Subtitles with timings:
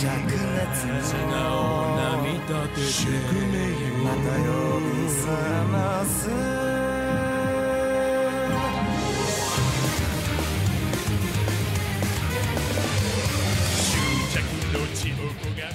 [0.00, 3.60] 素直な見立てで
[4.02, 4.50] また呼
[4.80, 5.26] び覚
[5.70, 6.28] ます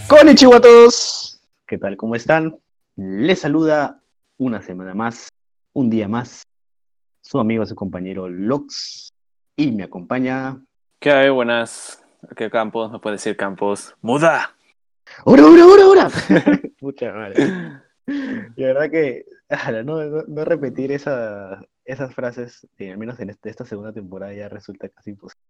[0.08, 1.40] Konnichiwa a todos.
[1.66, 1.96] ¿Qué tal?
[1.96, 2.60] ¿Cómo están?
[2.98, 4.02] Les saluda
[4.38, 5.30] una semana más,
[5.72, 6.44] un día más,
[7.22, 9.10] su amigo, su compañero Lox.
[9.56, 10.62] Y me acompaña.
[11.00, 11.30] ¿Qué hay?
[11.30, 12.04] Buenas.
[12.35, 12.91] ¿Qué campos?
[12.91, 13.95] ¿Me puede decir campos?
[14.03, 14.55] ¡Muda!
[15.25, 16.09] ¡Hora, hora, hora, hora!
[16.81, 17.83] Muchas gracias.
[18.09, 19.25] Y la verdad que
[19.85, 24.33] no, no- no repetir esa- esas frases, eh, al menos en este- esta segunda temporada,
[24.35, 25.41] ya resulta casi imposible.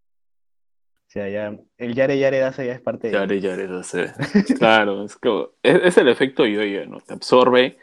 [1.08, 3.12] O sea, ya el Yare Yare Dasa ya es parte de.
[3.14, 3.80] Yare, yare, no.
[4.58, 7.00] Claro, es, como, es, es el efecto yo-yo, ¿no?
[7.00, 7.78] Te absorbe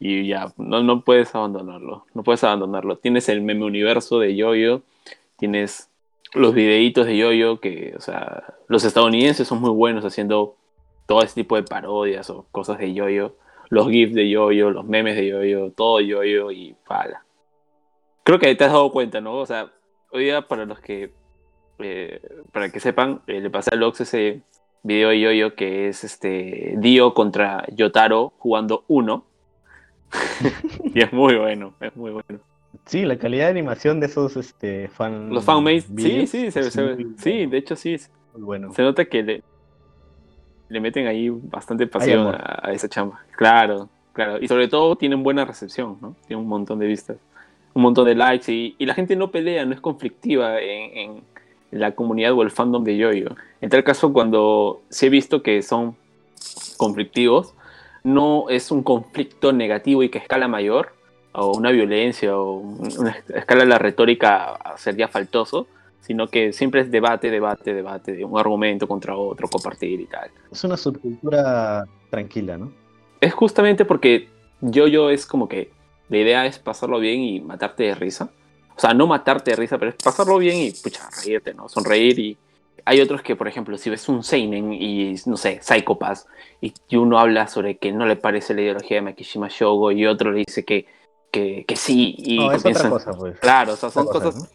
[0.00, 2.06] y ya, no, no puedes abandonarlo.
[2.14, 2.96] No puedes abandonarlo.
[2.98, 4.82] Tienes el meme universo de yo-yo,
[5.36, 5.88] tienes
[6.34, 10.56] los videitos de yo-yo que, o sea, los estadounidenses son muy buenos haciendo
[11.06, 13.36] todo ese tipo de parodias o cosas de yo-yo.
[13.70, 17.24] Los GIFs de yo-yo, los memes de yo-yo, todo yo-yo y pala.
[18.24, 19.36] Creo que te has dado cuenta, ¿no?
[19.36, 19.70] O sea,
[20.10, 21.12] hoy día para los que
[21.78, 22.20] eh,
[22.52, 24.42] para que sepan, eh, le pasé a Lox ese
[24.82, 29.26] video de yo-yo que es este Dio contra Yotaro jugando uno.
[30.94, 32.40] y es muy bueno, es muy bueno.
[32.86, 35.30] Sí, la calidad de animación de esos este, fan.
[35.30, 38.72] Los fanmates, sí, sí, se, se- sí, de hecho sí, se muy bueno.
[38.76, 39.42] nota que le,
[40.68, 43.20] le meten ahí bastante pasión a, a esa chamba.
[43.36, 44.38] Claro, claro.
[44.40, 46.14] Y sobre todo tienen buena recepción, ¿no?
[46.26, 47.16] Tienen un montón de vistas,
[47.72, 51.24] un montón de likes y, y la gente no pelea, no es conflictiva en, en
[51.70, 53.30] la comunidad o el fandom de Yoyo.
[53.60, 55.96] En tal caso, cuando sí he visto que son
[56.76, 57.54] conflictivos,
[58.02, 60.92] no es un conflicto negativo y que escala mayor,
[61.34, 65.66] o una violencia, o un- una escala de la retórica a ser ya faltoso,
[66.00, 70.30] sino que siempre es debate, debate, debate, de un argumento contra otro, compartir y tal.
[70.52, 72.72] Es una subcultura tranquila, ¿no?
[73.20, 74.28] Es justamente porque
[74.60, 75.70] Yoyo es como que
[76.08, 78.30] la idea es pasarlo bien y matarte de risa.
[78.76, 81.68] O sea, no matarte de risa, pero es pasarlo bien y, pucha, reírte, ¿no?
[81.68, 82.36] Sonreír y...
[82.86, 86.26] Hay otros que, por ejemplo, si ves un Seinen y, no sé, Psychopath,
[86.60, 90.32] y uno habla sobre que no le parece la ideología de Makishima Shogo y otro
[90.32, 90.86] le dice que,
[91.34, 93.40] que, que sí, y No, es otra cosa, pues.
[93.40, 94.48] Claro, o sea, son cosa, cosas ¿no?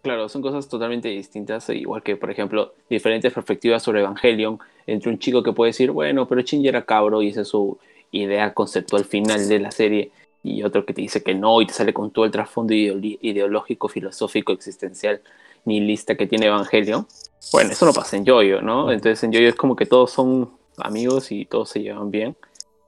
[0.00, 5.18] Claro, son cosas totalmente distintas, igual que, por ejemplo, diferentes perspectivas sobre Evangelion, entre un
[5.18, 7.76] chico que puede decir, bueno, pero Shinji era cabro y esa es su
[8.12, 10.10] idea conceptual final de la serie,
[10.42, 13.88] y otro que te dice que no y te sale con todo el trasfondo ideológico,
[13.88, 15.20] filosófico, existencial,
[15.66, 17.06] nihilista que tiene Evangelion.
[17.52, 18.90] Bueno, eso no pasa en Yoyo, ¿no?
[18.90, 22.36] Entonces en Yoyo es como que todos son amigos y todos se llevan bien,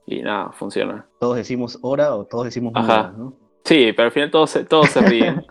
[0.09, 1.07] y nada, funciona.
[1.21, 3.13] Todos decimos hora o todos decimos Ajá.
[3.17, 3.35] ¿no?
[3.65, 5.45] Sí, pero al final todos se, todos se ríen.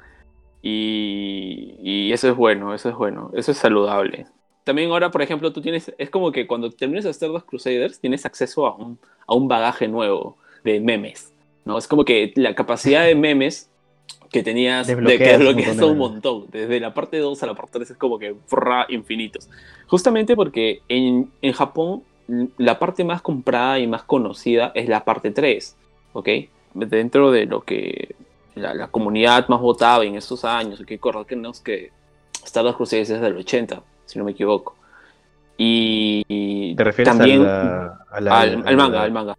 [0.61, 4.25] y, y eso es bueno, eso es bueno, eso es saludable.
[4.63, 7.99] También ahora, por ejemplo, tú tienes, es como que cuando terminas de hacer los Crusaders,
[7.99, 11.31] tienes acceso a un, a un bagaje nuevo de memes,
[11.63, 11.77] ¿no?
[11.77, 13.69] Es como que la capacidad de memes
[14.29, 17.91] que tenías, de que Desbloqueas un montón, desde la parte 2 a la parte 3
[17.91, 19.47] es como que frra, infinitos.
[19.87, 22.03] Justamente porque en, en Japón
[22.57, 25.75] la parte más comprada y más conocida es la parte 3,
[26.13, 26.29] ¿ok?
[26.73, 28.15] Dentro de lo que
[28.55, 31.25] la, la comunidad más votaba en esos años, que recordar
[31.63, 31.91] que
[32.43, 34.75] Stardust Crusaders es del 80, si no me equivoco.
[35.57, 39.37] Y, y ¿Te refieres también a la, a la- al, al manga, al manga.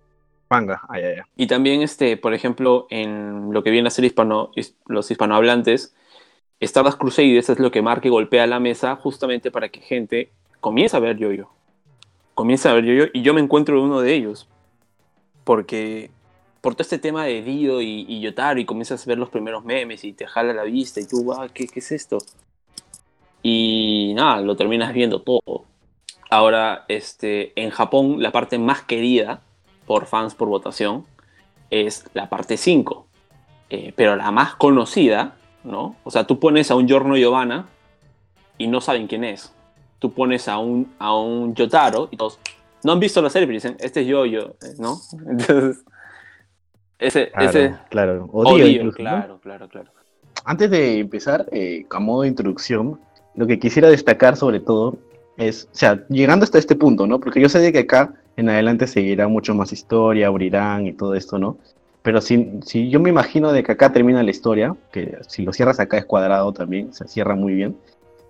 [0.51, 0.81] manga?
[0.89, 1.29] Ah, ya, ya.
[1.37, 5.95] Y también, este, por ejemplo, en lo que viene a ser hispano, his- los hispanohablantes,
[6.61, 10.97] Stardust Crusaders es lo que marca y golpea la mesa justamente para que gente comience
[10.97, 11.51] a ver yo-yo.
[12.39, 14.47] Comience a ver yo-yo y yo me encuentro en uno de ellos.
[15.43, 16.13] Porque
[16.61, 19.65] por todo este tema de Dio y, y Yotaro y comienzas a ver los primeros
[19.65, 22.19] memes y te jala la vista y tú, ah, ¿qué, qué es esto?
[23.43, 25.65] Y nada, lo terminas viendo todo.
[26.31, 29.43] Ahora, este, en Japón, la parte más querida
[29.85, 31.07] por fans por votación
[31.71, 33.05] es la parte 5.
[33.71, 35.35] Eh, pero la más conocida,
[35.65, 35.97] ¿no?
[36.05, 37.67] O sea, tú pones a un Giorno Giovanna
[38.59, 39.53] y no saben quién es.
[39.99, 42.39] Tú pones a un, a un Yotaro y todos
[42.85, 44.99] no han visto la serie, pero dicen, este es yo-yo, ¿no?
[45.29, 45.85] Entonces,
[46.99, 48.29] ese, Claro, ese claro.
[48.33, 49.05] O o Dio Dio, incluso, ¿no?
[49.05, 49.91] claro, claro, claro.
[50.45, 53.01] Antes de empezar, eh, a modo de introducción,
[53.35, 54.99] lo que quisiera destacar sobre todo
[55.37, 57.21] es, o sea, llegando hasta este punto, ¿no?
[57.21, 61.15] Porque yo sé de que acá en adelante seguirá mucho más historia, abrirán y todo
[61.15, 61.59] esto, ¿no?
[62.03, 65.53] Pero si, si yo me imagino de que acá termina la historia, que si lo
[65.53, 67.77] cierras acá es cuadrado también, se cierra muy bien.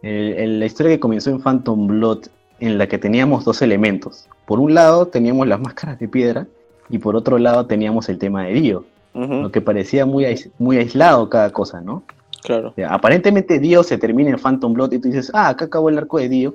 [0.02, 2.26] El- el- la historia que comenzó en Phantom Blood,
[2.60, 4.28] en la que teníamos dos elementos.
[4.46, 6.46] Por un lado teníamos las máscaras de piedra
[6.88, 8.84] y por otro lado teníamos el tema de Dio,
[9.14, 12.02] lo que parecía muy, ais- muy aislado cada cosa, ¿no?
[12.42, 12.68] Claro.
[12.70, 15.88] O sea, aparentemente Dio se termina en Phantom Blood y tú dices, ah, acá acabó
[15.88, 16.54] el arco de Dio.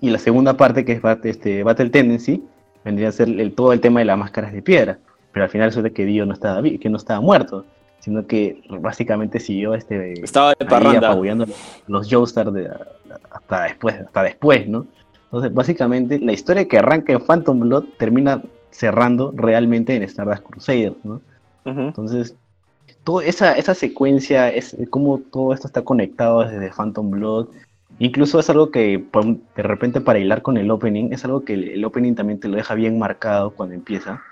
[0.00, 2.44] y la segunda parte, que es Battle, este, Battle Tendency,
[2.84, 4.98] vendría a ser el, todo el tema de las máscaras de piedra.
[5.32, 7.64] Pero al final resulta que Dio no estaba, que no estaba muerto,
[8.08, 11.08] sino que básicamente siguió este, estaba de parranda.
[11.08, 11.44] apabullando
[11.86, 12.70] los Joestar de,
[13.30, 14.86] hasta después, hasta después, ¿no?
[15.24, 20.94] Entonces, básicamente, la historia que arranca en Phantom Blood termina cerrando realmente en Stardust Crusader,
[21.04, 21.20] ¿no?
[21.66, 22.34] Entonces,
[23.04, 27.48] toda esa, esa secuencia, es cómo todo esto está conectado desde Phantom Blood,
[27.98, 29.04] incluso es algo que
[29.54, 32.56] de repente para hilar con el opening, es algo que el, opening también te lo
[32.56, 34.22] deja bien marcado cuando empieza,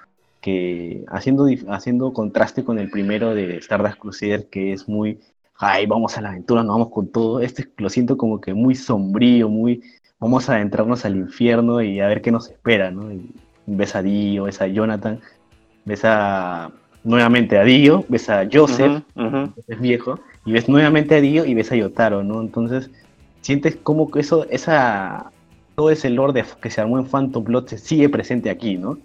[0.46, 5.19] que haciendo, haciendo contraste con el primero de Stardust Crusader, que es muy,
[5.56, 8.76] ay, vamos a la aventura, nos vamos con todo, este lo siento como que muy
[8.76, 9.82] sombrío, muy,
[10.20, 13.10] vamos a adentrarnos al infierno y a ver qué nos espera, ¿no?
[13.66, 15.19] ves a Dio, ves a Jonathan,
[15.84, 16.70] ves a
[17.02, 19.02] nuevamente a Dio, ves a Joseph,
[19.66, 22.40] es viejo, y ves nuevamente a Dio y ves a Yotaro, ¿no?
[22.40, 22.88] Entonces,
[23.40, 25.32] sientes como que eso, esa,
[25.75, 28.98] todo ese lore que se armó en Phantom Blood se sigue presente aquí, ¿no?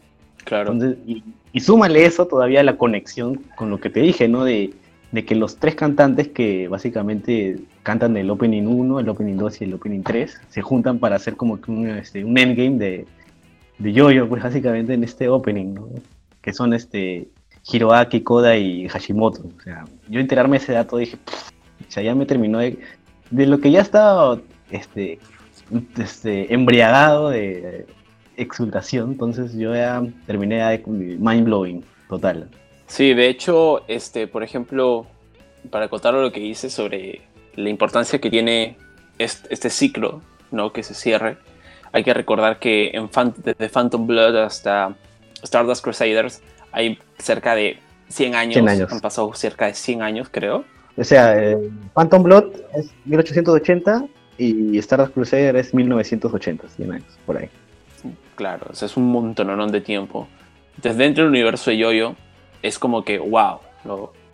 [0.44, 0.74] Claro.
[0.74, 1.24] Entonces, y,
[1.54, 4.44] y, súmale eso todavía la conexión con lo que te dije, ¿no?
[4.44, 4.74] De,
[5.12, 9.64] de que los tres cantantes que básicamente cantan el Opening 1, el Opening 2 y
[9.66, 13.06] el Opening 3 se juntan para hacer como que un, este, un endgame de,
[13.78, 15.90] de Yoyo, pues básicamente en este opening, ¿no?
[16.42, 17.28] que son este
[17.72, 19.44] Hiroaki, Koda y Hashimoto.
[19.58, 22.80] O sea, yo enterarme ese dato dije, o sea, ya me terminó de,
[23.30, 24.40] de lo que ya estaba
[24.72, 25.20] este,
[25.98, 27.86] este, embriagado de
[28.38, 32.50] exultación, entonces yo ya terminé de mind blowing total.
[32.88, 35.06] Sí, de hecho, este, por ejemplo,
[35.70, 37.22] para contar lo que dice sobre
[37.56, 38.78] la importancia que tiene
[39.18, 40.74] este, este ciclo, ¿no?
[40.74, 41.38] Que se cierre
[41.94, 43.10] hay que recordar que en
[43.44, 44.96] desde Phantom Blood hasta
[45.44, 46.42] Stardust Crusaders
[46.72, 47.78] hay cerca de
[48.10, 48.92] 100 años.
[48.92, 50.64] Han pasado cerca de 100 años, creo.
[50.98, 51.58] O sea, eh,
[51.94, 52.46] Phantom Blood
[52.76, 54.06] es 1880
[54.38, 57.50] y Stardust Crusaders es 1980, 100 años, por ahí.
[58.42, 60.28] Claro, o sea, es un montón de tiempo.
[60.76, 62.16] Entonces, dentro del universo de Yoyo,
[62.64, 63.60] es como que, wow,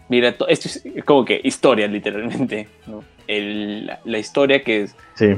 [0.07, 2.69] mira, esto es como que historia, literalmente.
[3.27, 4.87] la, historia que,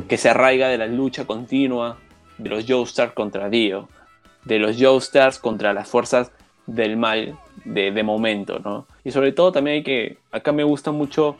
[0.08, 1.98] que se arraiga de la lucha continua
[2.38, 3.90] de los Joestars contra Dio,
[4.46, 6.32] de los Joestars contra las fuerzas
[6.68, 8.86] del mal de, de, momento, ¿no?
[9.04, 11.38] Y sobre todo también hay que, acá me gusta mucho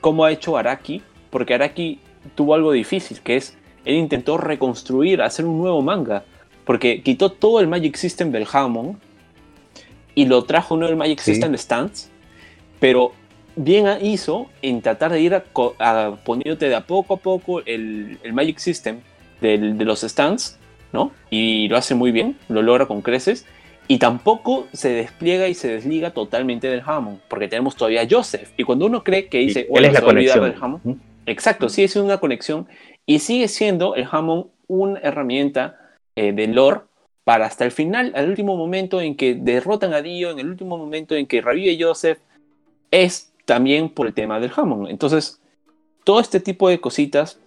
[0.00, 1.98] cómo ha hecho Araki, porque Araki
[2.36, 6.24] tuvo algo difícil, que es, él intentó reconstruir, hacer un nuevo manga,
[6.64, 8.96] porque quitó todo el Magic System del Hammond
[10.14, 12.08] y lo trajo uno del Magic System Stance,
[12.80, 13.12] pero
[13.56, 18.32] bien hizo en tratar de ir a, poniéndote de a poco a poco el, el
[18.32, 19.00] Magic System
[19.52, 20.58] de, los stands,
[20.92, 21.12] ¿no?
[21.30, 23.46] Y lo hace muy bien, lo logra con creces.
[23.86, 28.50] Y tampoco se despliega y se desliga totalmente del Hammond, porque tenemos todavía a Joseph.
[28.56, 30.44] Y cuando uno cree que dice, bueno, es la conexión.
[30.44, 32.66] Del Hammond, exacto, sí es una conexión.
[33.06, 35.78] Y sigue siendo el Hammond una herramienta
[36.16, 36.80] eh, de lore
[37.24, 40.76] para hasta el final, al último momento en que derrotan a Dio, en el último
[40.76, 42.18] momento en que revive Joseph,
[42.90, 44.90] es también por el tema del Hammond.
[44.90, 45.40] Entonces,
[46.04, 47.38] todo este tipo de cositas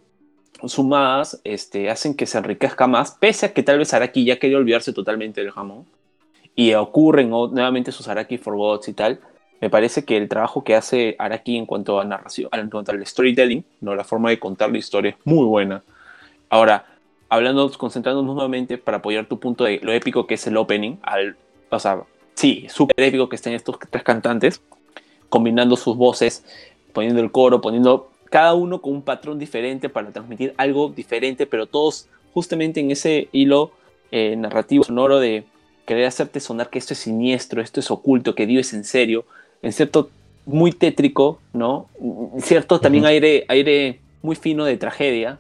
[0.65, 4.57] sumadas este, hacen que se enriquezca más, pese a que tal vez Araki ya quería
[4.57, 5.85] olvidarse totalmente del jamón.
[6.55, 9.19] Y ocurren nuevamente sus Araki Forgots y tal.
[9.59, 13.05] Me parece que el trabajo que hace Araki en cuanto a narración, en cuanto al
[13.05, 13.95] storytelling, ¿no?
[13.95, 15.83] la forma de contar la historia es muy buena.
[16.49, 16.85] Ahora,
[17.29, 21.35] hablando, concentrándonos nuevamente para apoyar tu punto de lo épico que es el opening, al,
[21.69, 22.03] o sea,
[22.35, 24.61] sí, súper épico que estén estos tres cantantes,
[25.29, 26.45] combinando sus voces,
[26.93, 31.65] poniendo el coro, poniendo cada uno con un patrón diferente para transmitir algo diferente, pero
[31.65, 33.71] todos justamente en ese hilo
[34.11, 35.45] eh, narrativo sonoro de
[35.85, 39.25] querer hacerte sonar que esto es siniestro, esto es oculto, que Dios es en serio,
[39.61, 40.09] en cierto
[40.45, 41.87] muy tétrico, ¿no?
[42.39, 45.39] Cierto también aire, aire muy fino de tragedia,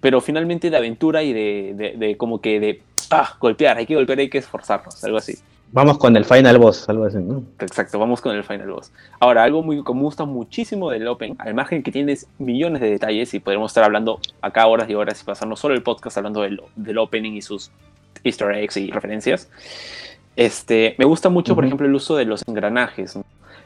[0.00, 4.18] pero finalmente de aventura y de, de como que de ah, golpear, hay que golpear,
[4.20, 5.38] hay que esforzarnos, algo así.
[5.70, 7.42] Vamos con el final boss, algo así, ¿no?
[7.58, 8.90] Exacto, vamos con el final boss.
[9.20, 12.88] Ahora, algo muy que me gusta muchísimo del Open, al margen que tienes millones de
[12.88, 16.40] detalles y podemos estar hablando acá horas y horas y pasarnos solo el podcast hablando
[16.40, 17.70] del, del opening y sus
[18.24, 19.50] easter eggs y referencias.
[20.36, 23.18] Este, me gusta mucho, por ejemplo, el uso de los engranajes.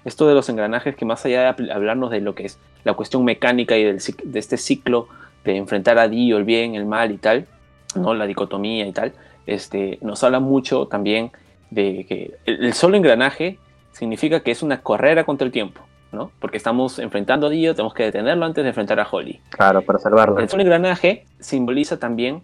[0.04, 3.24] Esto de los engranajes que más allá de hablarnos de lo que es la cuestión
[3.24, 5.08] mecánica y del, de este ciclo
[5.44, 7.46] de enfrentar a Dio, el bien, el mal y tal,
[7.94, 8.14] ¿no?
[8.14, 9.12] la dicotomía y tal,
[9.46, 11.30] este, nos habla mucho también
[11.70, 13.58] de que el, solo engranaje
[13.92, 15.80] significa que es una carrera contra el tiempo,
[16.12, 16.30] ¿no?
[16.38, 19.40] Porque estamos enfrentando a Dio, tenemos que detenerlo antes de enfrentar a Holly.
[19.50, 20.38] Claro, para salvarlo.
[20.38, 22.42] El solo engranaje simboliza también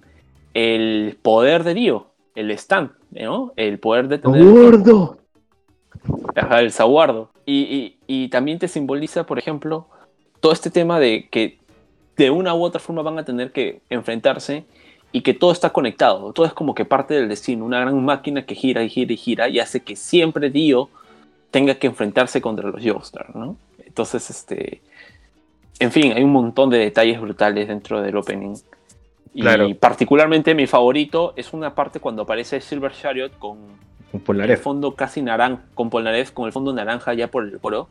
[0.55, 3.53] el poder de Dio, el stand, ¿no?
[3.57, 4.43] El poder de tener.
[4.43, 5.19] ¡Gordo!
[6.59, 7.31] el saguardo.
[7.51, 9.87] Y, y, también te simboliza, por ejemplo,
[10.41, 11.57] todo este tema de que
[12.19, 14.67] de una u otra forma van a tener que enfrentarse
[15.13, 18.45] y que todo está conectado, todo es como que parte del destino, una gran máquina
[18.45, 20.91] que gira y gira y gira y hace que siempre Dio
[21.51, 23.57] tenga que enfrentarse contra los Joestar, ¿no?
[23.83, 24.83] Entonces, este,
[25.79, 28.57] en fin, hay un montón de detalles brutales dentro del opening.
[29.33, 33.57] Y particularmente mi favorito es una parte cuando aparece Silver Chariot con
[34.11, 34.63] Con el Polnareff.
[34.63, 37.89] fondo casi naranja, con Polnareff con el fondo naranja ya por el coro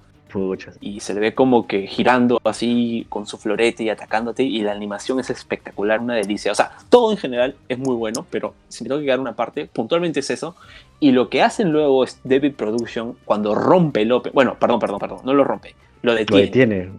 [0.81, 4.71] y se le ve como que girando así con su florete y atacándote y la
[4.73, 6.51] animación es espectacular, una delicia.
[6.51, 9.33] O sea, todo en general es muy bueno, pero si me tengo que quedar una
[9.35, 10.55] parte, puntualmente es eso.
[10.99, 14.99] Y lo que hacen luego es David Production cuando rompe el open, bueno, perdón, perdón,
[14.99, 16.43] perdón, no lo rompe, lo Lo detiene.
[16.43, 16.89] detiene.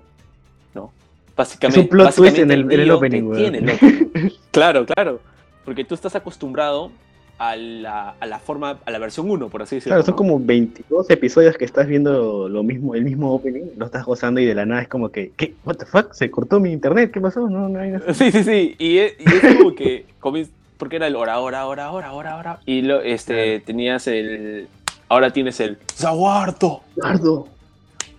[1.36, 4.30] Básicamente, Es un plot twist en el- el opening, detiene el opening.
[4.50, 5.20] claro, claro,
[5.64, 6.90] porque tú estás acostumbrado
[7.38, 9.94] a la, a la forma, a la versión 1, por así decirlo.
[9.94, 10.16] Claro, son ¿no?
[10.16, 14.44] como 22 episodios que estás viendo lo mismo, el mismo opening, lo estás gozando y
[14.46, 15.54] de la nada es como que, ¿qué?
[15.64, 16.12] ¿What the fuck?
[16.12, 17.10] ¿Se cortó mi internet?
[17.12, 17.48] ¿Qué pasó?
[17.48, 18.12] No, no hay nada.
[18.14, 18.74] Sí, sí, sí.
[18.78, 22.36] Y es, y es como que comienza- porque era el hora, hora, hora, hora, hora,
[22.36, 22.60] hora.
[22.66, 24.68] Y lo, este, tenías el.
[25.08, 26.82] Ahora tienes el Zaguardo.
[26.96, 27.48] Eduardo.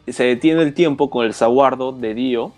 [0.07, 2.51] Se detiene el tiempo con el Zaguardo de Dio.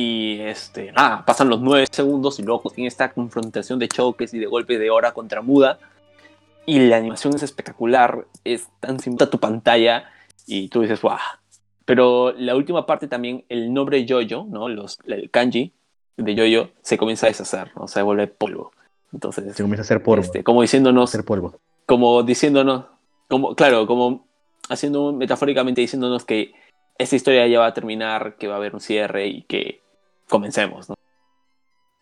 [0.00, 4.38] Y este, nada, pasan los nueve segundos y luego tiene esta confrontación de choques y
[4.38, 5.80] de golpes de hora contra Muda.
[6.66, 10.04] Y la animación es espectacular, es tan simple tu pantalla
[10.46, 11.18] y tú dices, ¡guau!
[11.84, 14.68] Pero la última parte también, el nombre Yoyo, ¿no?
[14.68, 15.72] Los, el kanji
[16.16, 17.88] de Yoyo se comienza a deshacer, ¿no?
[17.88, 18.70] Se vuelve polvo.
[19.12, 20.22] Entonces, Se comienza a hacer polvo.
[20.22, 21.58] este, como diciéndonos, hacer polvo.
[21.86, 22.84] como diciéndonos,
[23.26, 24.28] como, claro, como
[24.68, 26.52] haciendo metafóricamente diciéndonos que
[26.98, 29.80] esta historia ya va a terminar, que va a haber un cierre y que
[30.28, 30.94] comencemos, ¿no?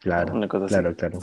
[0.01, 0.75] Claro, Una cosa así.
[0.75, 1.19] claro, claro.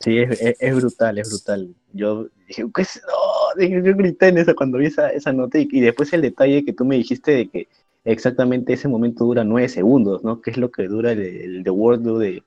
[0.00, 1.74] Sí, es, es- es brutal, es brutal.
[1.92, 3.02] Yo dije, ¿qué es?
[3.06, 6.64] No, yo grité en eso cuando vi esa, esa nota y, y después el detalle
[6.64, 7.68] que tú me dijiste de que
[8.04, 10.40] exactamente ese momento dura nueve segundos, ¿no?
[10.42, 12.42] Que es lo que dura el, el The World de,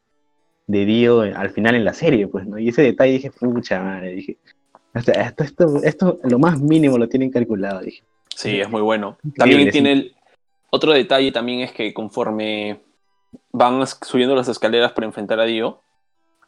[0.67, 2.59] de Dio al final en la serie, pues, ¿no?
[2.59, 4.37] Y ese detalle dije, pucha madre, dije,
[4.93, 8.03] hasta- esto, esto, esto, lo más mínimo lo tienen calculado, dije.
[8.35, 9.17] Sí, es muy bueno.
[9.23, 9.71] Increíble, También sí.
[9.71, 10.15] tiene el
[10.69, 12.79] otro detalle también es que conforme
[13.51, 15.81] van subiendo las escaleras para enfrentar a Dio,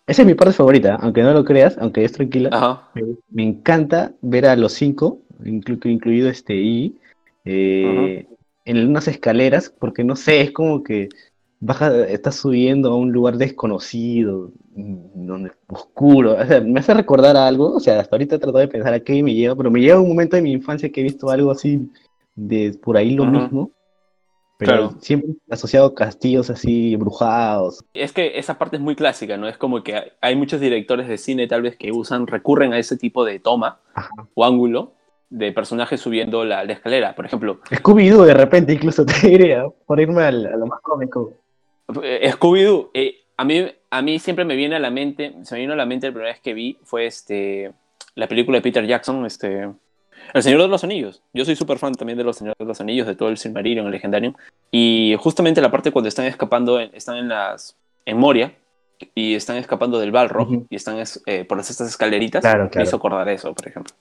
[0.08, 2.52] Esa es mi parte favorita, aunque no lo creas, aunque es tranquila.
[2.52, 6.98] ajá, Me, me encanta ver a los cinco, inclu- incluido este I,
[7.46, 8.28] eh,
[8.66, 11.10] en unas escaleras, porque no sé, es como que
[11.60, 17.38] baja, estás subiendo a un lugar desconocido, mm, donde oscuro, o sea, me hace recordar
[17.38, 19.72] a algo, o sea, hasta ahorita he tratado de pensar a qué me lleva, pero
[19.72, 21.90] me lleva un momento de mi infancia que he visto algo así
[22.36, 23.72] de por ahí lo mismo,
[24.65, 24.96] pero Claro.
[25.01, 27.84] siempre asociado a castillos así brujados.
[27.96, 29.48] Es que esa parte es muy clásica, ¿no?
[29.48, 32.96] Es como que hay- muchos directores de cine tal vez que usan, recurren a ese
[32.96, 34.12] tipo de toma Ajá.
[34.36, 34.94] o ángulo
[35.32, 37.15] de personajes subiendo la, la escalera.
[37.15, 41.34] Por ejemplo, Scooby-Doo de repente incluso te diría, por irme al- a lo más cómico.
[42.03, 45.62] eh, Scooby-Doo, eh, a, mí, a mí siempre me viene a la mente, se me
[45.62, 47.72] vino a la mente la primera vez que vi fue este,
[48.13, 49.70] la película de Peter Jackson, este,
[50.34, 51.22] El Señor de los Anillos.
[51.34, 53.86] Yo soy súper fan también de Los Señores de los Anillos, de todo el Silmarillion,
[53.86, 54.34] el legendario.
[54.72, 57.75] Y justamente la parte cuando están escapando, están en las
[58.06, 58.56] en Moria
[59.16, 62.88] y están escapando del Balrog y están es- eh, por estas escaleritas, Claro, me claro.
[62.88, 63.94] hizo acordar eso, por ejemplo.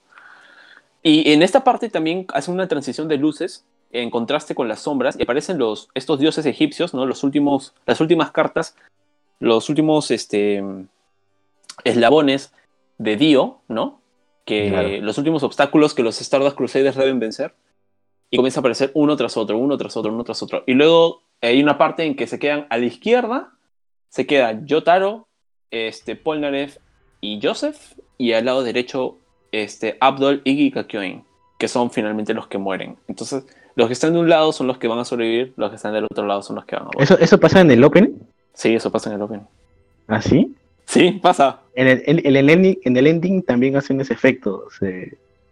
[1.03, 5.17] Y en esta parte también hace una transición de luces en contraste con las sombras
[5.19, 7.05] y aparecen los, estos dioses egipcios, ¿no?
[7.05, 8.75] Los últimos, las últimas cartas,
[9.39, 10.63] los últimos este,
[11.83, 12.53] eslabones
[12.97, 14.00] de Dio, ¿no?
[14.45, 14.89] Que Claro.
[15.01, 17.53] los últimos obstáculos que los Stardust Crusaders deben vencer.
[18.29, 20.63] Y comienza a aparecer uno tras otro, uno tras otro, uno tras otro.
[20.65, 23.51] Y luego hay una parte en que se quedan a la izquierda,
[24.09, 25.27] se queda Yotaro,
[25.69, 26.77] este, Polnareff
[27.19, 27.77] y Joseph,
[28.17, 29.17] y al lado derecho
[29.51, 31.23] este, Abdol, y Kakyoin,
[31.59, 32.95] que son finalmente los que mueren.
[33.09, 33.45] Entonces,
[33.75, 35.93] los que están de un lado son los que van a sobrevivir, los que están
[35.93, 37.01] del otro lado son los que van a morir.
[37.03, 38.17] ¿Eso, ¿Eso pasa en el Open?
[38.53, 39.41] Sí, eso pasa en el Open.
[40.07, 40.55] ¿Ah, sí?
[40.85, 41.61] Sí, pasa.
[41.75, 44.65] En el, en, en el ending, en el ending también hacen ese efecto.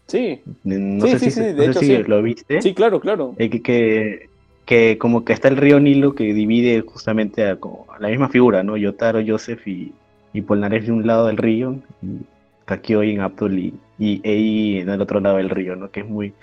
[0.07, 2.03] Sí, no Sí, sé sí, si, sí, no de sé hecho, si sí.
[2.07, 2.61] lo viste.
[2.61, 3.35] sí, claro, claro.
[3.37, 4.29] Eh, que, que,
[4.65, 8.29] que como que está el río Nilo que divide justamente a, como a la misma
[8.29, 8.75] figura, ¿no?
[8.75, 9.93] Yotaro, Joseph y,
[10.33, 12.17] y Polnareff de un lado del río, y
[12.65, 15.89] Kakyoin, Abdul y, y Ei en el otro lado del río, ¿no?
[15.91, 16.33] Que es muy...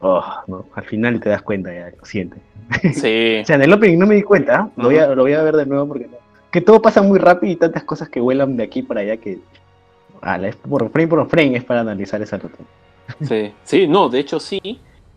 [0.00, 0.66] Oh, ¿no?
[0.74, 2.38] Al final te das cuenta, ya lo sientes.
[2.92, 5.32] Sí, O sea, en el opening no me di cuenta, lo, voy a, lo voy
[5.32, 6.23] a ver de nuevo porque no-
[6.54, 9.40] que todo pasa muy rápido y tantas cosas que vuelan de aquí para allá que
[10.20, 12.58] ala, es por frame por frame es para analizar esa nota.
[13.22, 14.60] sí, sí, no, de hecho sí.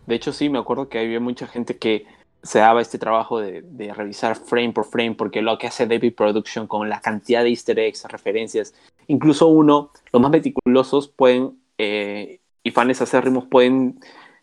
[0.04, 2.06] De hecho sí, me acuerdo que había mucha gente que
[2.42, 6.16] se daba este trabajo de, de revisar frame por frame, porque lo que hace David
[6.16, 8.74] Production con la cantidad de easter eggs, referencias,
[9.06, 14.00] incluso uno, los más meticulosos pueden, eh, y fans acérrimos pueden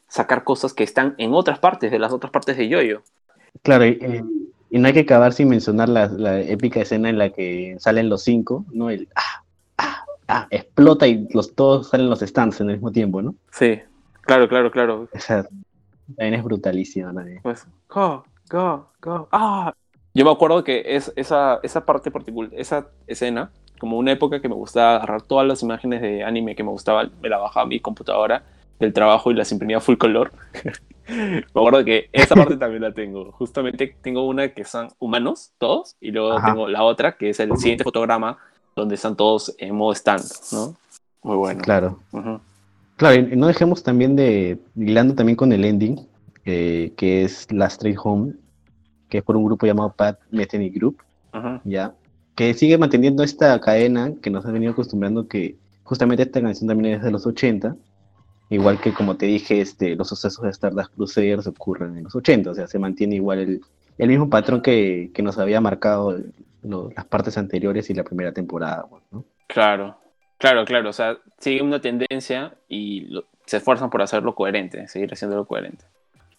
[0.08, 3.02] sacar cosas que están en otras partes, de las otras partes de Yoyo.
[3.64, 4.24] Claro, y, eh,
[4.70, 8.10] Y no hay que acabar sin mencionar la, la épica escena en la que salen
[8.10, 8.90] los cinco, ¿no?
[8.90, 9.44] El ah,
[9.78, 13.36] ah, ah, explota y los todos salen los stands en el mismo tiempo, ¿no?
[13.52, 13.80] Sí,
[14.22, 15.08] claro, claro, claro.
[15.14, 15.48] Esa
[16.08, 17.40] también es brutalísima también.
[17.42, 19.28] Pues, go, go, go.
[19.32, 19.74] Ah.
[20.14, 24.48] Yo me acuerdo que es, esa, esa parte particular, esa escena, como una época que
[24.48, 27.68] me gustaba agarrar todas las imágenes de anime que me gustaban, me la bajaba a
[27.68, 28.44] mi computadora
[28.80, 30.32] del trabajo y las imprimía full color.
[31.08, 33.32] me acuerdo que esa parte también la tengo.
[33.32, 36.48] Justamente tengo una que son humanos, todos, y luego Ajá.
[36.48, 38.38] tengo la otra que es el siguiente fotograma
[38.76, 40.76] donde están todos en modo stand, ¿no?
[41.24, 41.62] Muy bueno.
[41.62, 42.00] Claro.
[42.12, 42.40] Ujú.
[42.98, 46.08] Claro, y no dejemos también de, hilando también con el ending,
[46.46, 48.34] eh, que es La Straight Home,
[49.10, 50.98] que es por un grupo llamado Pat Metheny Group,
[51.34, 51.60] Ujú.
[51.64, 51.94] ¿ya?
[52.36, 56.96] Que sigue manteniendo esta cadena que nos ha venido acostumbrando que justamente esta canción también
[56.96, 57.76] es de los 80,
[58.50, 62.52] igual que como te dije, este, los sucesos de Stardust Crusaders ocurren en los 80,
[62.52, 63.62] o sea, se mantiene igual el,
[63.98, 66.18] el mismo patrón que, que nos había marcado
[66.64, 69.26] lo- las partes anteriores y la primera temporada, pues, ¿no?
[69.48, 69.98] Claro,
[70.38, 70.90] claro, claro.
[70.90, 75.86] O sea, sigue una tendencia y lo- se esfuerzan por hacerlo coherente, seguir haciéndolo coherente.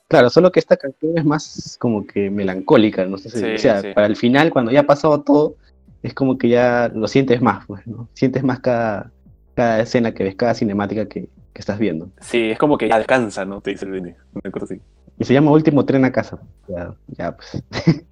[0.09, 3.59] Claro, solo que esta canción es más como que melancólica, no sé si, Sí, o
[3.59, 3.89] sea, sí.
[3.95, 5.57] para el final, cuando ya ha pasado todo,
[6.03, 8.09] es como que ya lo sientes más, pues, ¿no?
[8.15, 9.11] Sientes más cada,
[9.55, 12.11] cada escena que ves, cada cinemática que, que estás viendo.
[12.21, 13.63] Sí, es como que ya alcanza, ¿no?
[13.63, 14.15] Te dice el Benny.
[14.35, 14.79] Una cosa así.
[15.19, 16.39] Y se llama Último Tren a Casa.
[16.69, 17.63] Ya, ya pues.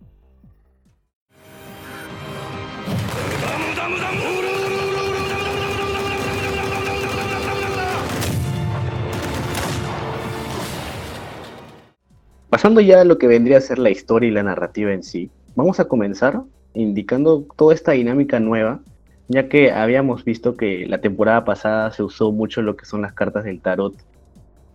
[12.48, 15.28] Pasando ya a lo que vendría a ser la historia y la narrativa en sí,
[15.56, 16.40] vamos a comenzar
[16.72, 18.80] indicando toda esta dinámica nueva,
[19.28, 23.12] ya que habíamos visto que la temporada pasada se usó mucho lo que son las
[23.12, 23.95] cartas del tarot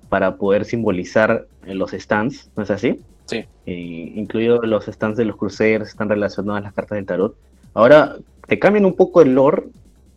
[0.09, 2.99] para poder simbolizar eh, los stands, ¿no es así?
[3.25, 3.45] Sí.
[3.65, 7.35] Eh, incluido los stands de los cruceros están relacionados a las cartas del tarot.
[7.75, 8.15] Ahora
[8.47, 9.65] te cambian un poco el lore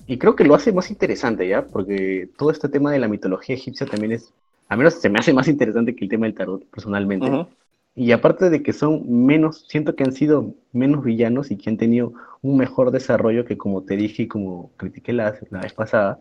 [0.07, 1.67] y creo que lo hace más interesante, ¿ya?
[1.67, 4.33] Porque todo este tema de la mitología egipcia también es,
[4.69, 7.29] al menos se me hace más interesante que el tema del tarot, personalmente.
[7.29, 7.47] Ujú.
[7.95, 11.77] Y aparte de que son menos, siento que han sido menos villanos y que han
[11.77, 16.19] tenido un mejor desarrollo que como te dije y como critiqué la, la vez pasada,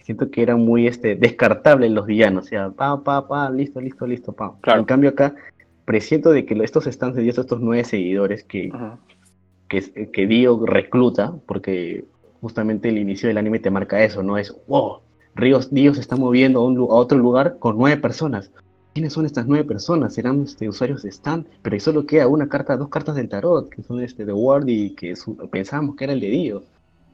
[0.00, 4.06] siento que eran muy este, descartables los villanos, o sea, pa, pa, pa, listo, listo,
[4.06, 4.56] listo, pa.
[4.62, 4.80] Claro.
[4.80, 5.34] En cambio acá,
[5.84, 8.72] presiento de que estos stands Dios, estos nueve seguidores que,
[9.68, 12.06] que, que Dio recluta, porque
[12.40, 14.38] justamente el inicio del anime te marca eso, ¿no?
[14.38, 15.00] Es, wow,
[15.34, 18.50] Ríos, Dio se está moviendo a, un a otro lugar con nueve personas.
[18.98, 20.12] ¿Quiénes son estas nueve personas?
[20.12, 23.68] Serán este, usuarios de stand, pero ahí solo queda una carta, dos cartas del tarot,
[23.70, 26.64] que son este, de Ward y que su- pensábamos que era el de Dio.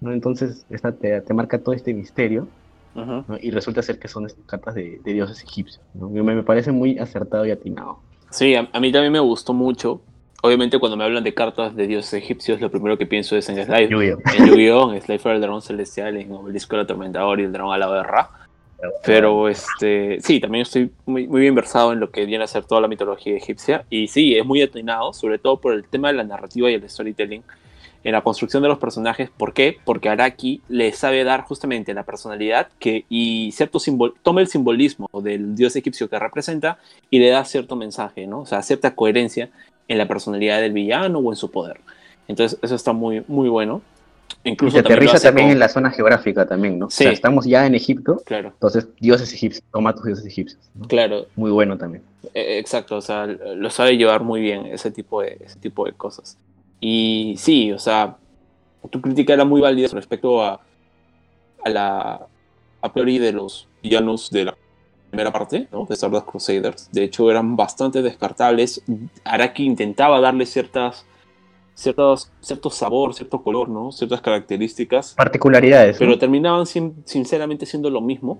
[0.00, 0.10] ¿no?
[0.10, 2.48] Entonces esta te, te marca todo este misterio
[2.94, 3.24] Ujú.
[3.28, 3.36] ¿no?
[3.38, 5.84] y resulta ser que son estas cartas de, de dioses egipcios.
[5.92, 6.08] ¿no?
[6.08, 7.98] Me, me parece muy acertado y atinado.
[8.30, 10.00] Sí, a, a mí también me gustó mucho.
[10.42, 13.56] Obviamente cuando me hablan de cartas de dioses egipcios, lo primero que pienso es en.
[13.58, 14.18] Yu-Gi-Oh!
[14.38, 14.94] En Yu-Gi-Oh!
[14.94, 18.30] en Slave el dragón celestial, en Obelisco el atormentador y el dragón alado de Ra.
[19.04, 22.64] Pero este, sí, también estoy muy, muy bien versado en lo que viene a ser
[22.64, 23.84] toda la mitología egipcia.
[23.90, 26.88] Y sí, es muy atinado, sobre todo por el tema de la narrativa y el
[26.88, 27.42] storytelling,
[28.04, 29.30] en la construcción de los personajes.
[29.30, 29.78] ¿Por qué?
[29.84, 35.08] Porque Araki le sabe dar justamente la personalidad que, y cierto simbol, toma el simbolismo
[35.22, 36.78] del dios egipcio que representa
[37.10, 38.40] y le da cierto mensaje, ¿no?
[38.40, 39.48] O sea, cierta coherencia
[39.88, 41.80] en la personalidad del villano o en su poder.
[42.28, 43.82] Entonces, eso está muy, muy bueno.
[44.44, 46.86] Y Incluso lo aterriza también con- en la zona geográfica también, ¿no?
[46.86, 47.04] O Sí.
[47.04, 50.60] sea, estamos ya en Egipto, Claro, entonces dioses egipcios, toma tus dioses egipcios.
[50.74, 50.86] ¿no?
[50.86, 51.26] claro.
[51.34, 52.04] Muy bueno también.
[52.34, 55.92] Eh, Exacto, o sea, lo sabe llevar muy bien ese tipo de, ese tipo de
[55.92, 56.36] cosas.
[56.80, 58.16] Y sí, o sea,
[58.90, 60.60] tu crítica era muy válida respecto a,
[61.64, 62.26] a la
[62.82, 64.54] a priori de los villanos de la
[65.08, 65.86] primera parte, ¿no?
[65.86, 66.90] De Stardust Crusaders.
[66.92, 68.82] De hecho, eran bastante descartables.
[69.24, 71.06] Araki intentaba darle ciertas,
[71.74, 73.92] ciertos, cierto sabor, cierto color, ¿no?
[73.92, 75.96] Ciertas características Particularidades.
[75.96, 75.98] ¿no?
[75.98, 78.38] pero terminaban sin- sinceramente siendo lo mismo.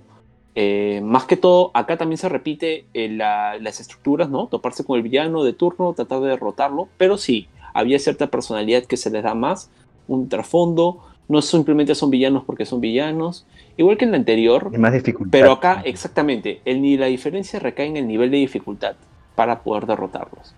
[0.56, 4.46] Eh, más que todo, acá también se repite eh, la- las estructuras, ¿no?
[4.46, 8.96] Toparse con el villano de turno, tratar de derrotarlo, pero sí, había cierta personalidad que
[8.96, 9.70] se les da más,
[10.06, 14.78] un trasfondo, no simplemente son villanos porque son villanos, igual que en la anterior, Es
[14.78, 15.30] más dificultad.
[15.32, 18.94] pero acá exactamente, el, la diferencia recae en el nivel de dificultad
[19.34, 20.54] para poder derrotarlos.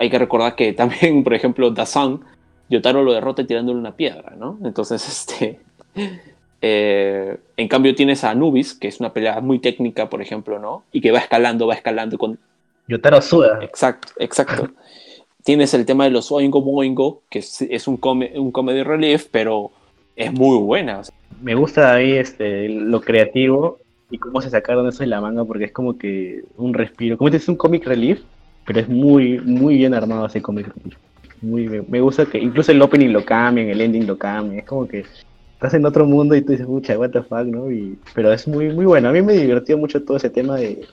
[0.00, 2.20] Hay que recordar que también, por ejemplo, Dazan,
[2.68, 4.58] Yotaro lo derrota tirándole una piedra, ¿no?
[4.64, 5.60] Entonces, este...
[6.62, 10.82] eh, en cambio tienes a Anubis, que es una pelea muy técnica, por ejemplo, ¿no?
[10.92, 12.38] Y que va escalando, va escalando con...
[12.88, 13.58] Yotaro Suda.
[13.62, 14.68] Exacto, exacto.
[15.44, 19.26] tienes el tema de los Oingo Boingo, que es, es un, come- un comedy relief,
[19.30, 19.70] pero
[20.16, 20.98] es muy buena.
[20.98, 23.78] o sea, Me gusta ahí este, lo creativo
[24.10, 27.16] y cómo se sacaron eso de la manga porque es como que un respiro.
[27.16, 28.20] Como este es un comic relief,
[28.66, 30.68] pero es muy, muy bien armado ese relief.
[31.42, 34.64] muy, me, me gusta que incluso el opening lo cambian, el ending lo cambian, es
[34.66, 35.04] como que
[35.54, 37.70] estás en otro mundo y tú dices, pucha, what the fuck, ¿no?
[37.70, 39.08] Y, pero es muy, muy bueno.
[39.08, 40.86] A mí me divirtió mucho todo ese tema de,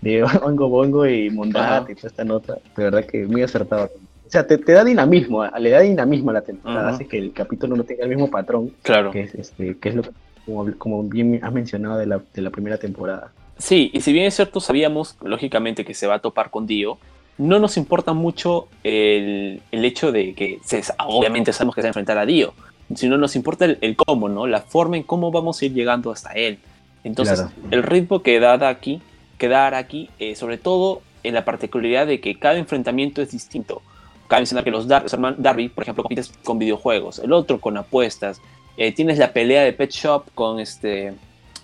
[0.00, 1.92] de Bongo Bongo y Mondat Ajá.
[1.92, 2.54] y toda esta nota.
[2.76, 3.90] De verdad que muy acertado.
[4.26, 6.94] O sea, te, te da dinamismo, a- le da dinamismo a la temporada, Ajá.
[6.96, 9.10] hace que el capítulo no tenga el mismo patrón, Claro.
[9.10, 10.10] que es, este, que es lo que,
[10.46, 13.32] como, como bien has mencionado de la, de la primera temporada.
[13.62, 16.98] Sí, y si bien es cierto, sabíamos lógicamente que se va a topar con Dio,
[17.38, 21.90] no nos importa mucho el, el hecho de que se, obviamente sabemos que se va
[21.90, 22.54] a enfrentar a Dio,
[22.96, 24.48] sino nos importa el, el cómo, ¿no?
[24.48, 26.58] La forma en cómo vamos a ir llegando hasta él.
[27.04, 27.52] Entonces, Claro.
[27.70, 29.00] el ritmo que da aquí,
[29.38, 33.80] que da aquí, eh, sobre todo en la particularidad de que cada enfrentamiento es distinto.
[34.26, 35.04] Cabe mencionar que los, Dar
[35.38, 38.40] Darby, por ejemplo, compites con videojuegos, el otro con apuestas.
[38.76, 41.14] Eh, tienes la pelea de Pet Shop con este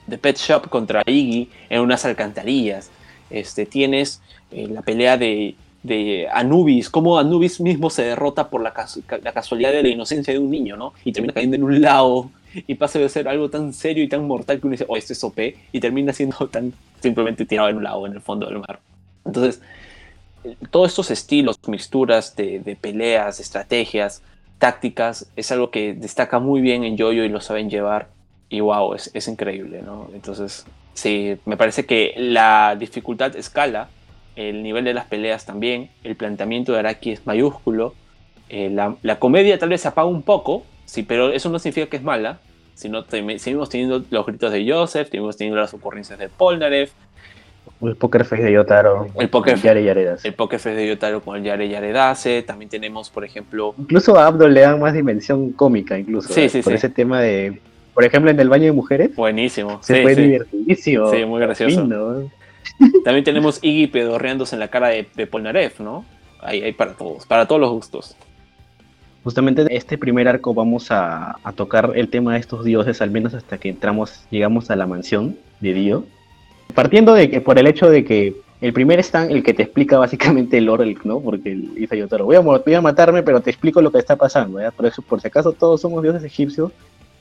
[0.09, 2.91] de Pet Shop contra Iggy en unas alcantarillas.
[3.31, 8.73] Este, tienes eh, la pelea de, de Anubis, cómo Anubis mismo se derrota por la,
[9.23, 10.95] la casualidad de la inocencia de un niño, ¿no?
[11.05, 14.27] Y termina cayendo en un lago y pasa de ser algo tan serio y tan
[14.27, 15.39] mortal que uno dice, oh, esto es OP,
[15.73, 18.81] y termina siendo tan simplemente tirado en un lago en el fondo del mar.
[19.25, 19.61] Entonces,
[20.71, 24.23] todos estos estilos, mixturas de, de peleas, estrategias,
[24.59, 28.09] tácticas, es algo que destaca muy bien en Jojo y lo saben llevar.
[28.51, 30.09] Y wow, es, es increíble, ¿no?
[30.15, 33.89] Entonces, sí, me parece que la dificultad escala,
[34.37, 37.95] el nivel de las peleas también, el planteamiento de Araki es mayúsculo,
[38.49, 41.89] eh, la, la comedia tal vez se apaga un poco, sí, pero eso no significa
[41.91, 42.39] que es mala,
[42.75, 46.93] sino te- seguimos teniendo los gritos de Joseph, seguimos teniendo las ocurrencias de Polnareff,
[47.83, 49.09] El Poker Face de Yotaro.
[49.19, 53.11] El Poker con Yare el Poker Face de Yotaro con el Yare Yaredase, también tenemos,
[53.11, 56.33] por ejemplo, Incluso a Abdo le dan más dimensión cómica, incluso.
[56.33, 56.49] Sí, ¿eh?
[56.49, 56.77] sí, Por sí.
[56.77, 57.61] ese tema de.
[57.99, 59.17] Por ejemplo, en el baño de mujeres.
[59.17, 60.23] buenísimo, Se sí, fue sí.
[60.23, 61.11] divertidísimo.
[61.11, 61.81] Sí, muy gracioso.
[63.05, 66.05] También tenemos Iggy pedorreándose en la cara de, de Polnareff, ¿no?
[66.39, 68.15] Ahí hay para todos, para todos los gustos.
[69.25, 73.11] Justamente en este primer arco vamos a, a tocar el tema de estos dioses, al
[73.11, 76.05] menos hasta que entramos, llegamos a la mansión de Dio.
[76.77, 79.99] Partiendo de que por el hecho de que el primer stand, el que te explica
[79.99, 81.19] básicamente el lore, ¿no?
[81.19, 84.61] Porque dice Yotaro, voy a, voy a matarme, pero te explico lo que está pasando,
[84.61, 84.71] ¿ya?
[84.71, 86.71] Por, eso, por si acaso todos somos dioses egipcios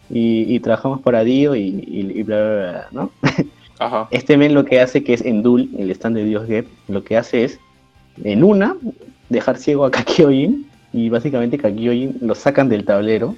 [0.10, 3.12] y, y trabajamos para Dio y, y- y bla, bla, bla, ¿no?
[3.80, 4.08] Ajá.
[4.12, 7.04] Este men lo que hace que es en Dul, el stand de Dios Gep, lo
[7.04, 7.60] que hace es,
[8.24, 8.76] en una,
[9.30, 13.36] dejar ciego a Kakyoin y básicamente Kakyoin lo sacan del tablero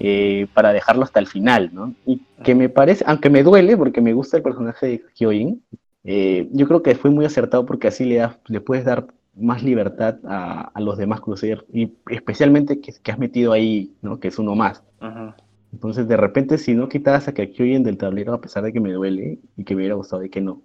[0.00, 1.94] eh, para dejarlo hasta el final, ¿no?
[2.06, 5.62] Y que me parece, aunque me duele porque me gusta el personaje de Kakyoin,
[6.04, 9.62] eh, yo creo que fue muy acertado porque así le, das- le puedes dar más
[9.62, 14.18] libertad a, a los demás Crusader y especialmente que, que has metido ahí, ¿no?
[14.18, 14.82] Que es uno más.
[14.98, 15.36] Ajá.
[15.72, 18.92] Entonces, de repente, si no quitabas a Kakyoin del tablero, a pesar de que me
[18.92, 20.60] duele y que me hubiera gustado y que no,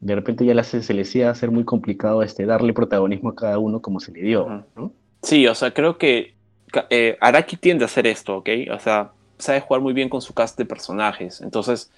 [0.00, 3.58] de repente ya hace- se le hacía hacer muy complicado este, darle protagonismo a cada
[3.58, 4.64] uno como se le dio.
[5.22, 6.34] Sí, o sea, creo que
[6.90, 8.48] eh, Araki tiende a hacer esto, ¿ok?
[8.72, 11.40] O sea, sabe jugar muy bien con su cast de personajes.
[11.40, 11.90] Entonces,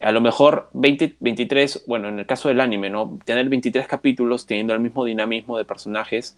[0.00, 3.18] a lo mejor 20, 23, bueno, en el caso del anime, ¿no?
[3.24, 6.36] Tener 23 capítulos teniendo el mismo dinamismo de personajes,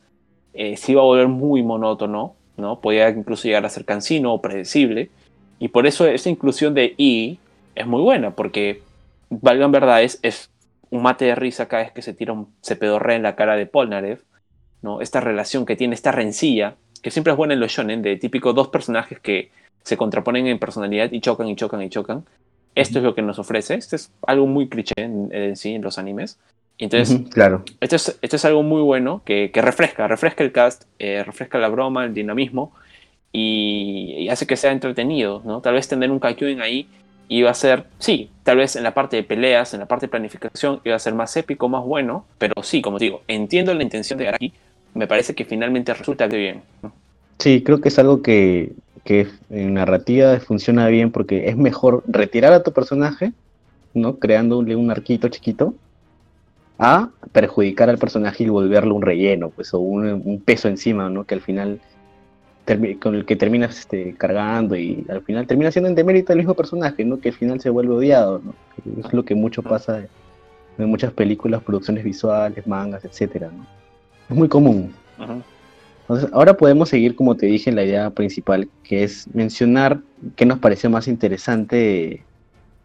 [0.55, 2.81] eh, sí va a volver muy monótono, ¿no?
[2.81, 5.11] Podría incluso llegar a ser cansino o predecible.
[5.63, 7.39] Y por eso esa inclusión de I
[7.77, 8.83] es muy buena, porque,
[9.31, 10.51] valgan verdades, es
[10.91, 13.55] un mate de risa cada vez que se tira un, se pedorrea en la cara
[13.55, 14.23] de Polnareff.
[14.83, 15.01] ¿no?
[15.01, 18.53] Esta relación que tiene, esta rencilla, que siempre es buena en los shonen, de típico
[18.53, 19.53] dos personajes que
[19.85, 22.25] se contraponen en personalidad y chocan y chocan y chocan.
[22.75, 23.77] Esto es lo que nos ofrece.
[23.77, 26.41] Esto es algo muy cliché en, en sí en los animes.
[26.79, 27.63] Entonces, claro.
[27.81, 31.59] esto es, esto es algo muy bueno que, que refresca, refresca el cast, eh, refresca
[31.59, 32.73] la broma, el dinamismo
[33.33, 35.61] y, hace que sea entretenido, ¿no?
[35.61, 36.89] Tal vez tener un Kakyoin ahí
[37.29, 40.11] iba a ser, sí, tal vez en la parte de peleas, en la parte de
[40.11, 44.19] planificación iba a ser más épico, más bueno, pero sí, como digo, entiendo la intención
[44.19, 44.53] de Araki,
[44.95, 46.61] me parece que finalmente resulta bien.
[47.39, 48.73] Sí, creo que es algo que,
[49.05, 53.33] que en narrativa funciona bien porque es mejor retirar a tu personaje,
[53.95, 54.19] ¿no?
[54.19, 55.75] Creándole un arquito chiquito,
[56.79, 61.25] a perjudicar al personaje y volverlo un relleno, pues, o un, un peso encima, ¿no?
[61.25, 61.81] Que al final
[63.01, 66.55] con el que terminas este, cargando y al final termina siendo en demérito el mismo
[66.55, 67.19] personaje, ¿no?
[67.19, 68.55] Que al final se vuelve odiado, ¿no?
[69.01, 70.07] Es lo que mucho pasa
[70.79, 73.67] en muchas películas, producciones visuales, mangas, etcétera, ¿no?
[74.31, 74.95] Es muy común.
[75.19, 75.43] Ujú.
[76.03, 80.01] Entonces, ahora podemos seguir, como te dije, en la idea principal, que es mencionar
[80.37, 82.25] qué nos pareció más interesante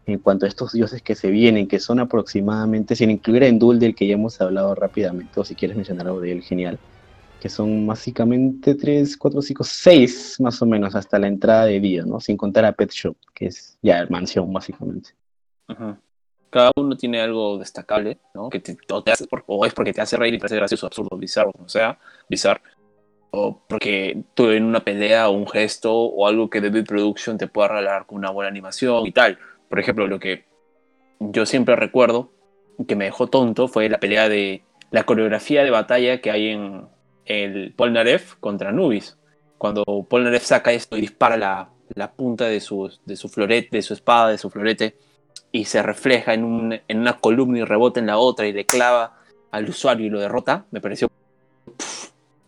[0.06, 3.78] en cuanto a estos dioses que se vienen, que son aproximadamente, sin incluir a Endul,
[3.78, 6.78] del que ya hemos hablado rápidamente, o si quieres mencionar algo de él, genial,
[7.40, 12.02] que son básicamente 3, 4, 5, 6 más o menos hasta la entrada de día,
[12.04, 12.18] ¿no?
[12.20, 15.10] Sin contar a Pet Shop, que es ya mansión, básicamente.
[15.68, 15.96] Ujú.
[16.50, 18.48] Cada uno tiene algo destacable, ¿no?
[18.48, 20.86] Que te, o, te hace por- o es porque te hace reír y parece gracioso,
[20.86, 21.98] absurdo, bizarro, como sea,
[22.28, 22.60] bizarro.
[23.30, 27.46] o porque tú en una pelea o un gesto o algo que David Production te
[27.46, 29.38] pueda regalar con una buena animación y tal.
[29.68, 30.46] Por ejemplo, lo que
[31.20, 32.32] yo siempre recuerdo
[32.88, 36.86] que me dejó tonto fue la pelea de la coreografía de batalla que hay en
[37.28, 39.16] el Polnareff contra Nubis.
[39.58, 43.82] Cuando Polnareff saca esto y dispara la, la punta de su, de su florete, de
[43.82, 44.96] su espada, de su florete,
[45.52, 48.66] y se refleja en, un, en una columna y rebota en la otra y le
[48.66, 49.18] clava
[49.50, 51.08] al usuario y lo derrota, me pareció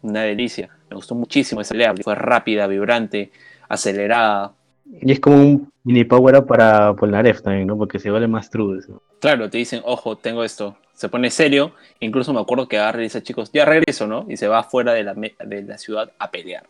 [0.02, 0.70] una delicia.
[0.88, 3.32] Me gustó muchísimo esa pelea, fue rápida, vibrante,
[3.68, 4.54] acelerada.
[5.02, 7.76] Y es como un mini power para Polnareff también, ¿no?
[7.76, 9.02] Porque se vale más true eso.
[9.20, 10.76] Claro, te dicen, ojo, tengo esto.
[10.92, 11.72] Se pone serio.
[12.00, 14.26] Incluso me acuerdo que agarra y dice, chicos, ya regreso, ¿no?
[14.28, 16.64] Y se va fuera de la, de la ciudad a pelear.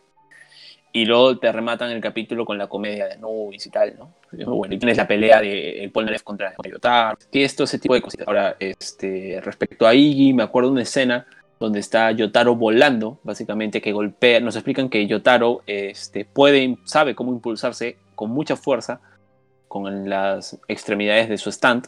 [0.93, 4.13] Y luego te rematan el capítulo con la comedia de Nubis y tal, ¿no?
[4.45, 7.17] Bueno, y tienes la pelea de Polnareff contra Yotar.
[7.31, 8.27] Que esto, ese tipo de cositas.
[8.27, 11.25] Ahora, este, respecto a Iggy, me acuerdo de una escena
[11.61, 17.31] donde está Yotaro volando, básicamente que golpea, nos explican que Yotaro este, puede, sabe cómo
[17.31, 19.01] impulsarse con mucha fuerza
[19.67, 21.87] con las extremidades de su stand.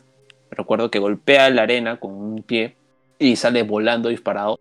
[0.50, 2.76] Recuerdo que golpea la arena con un pie
[3.20, 4.60] y sale volando disparado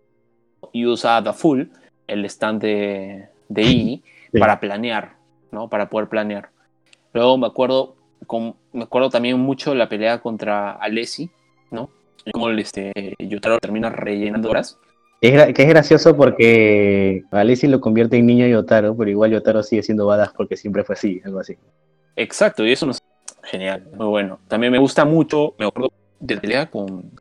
[0.71, 1.63] y usa The Full,
[2.05, 4.03] el stand de, de Iggy,
[4.39, 5.15] para planear,
[5.49, 5.67] ¿no?
[5.67, 6.51] Para poder planear.
[7.11, 7.95] Luego me acuerdo,
[8.27, 11.31] con, me acuerdo también mucho la pelea contra Alessi,
[11.71, 11.89] ¿no?
[12.31, 14.77] Como este, Yotaro termina rellenando horas
[15.27, 19.83] es, que es gracioso porque Alicia lo convierte en niño Yotaro, pero igual Yotaro sigue
[19.83, 21.57] siendo badass porque siempre fue así, algo así.
[22.15, 23.01] Exacto, y eso es
[23.43, 24.39] genial, muy bueno.
[24.47, 27.11] También me gusta mucho, me acuerdo de pelea con,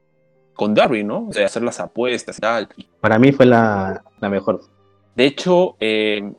[0.55, 1.29] con Darwin, ¿no?
[1.29, 2.69] O sea, hacer las apuestas y tal.
[3.01, 4.61] Para mí fue la, mejor.
[5.15, 6.33] De hecho, eh,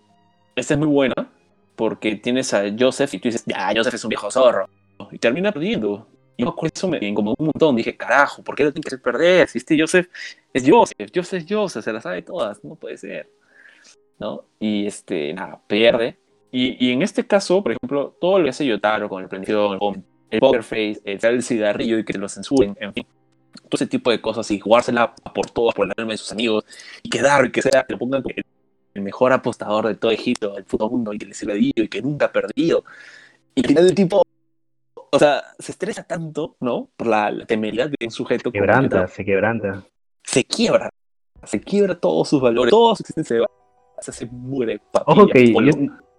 [0.55, 1.31] esta es muy buena
[1.75, 4.69] porque tienes a Joseph y tú dices, ya, Joseph es un viejo zorro.
[5.11, 6.07] Y termina perdiendo.
[6.43, 7.75] Y me acuerdo eso me incomodó un montón.
[7.75, 9.47] Dije, carajo, ¿por qué lo tiene que hacer perder?
[9.47, 10.07] Si este Joseph
[10.53, 13.29] es Joseph, Joseph es Joseph, se la sabe todas, no puede ser.
[14.19, 14.45] ¿No?
[14.59, 16.17] Y este, nada, pierde.
[16.51, 19.73] Y, y en este caso, por ejemplo, todo lo que hace Yotaro con el prendido,
[20.29, 23.05] el poker face, el, el cigarrillo y que lo censuren, en fin.
[23.53, 26.63] Todo ese tipo de cosas y jugársela por todas, por el alma de sus amigos
[27.01, 28.35] y quedar, y que sea, que lo pongan como
[28.93, 32.01] el mejor apostador de todo Egipto, del fútbol mundo y que le sirve y que
[32.01, 32.83] nunca ha perdido.
[33.55, 34.23] Y que el tipo
[35.13, 36.89] o sea, se estresa tanto, ¿no?
[36.97, 38.51] Por la, temeridad de un sujeto.
[38.51, 39.83] Quebranta, se quebranta.
[40.23, 40.89] Se quiebra.
[41.43, 43.37] Se quiebra todos sus valores, toda su existencia
[43.99, 44.81] se hace muere.
[45.05, 45.53] Ojo que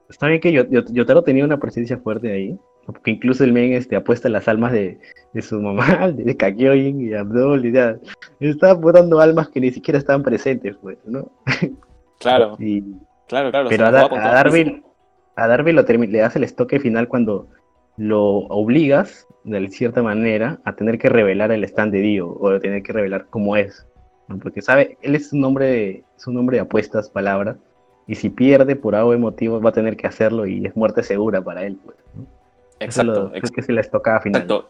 [0.08, 0.52] está bien que
[0.90, 2.58] Yotaro tenía una presencia fuerte ahí.
[2.86, 5.00] Porque incluso el men este, apuesta las almas de,
[5.32, 7.96] de su mamá, de Kakyoin y Abdul y ya.
[8.40, 11.30] Estaba apostando almas que ni siquiera estaban presentes, pues, ¿no?
[12.20, 12.56] Claro.
[13.26, 13.68] claro, claro.
[13.68, 17.48] Pero a, a Darwin lo le hace el estoque final cuando
[17.96, 22.60] lo obligas, de cierta manera, a tener que revelar el stand de Dio, o a
[22.60, 23.86] tener que revelar cómo es.
[24.42, 27.56] Porque sabe, él es un hombre de, es un hombre de apuestas, palabras,
[28.06, 31.42] y si pierde por algo emotivo va a tener que hacerlo y es muerte segura
[31.42, 31.78] para él.
[31.84, 31.96] Pues,
[32.80, 33.32] Exacto.
[33.32, 34.42] Que es la estocada final.
[34.42, 34.68] Exacto.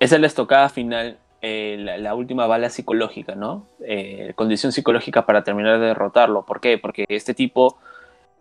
[0.00, 3.66] Esa es la estocada final, eh, la, última bala psicológica, ¿no?
[3.84, 6.44] Eh, condición psicológica para terminar de derrotarlo.
[6.44, 6.78] ¿Por qué?
[6.78, 7.78] Porque este tipo,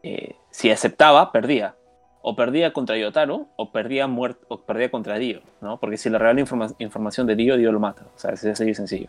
[0.04, 1.76] eh, si aceptaba, perdía
[2.30, 5.80] o perdía contra Yotaro o perdía, muerto, o perdía contra Dio, ¿no?
[5.80, 6.42] Porque si le regala
[6.80, 8.04] información de Dio, Dio lo mata.
[8.14, 9.08] O sea, es así de sencillo.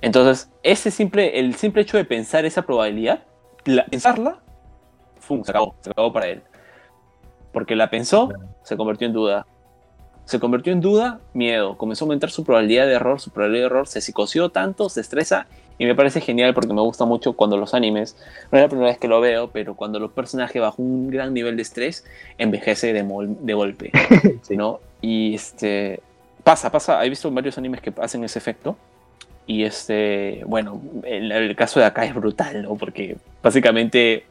[0.00, 3.24] Entonces, ese simple, el simple hecho de pensar esa probabilidad,
[3.90, 4.38] pensarla,
[5.18, 6.42] se acabó, se acabó para él.
[7.52, 8.28] Porque la pensó,
[8.62, 9.48] se convirtió en duda.
[10.24, 11.76] Se convirtió en duda, miedo.
[11.76, 15.00] Comenzó a aumentar su probabilidad de error, su probabilidad de error se psicoció tanto, se
[15.00, 15.48] estresa
[15.80, 18.14] y me parece genial porque me gusta mucho cuando los animes,
[18.52, 21.32] no es la primera vez que lo veo, pero cuando los personajes bajo un gran
[21.32, 22.04] nivel de estrés
[22.36, 23.90] envejece de, de golpe,
[24.50, 24.80] ¿no?
[25.00, 26.00] Y este
[26.44, 28.76] pasa, pasa, he visto varios animes que hacen ese efecto.
[29.46, 32.76] Y este, bueno, el, el caso de acá es brutal, ¿no?
[32.76, 34.24] Porque básicamente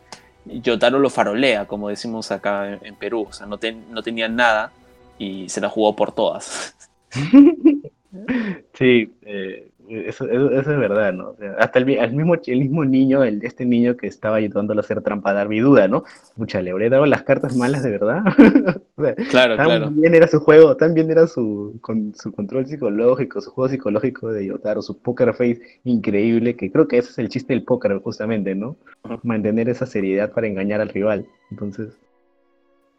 [0.46, 3.26] Yotaro lo farolea, como decimos acá en, Perú.
[3.28, 3.58] O sea, no,
[3.90, 4.72] no tenía nada
[5.18, 6.76] y se la jugó por todas.
[8.74, 11.36] Sí, eh, eso, es verdad, ¿no?
[11.58, 15.34] hasta el, mismo, el mismo niño, el, este niño que estaba ayudándolo a hacer trampa,
[15.34, 16.04] dar mi duda, ¿no?
[16.36, 18.24] Mucha, le habría dado las cartas malas de verdad.
[19.30, 19.92] claro, tan claro.
[19.92, 24.32] bien era su juego, tan bien era su, con, su control psicológico, su juego psicológico
[24.32, 28.00] de Yotaro, su poker face increíble, que creo que ese es el chiste del póker,
[28.00, 28.76] justamente, ¿no?
[29.24, 31.26] Mantener esa seriedad para engañar al rival.
[31.50, 31.98] Entonces,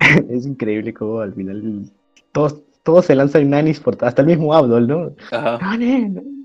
[0.28, 1.84] es increíble cómo al final
[2.32, 5.12] todos, todos se lanzan nanis por hasta el mismo Abdol, ¿no?
[5.30, 5.58] Ajá.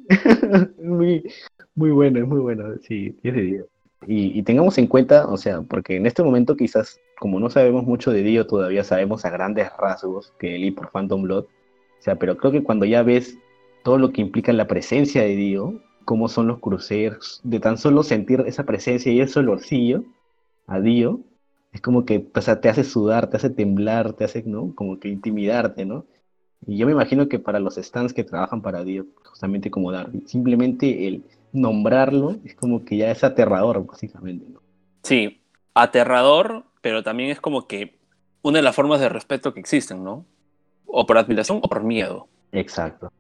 [0.82, 1.24] muy,
[1.76, 3.66] muy bueno, es muy bueno, sí, 10 de 10.
[4.08, 8.12] Y, tengamos en cuenta, o sea, porque en este momento quizás, como no sabemos mucho
[8.12, 12.16] de Dio, todavía sabemos a grandes rasgos que él y por Phantom Blood, o sea,
[12.16, 13.38] pero creo que cuando ya ves
[13.84, 18.04] todo lo que implica la presencia de Dio, cómo son los cruceros, de tan solo
[18.04, 20.04] sentir esa presencia y ese olorcillo
[20.68, 21.22] a Dio,
[21.74, 24.74] es como que o te hace sudar, te hace temblar, te hace, ¿no?
[24.76, 26.06] Como que intimidarte, ¿no?
[26.68, 30.24] Y yo me imagino que para los stands que trabajan para Dio, justamente como Darby,
[30.26, 31.24] simplemente el
[31.54, 34.60] nombrarlo es como que ya es aterrador, básicamente, ¿no?
[35.04, 35.42] Sí,
[35.74, 37.96] aterrador, pero también es como que
[38.42, 40.26] una de las formas de respeto que existen, ¿no?
[40.86, 42.28] O por admiración o por miedo.
[42.52, 43.12] Exacto.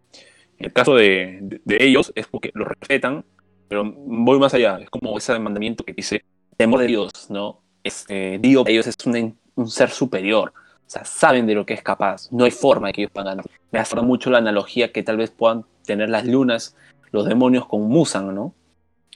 [0.57, 3.23] En el caso de, de- de ellos es porque lo respetan,
[3.67, 4.79] pero voy más allá.
[4.79, 6.23] Es como ese mandamiento que dice
[6.57, 7.61] temor de Dios, ¿no?
[7.83, 10.53] Es, eh, Dios para ellos es un, un ser superior.
[10.87, 12.31] O sea, saben de lo que es capaz.
[12.31, 13.45] No hay forma de que ellos puedan ganar.
[13.71, 16.75] Me hace mucho la analogía que tal vez puedan tener las lunas,
[17.11, 18.53] los demonios con Musan, ¿no?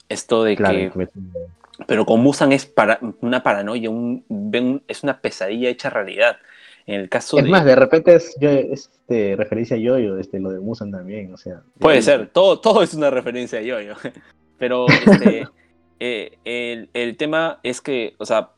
[0.07, 1.07] Esto de Claro, que
[1.87, 6.37] pero con Musan es para, una paranoia, un, es una pesadilla hecha realidad.
[6.85, 7.49] En el caso Es de...
[7.51, 11.31] más, de repente es, yo, es este, referencia a Yoyo, este, lo de Musan también,
[11.33, 11.61] o sea.
[11.77, 13.93] Puede ser, todo, todo es una referencia a Yoyo.
[14.57, 15.47] Pero este,
[15.99, 18.49] eh, el, el tema es que, o sea,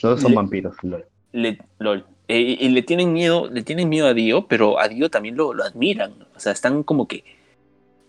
[0.00, 0.76] Todos son Le- vampiros.
[0.82, 1.04] lol.
[1.32, 5.10] Le, lol, eh, y le tienen miedo, le tienen miedo a Dio, pero a Dio
[5.10, 6.12] también lo, lo admiran.
[6.36, 7.24] O sea, están como que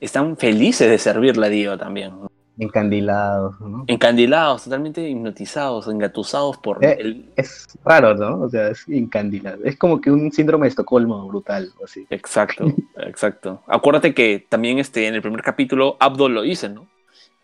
[0.01, 2.11] están felices de servirle a Dio también.
[2.11, 2.29] ¿no?
[2.59, 3.85] Encandilados, ¿no?
[3.87, 8.41] Encandilados, totalmente hipnotizados, engatusados por Eh, el, Es raro, ¿no?
[8.41, 9.63] O sea, es encandilado.
[9.63, 12.05] Es como que un síndrome de Estocolmo brutal, o así.
[12.09, 12.65] Exacto,
[12.97, 13.63] exacto.
[13.65, 16.87] Acuérdate que también este, en el primer capítulo Abdul lo dice, ¿no?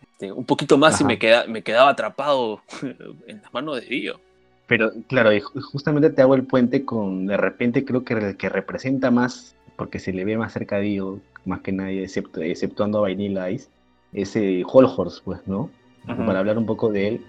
[0.02, 2.60] Este, un poquito más y me, queda, me quedaba atrapado
[3.26, 4.20] en las manos de Dio.
[4.66, 8.36] Pero claro, y ju- justamente te hago el puente con, de repente creo que el
[8.36, 12.42] que representa más, porque se le ve más cerca a Dio, más que nadie, excepto,
[12.42, 13.70] exceptuando a Vanilla Ice,
[14.12, 15.76] ese Holhorse, pues, ¿no?
[16.24, 17.28] Para hablar un poco de él,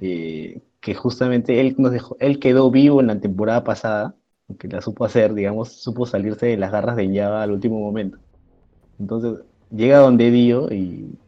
[0.00, 4.16] eh, que justamente él nos dejó, él quedó vivo en la temporada pasada,
[4.58, 8.18] que la supo hacer, digamos, supo salirse de las garras de Java al último momento.
[8.98, 11.18] Entonces, llega donde Dio y,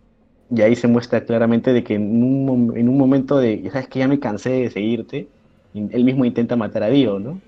[0.50, 4.00] y ahí se muestra claramente de que en un, en un momento de, sabes que
[4.00, 5.32] ya me cansé de seguirte,
[5.74, 7.40] él mismo intenta matar a Dio, ¿no?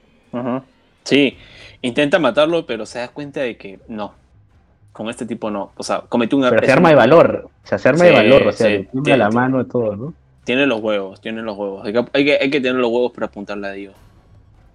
[1.04, 1.36] Sí,
[1.82, 4.14] intenta matarlo, pero se da cuenta de que no.
[4.92, 5.72] Con este tipo no.
[5.76, 8.46] O sea, cometió un Pero se arma de valor, o sea, se arma de valor,
[8.48, 10.14] o sea, sí, le tiene- la mano y todo, ¿no?
[10.44, 11.84] Tiene los huevos, tiene los huevos.
[11.86, 13.92] Hay que, hay que, hay que tener los huevos para apuntarle a Dio.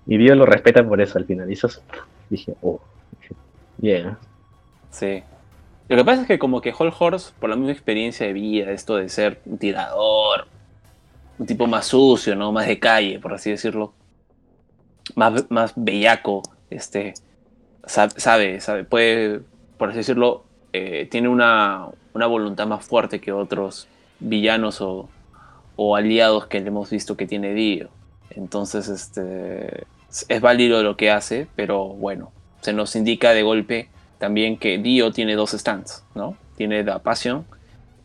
[0.08, 1.68] Y Dio lo respeta por eso al final, y eso
[2.30, 2.80] dije, oh,
[3.78, 4.16] bien.
[4.92, 5.24] Sí.
[5.88, 8.72] Lo que pasa es que como que Hall Horse, por la misma experiencia de vida,
[8.72, 10.48] esto de ser un tirador,
[11.38, 12.52] un tipo más sucio, ¿no?
[12.52, 13.94] Más de calle, por así decirlo.
[15.16, 17.14] Más, más bellaco, este.
[17.86, 19.42] sa- Sabe, sabe, puede,
[19.78, 23.88] por así decirlo, eh, tiene una, una voluntad más fuerte que otros
[24.20, 25.10] villanos o,
[25.76, 27.90] o aliados que le hemos visto que tiene Dio.
[28.32, 29.86] Entonces, este.
[30.30, 35.12] Es válido lo que hace, pero bueno, se nos indica de golpe también que Dio
[35.12, 36.38] tiene dos stands, ¿no?
[36.56, 37.46] Tiene The Passion,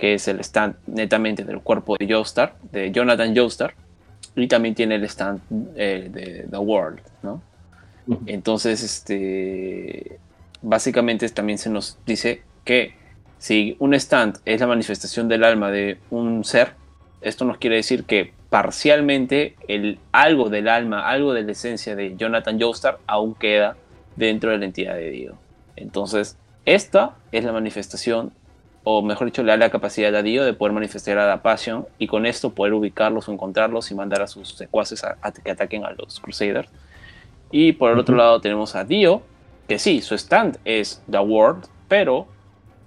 [0.00, 3.74] que es el stand netamente del cuerpo de Joestar, de Jonathan Joestar,
[4.34, 5.40] y también tiene el stand
[5.76, 7.42] eh, de The World, ¿no?
[8.24, 10.18] Entonces, este,
[10.62, 12.94] básicamente también se nos dice que
[13.36, 16.72] si un stand es la manifestación del alma de un ser,
[17.20, 22.16] esto nos quiere decir que parcialmente el algo del alma, algo de la esencia de
[22.16, 23.76] Jonathan Joestar aún queda
[24.16, 25.38] dentro de la entidad de Dio.
[25.76, 28.32] Entonces, esta es la manifestación,
[28.84, 31.86] o mejor dicho, le da la capacidad a Dio de poder manifestar a la Passion
[31.98, 35.50] y con esto poder ubicarlos o encontrarlos y mandar a sus secuaces a, a que
[35.50, 36.68] ataquen a los Crusaders.
[37.50, 39.22] Y por el otro lado tenemos a Dio,
[39.68, 42.26] que sí, su stand es The World, pero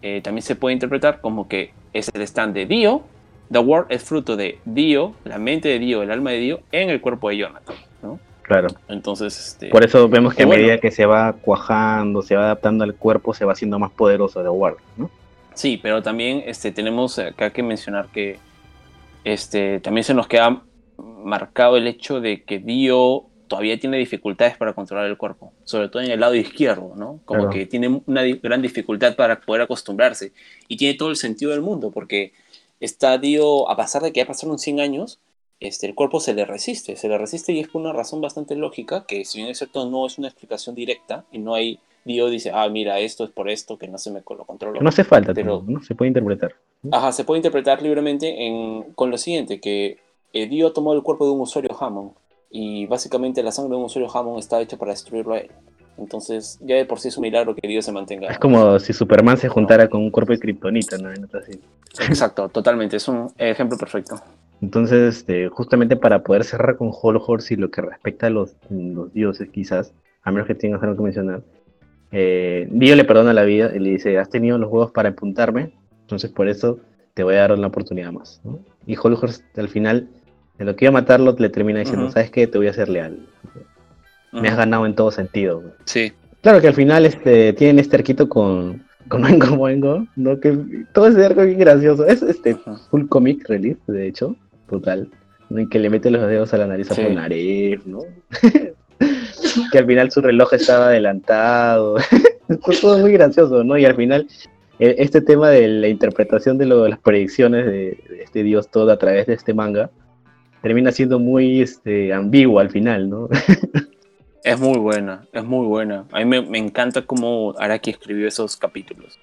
[0.01, 3.03] eh, también se puede interpretar como que es el stand de Dio.
[3.51, 6.89] The World es fruto de Dio, la mente de Dio, el alma de Dio, en
[6.89, 7.75] el cuerpo de Jonathan.
[8.01, 8.19] ¿no?
[8.41, 8.69] Claro.
[8.87, 10.61] Entonces, este, Por eso vemos que a Bueno.
[10.61, 14.41] medida que se va cuajando, se va adaptando al cuerpo, se va haciendo más poderoso
[14.41, 15.09] de Ward, ¿no?
[15.55, 18.39] Sí, pero también este, tenemos acá que mencionar que
[19.23, 20.63] este, también se nos queda
[20.97, 26.01] marcado el hecho de que Dio todavía tiene dificultades para controlar el cuerpo, sobre todo
[26.01, 27.19] en el lado izquierdo, ¿no?
[27.25, 27.49] Como Claro.
[27.51, 30.31] que tiene una di- gran dificultad para poder acostumbrarse.
[30.67, 32.33] Y tiene todo el sentido del mundo, porque
[32.79, 35.19] está Dio, a pesar de que ya pasaron 100 años,
[35.67, 38.55] este, el cuerpo se le resiste, se le resiste y es por una razón bastante
[38.55, 42.27] lógica, que si bien es cierto no es una explicación directa, y no hay, Dio
[42.29, 44.81] dice, ah, mira, esto es por esto, que no se me lo controlo.
[44.81, 45.81] No hace falta, Pero- ¿no?
[45.83, 46.53] Se puede interpretar.
[46.91, 49.97] Ajá, se puede interpretar libremente en- con lo siguiente, que
[50.33, 52.11] eh, Dio tomó el cuerpo de un usuario Hammond
[52.49, 55.51] y básicamente la sangre de un usuario Hammond está hecha para destruirlo a él.
[55.97, 58.27] Entonces ya de por sí es un milagro que Dio se mantenga.
[58.27, 61.09] Es como si Superman se juntara con un cuerpo de kriptonita, ¿no?
[61.99, 64.15] Exacto, totalmente, es un ejemplo perfecto.
[64.61, 68.55] Entonces, este, justamente para poder cerrar con Hollow Horse y lo que respecta a los,
[68.69, 69.93] los dioses, quizás,
[70.23, 71.41] a menos que tengas algo que mencionar,
[72.11, 75.73] eh, Dio le perdona la vida y le dice, has tenido los huevos para apuntarme,
[76.01, 76.79] Entonces por eso
[77.13, 78.39] te voy a dar una oportunidad más.
[78.43, 78.59] ¿no?
[78.85, 80.07] Y Holhorst al final,
[80.57, 82.09] de lo que iba a matarlo, le termina diciendo.
[82.11, 82.47] ¿sabes qué?
[82.47, 83.27] Te voy a ser leal.
[84.31, 85.61] Me has ganado en todo sentido.
[85.61, 85.73] güey.
[85.85, 86.13] Sí.
[86.41, 90.39] Claro que al final este, tienen este arquito con, con Oingo Boingo, ¿no?
[90.39, 92.05] Que todo ese arco es bien gracioso.
[92.05, 92.55] Es este
[92.89, 94.35] full comic relief, de hecho,
[94.79, 95.09] total.
[95.49, 97.01] Y que le mete los dedos a la nariz a Sí.
[97.03, 97.99] Polnareff, ¿no?
[99.71, 101.97] que al final su reloj estaba adelantado.
[102.61, 103.77] Fue todo muy gracioso, ¿no?
[103.77, 104.27] Y al final,
[104.79, 108.69] e- este tema de la interpretación de, lo- de las predicciones de, de este dios
[108.69, 109.89] todo a través de este manga
[110.61, 113.29] termina siendo muy este, ambiguo al final, ¿no?
[114.45, 116.03] Es muy buena, es muy buena.
[116.11, 119.17] A mí me, me encanta cómo Araki escribió esos capítulos.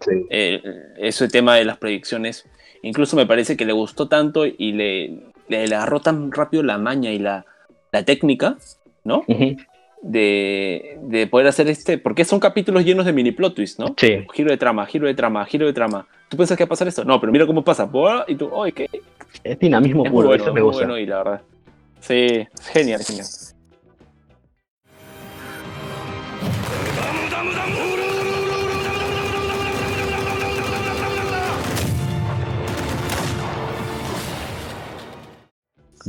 [0.00, 0.26] Sí.
[0.30, 0.62] Eh,
[0.96, 2.44] ese tema de las predicciones,
[2.82, 5.08] incluso me parece que le gustó tanto y le,
[5.48, 7.44] le, le agarró tan rápido la maña y la,
[7.92, 8.56] la técnica,
[9.04, 9.24] ¿no?
[10.00, 13.94] De, de poder hacer este, porque son capítulos llenos de mini plot twists, ¿no?
[13.96, 14.24] Sí.
[14.32, 16.06] Giro de trama, giro de trama, giro de trama.
[16.28, 17.04] ¿Tú piensas que va a pasar esto?
[17.04, 17.88] No, pero mira cómo pasa.
[18.28, 18.88] Y tú, ¡ay, qué!
[19.42, 20.84] Es dinamismo Es puro, bueno, eso me muy gusta.
[20.84, 21.42] bueno y la verdad.
[22.00, 23.26] Sí, es genial, genial.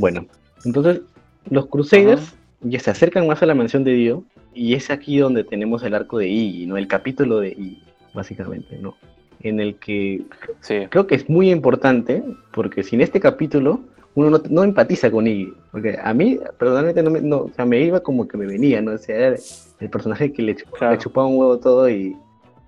[0.00, 0.26] Bueno,
[0.64, 1.02] entonces
[1.50, 4.24] los Crusaders ya se acercan más a la mansión de Dio
[4.54, 6.76] y es aquí donde tenemos el arco de Iggy, ¿no?
[6.78, 7.82] El capítulo de Iggy,
[8.14, 8.96] básicamente, ¿no?
[9.40, 10.22] En el que
[10.60, 10.86] Sí.
[10.90, 12.22] creo que es muy importante
[12.52, 13.80] porque sin este capítulo
[14.14, 15.52] uno no, no empatiza con Iggy.
[15.70, 18.80] Porque a mí, personalmente, no me, no, o sea, me iba como que me venía,
[18.82, 18.92] ¿no?
[18.92, 19.36] O sea, era
[19.80, 20.94] el personaje que le, chup- Claro.
[20.94, 22.16] le chupaba un huevo todo y,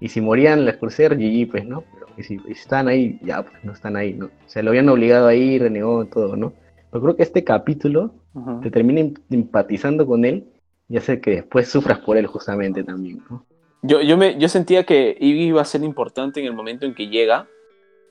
[0.01, 1.83] y si morían las Crusaders, GG, pues, ¿no?
[1.93, 4.27] Pero, y, si, si estaban ahí, ya, pues no están ahí, ¿no?
[4.27, 6.53] O sea, lo habían obligado a ir, renegó todo, ¿no?
[6.93, 8.13] Pero creo que este capítulo
[8.63, 10.45] te termina em- empatizando con él
[10.91, 13.45] y hace que después sufras por él justamente también, ¿no?
[13.83, 16.95] Yo, yo, me, yo sentía que Iggy iba a ser importante en el momento en
[16.95, 17.49] que llega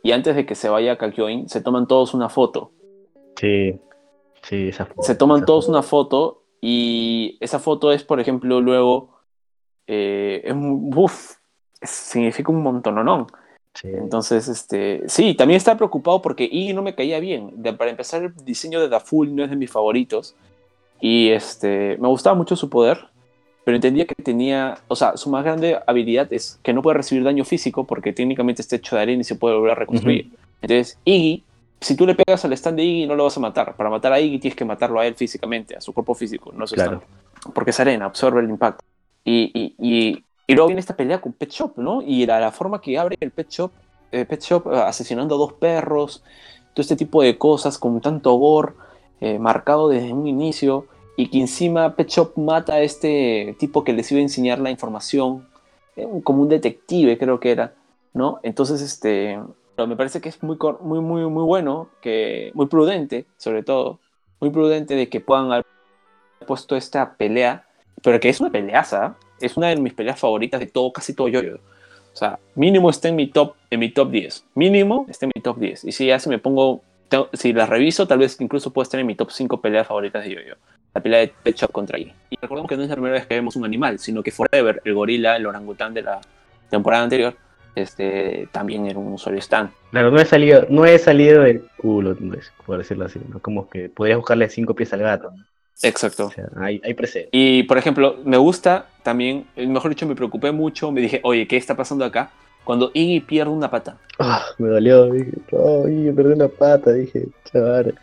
[0.03, 2.71] y antes de que se vaya a Kakyoin, se toman todos una foto.
[3.39, 3.79] Sí,
[4.41, 5.71] sí, esa foto, Se toman todos foto.
[5.77, 9.15] una foto y esa foto es, por ejemplo, luego,
[9.87, 11.35] eh, es un- uf,
[11.81, 13.27] significa un montononón.
[13.73, 13.87] Sí.
[13.87, 17.51] Entonces, este, sí, también estaba preocupado porque Iggy no me caía bien.
[17.55, 20.35] De- para empezar, el diseño de Daful no es de mis favoritos.
[20.99, 22.99] Y este, me gustaba mucho su poder,
[23.63, 27.23] pero entendía que tenía, o sea, su más grande habilidad es que no puede recibir
[27.23, 30.29] daño físico porque técnicamente está hecho de arena y se puede volver a reconstruir.
[30.61, 31.43] Entonces, Iggy,
[31.79, 33.75] si tú le pegas al stand de Iggy, no lo vas a matar.
[33.75, 36.65] Para matar a Iggy tienes que matarlo a él físicamente, a su cuerpo físico, no
[36.65, 37.01] a su Claro.
[37.01, 37.53] stand.
[37.55, 38.83] Porque es arena, absorbe el impacto.
[39.23, 42.01] Y, y, y, y luego viene esta pelea con Pet Shop, ¿no?
[42.01, 43.71] Y la, la forma que abre el Pet Shop,
[44.11, 46.23] eh, Pet Shop eh, asesinando a dos perros,
[46.73, 48.73] todo este tipo de cosas con tanto gore,
[49.21, 53.93] eh, marcado desde un inicio, y que encima Pet Shop mata a este tipo que
[53.93, 55.47] les iba a enseñar la información,
[55.95, 57.73] eh, como un detective creo que era,
[58.13, 58.41] ¿no?
[58.43, 59.39] Entonces, este,
[59.77, 63.99] pero me parece que es muy, muy, muy, muy bueno, que, muy prudente, sobre todo,
[64.41, 65.65] muy prudente de que puedan haber
[66.45, 67.65] puesto esta pelea,
[68.03, 71.27] pero que es una peleaza, es una de mis peleas favoritas de todo, casi todo
[71.27, 71.41] yo.
[71.41, 74.45] O sea, mínimo está en mi top, en mi top 10.
[74.55, 75.85] Mínimo está en mi top 10.
[75.85, 76.81] Y si ya se me pongo,
[77.33, 80.31] si las reviso, tal vez incluso puedo estar en mi top 5 peleas favoritas de
[80.35, 80.55] yo-yo.
[80.93, 82.11] La pelea de Pet Shop contra Iggy.
[82.31, 84.81] Y recordemos que no es la primera vez que vemos un animal, sino que Forever,
[84.83, 86.19] el gorila, el orangután de la
[86.69, 87.33] temporada anterior,
[87.75, 89.69] este, también era un usuario stand.
[89.91, 93.39] Claro, no he salido, no he salido del culo, no es- por decirlo así, ¿no?
[93.39, 95.31] Como que podrías buscarle cinco pies al gato.
[95.83, 96.27] Exacto.
[96.27, 97.29] O sea, hay, hay presente.
[97.31, 101.47] Y, por ejemplo, me gusta también, eh, mejor dicho, me preocupé mucho, me dije, oye,
[101.47, 102.31] ¿qué está pasando acá?
[102.63, 103.97] Cuando Iggy pierde una pata.
[104.19, 107.95] Ah, me dolió, dije, yo perdí una pata, dije, chaval.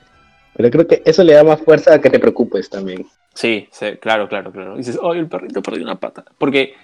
[0.55, 3.07] Pero creo que eso le da más fuerza a que te preocupes también.
[3.35, 4.76] Sí, sí, claro, claro, claro.
[4.76, 6.24] Dices, ay, el perrito perdió una pata.
[6.39, 6.74] Porque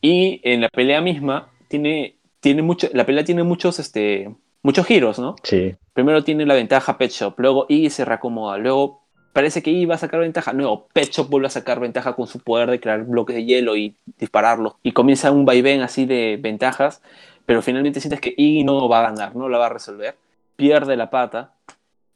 [0.00, 4.32] Iggy en la pelea misma tiene, tiene mucho, la pelea tiene muchos, este,
[4.62, 5.34] muchos giros, ¿no?
[5.42, 9.03] Sí, Primero tiene la ventaja Pet Shop, luego Iggy se reacomoda, luego
[9.34, 10.54] parece que va a sacar ventaja,
[10.92, 13.96] Pet Shop vuelve a sacar ventaja con su poder de crear bloques de hielo y
[14.16, 17.02] dispararlos, y comienza un vaivén así de ventajas,
[17.44, 20.16] pero finalmente sientes que Iggy no va a ganar, no la va a resolver,
[20.54, 21.52] pierde la pata,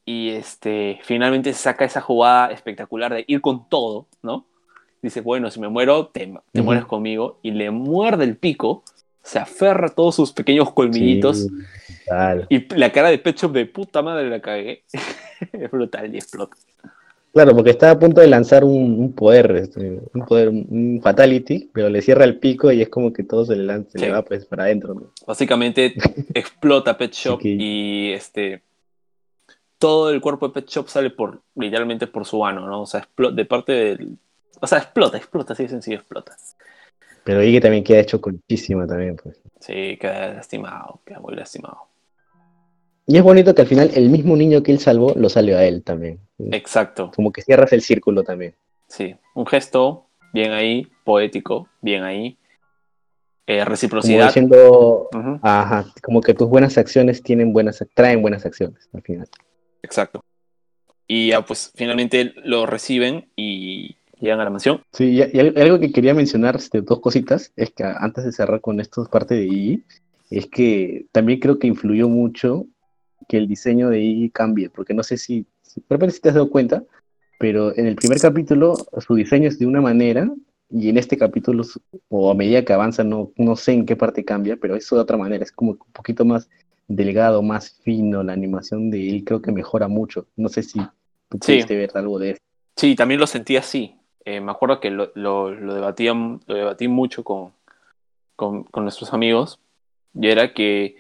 [0.07, 4.47] y este, finalmente saca esa jugada espectacular de ir con todo, ¿no?
[5.03, 8.85] Dice, bueno, si me muero, te, te mueres conmigo, y le muerde el pico,
[9.23, 11.51] se aferra a todos sus pequeños colmillitos, sí,
[12.49, 14.85] y la cara de Pet Shop de puta madre la cagué.
[15.53, 16.57] es brutal y explota.
[17.39, 21.70] Claro, porque está a punto de lanzar un, un poder, este, un poder, un fatality,
[21.72, 24.11] pero le cierra el pico y es como que todo se le lanza, se le
[24.11, 25.12] va pues para adentro, ¿no?
[25.24, 25.95] Básicamente
[26.34, 28.62] explota Pet Shop que- y este
[29.78, 32.82] todo el cuerpo de Pet Shop sale por literalmente por su ano, ¿no?
[32.82, 34.18] O sea, explo- de parte del
[34.61, 36.34] o sea, explota, explota, así de sencillo, explota.
[37.22, 39.41] Pero Iggy también queda hecho conchísima también, pues.
[39.61, 41.82] Sí, queda lastimado, queda muy lastimado.
[43.11, 45.64] Y es bonito que al final el mismo niño que él salvó lo salió a
[45.64, 46.20] él también.
[46.52, 48.54] Exacto, Como que cierras el círculo también.
[48.86, 49.16] sí.
[49.34, 52.36] Un gesto bien ahí, poético, bien ahí.
[53.46, 54.26] Eh, Como reciprocidad.
[54.26, 59.26] diciendo, Ujú, ajá, como que tus buenas acciones tienen buenas, traen buenas acciones al final.
[59.82, 60.20] Exacto.
[61.06, 64.82] Y ya pues finalmente lo reciben y llegan a la mansión.
[64.92, 68.32] Sí, y, y al- algo que quería mencionar, este, dos cositas, es que antes de
[68.32, 69.84] cerrar con esto, parte de Iggy,
[70.28, 72.66] es que también creo que influyó mucho
[73.29, 75.47] que el diseño de Iggy cambie, porque no sé si,
[75.89, 76.83] de si te has dado cuenta,
[77.39, 80.29] pero en el primer capítulo su diseño es de una manera,
[80.70, 81.64] y en este capítulo,
[82.09, 84.97] o a medida que avanza, no, no sé en qué parte cambia, pero es de
[84.97, 86.49] otra manera, es como un poquito más
[86.89, 90.26] delgado, más fino, la animación de él creo que mejora mucho.
[90.37, 90.79] No sé si
[91.29, 91.53] tú Sí.
[91.53, 92.41] pudiste ver algo de eso.
[92.76, 93.95] Sí, también lo sentí así.
[94.24, 97.53] Eh, me acuerdo que lo, lo, lo lo debatí mucho con,
[98.37, 99.59] con, con nuestros amigos.
[100.14, 100.97] Y era que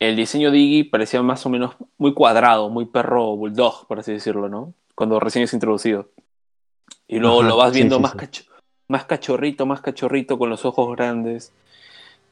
[0.00, 4.12] el diseño de Iggy parecía más o menos muy cuadrado, muy perro bulldog, por así
[4.12, 4.74] decirlo, ¿no?
[4.96, 6.08] Cuando recién es introducido.
[7.06, 8.18] Y luego Ajá, lo vas viendo sí, más, sí.
[8.18, 8.44] cacho-
[8.88, 11.52] más cachorrito, más cachorrito, con los ojos grandes.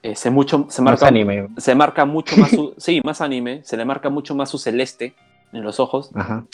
[0.02, 1.48] Eh, se, mucho, se, Más marca, anime.
[1.56, 5.14] se marca mucho más su, sí, más anime, se le marca mucho más su celeste
[5.52, 6.10] en los ojos.
[6.14, 6.46] Ajá.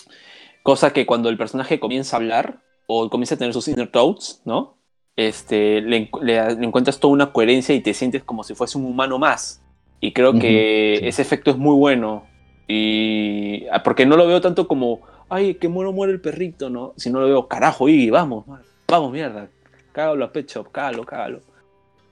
[0.63, 4.41] Cosa que cuando el personaje comienza a hablar o comienza a tener sus inner thoughts,
[4.45, 4.77] ¿no?
[5.17, 9.19] Este, le- le encuentras toda una coherencia y te sientes como si fuese un humano
[9.19, 9.61] más.
[10.05, 11.07] Y creo que sí.
[11.07, 12.27] ese efecto es muy bueno.
[12.69, 15.01] Y ah, porque no lo veo tanto como,
[15.31, 16.93] ay, que muero muere el perrito, ¿no?
[16.97, 18.45] Sino lo veo, carajo, y vamos,
[18.87, 19.49] vamos, mierda.
[19.93, 21.41] Cágalo a Pet Shop, cágalo, cágalo.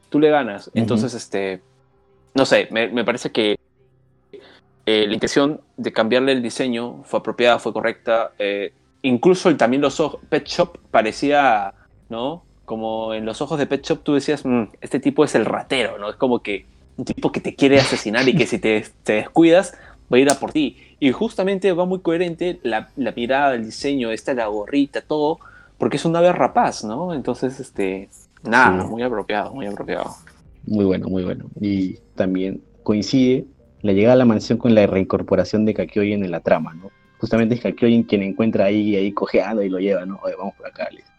[0.09, 0.71] Tú le ganas.
[0.73, 1.61] Entonces, este,
[2.33, 3.59] no sé, me, me parece que
[4.87, 8.33] eh, la intención de cambiarle el diseño fue apropiada, fue correcta.
[8.39, 8.73] eh,
[9.03, 11.75] incluso el, también los ojos, Pet Shop parecía,
[12.09, 12.43] ¿no?
[12.65, 15.99] Como en los ojos de Pet Shop tú decías, "Mm, este tipo es el ratero,
[15.99, 16.09] ¿no?
[16.09, 16.65] Es como que
[16.97, 19.75] un tipo que te quiere asesinar y que si te, te descuidas
[20.13, 20.77] va a ir a por ti.
[21.01, 25.39] Y justamente va muy coherente la, la mirada, el diseño, esta, la gorrita, todo,
[25.79, 27.15] porque es un ave rapaz, ¿no?
[27.15, 28.09] Entonces, este,
[28.43, 28.89] nada, Sí.
[28.89, 30.15] muy apropiado, muy apropiado.
[30.67, 31.47] Muy bueno, muy bueno.
[31.61, 33.47] Y también coincide
[33.81, 36.91] la llegada a la mansión con la reincorporación de Kakyoin en la trama, ¿no?
[37.19, 40.21] Justamente es Kakyoin quien encuentra ahí ahí cojeando y lo lleva, ¿no?
[40.23, 41.13] Oye, vamos por acá, le dice.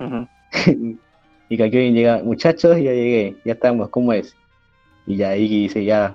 [0.00, 0.98] Ujú.
[1.48, 4.36] y Kakyoin llega, muchachos, ya llegué, ya estamos, ¿cómo es?
[5.08, 6.14] Y ya Iggy dice, ya,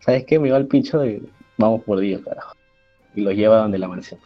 [0.00, 0.38] ¿sabes qué?
[0.38, 1.22] Me va el pincho y
[1.56, 2.54] vamos por Dios, carajo.
[3.14, 4.20] Y los lleva donde la mansión.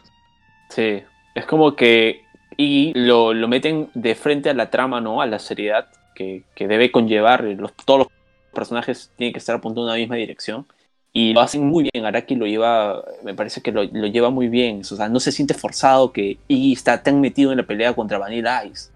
[0.69, 1.01] Sí,
[1.33, 2.21] es como que
[2.57, 5.21] y lo, lo meten de frente a la trama, ¿no?
[5.21, 7.43] A la seriedad que, que debe conllevar.
[7.45, 8.07] Los, todos los
[8.53, 10.65] personajes tienen que estar apuntando en la misma dirección.
[11.13, 12.05] Y lo hacen muy bien.
[12.05, 14.81] Araki lo lleva, me parece que lo, lo lleva muy bien.
[14.81, 18.17] O sea, no se siente forzado que Iggy está tan metido en la pelea contra
[18.17, 18.91] Vanilla Ice,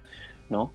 [0.49, 0.74] ¿no?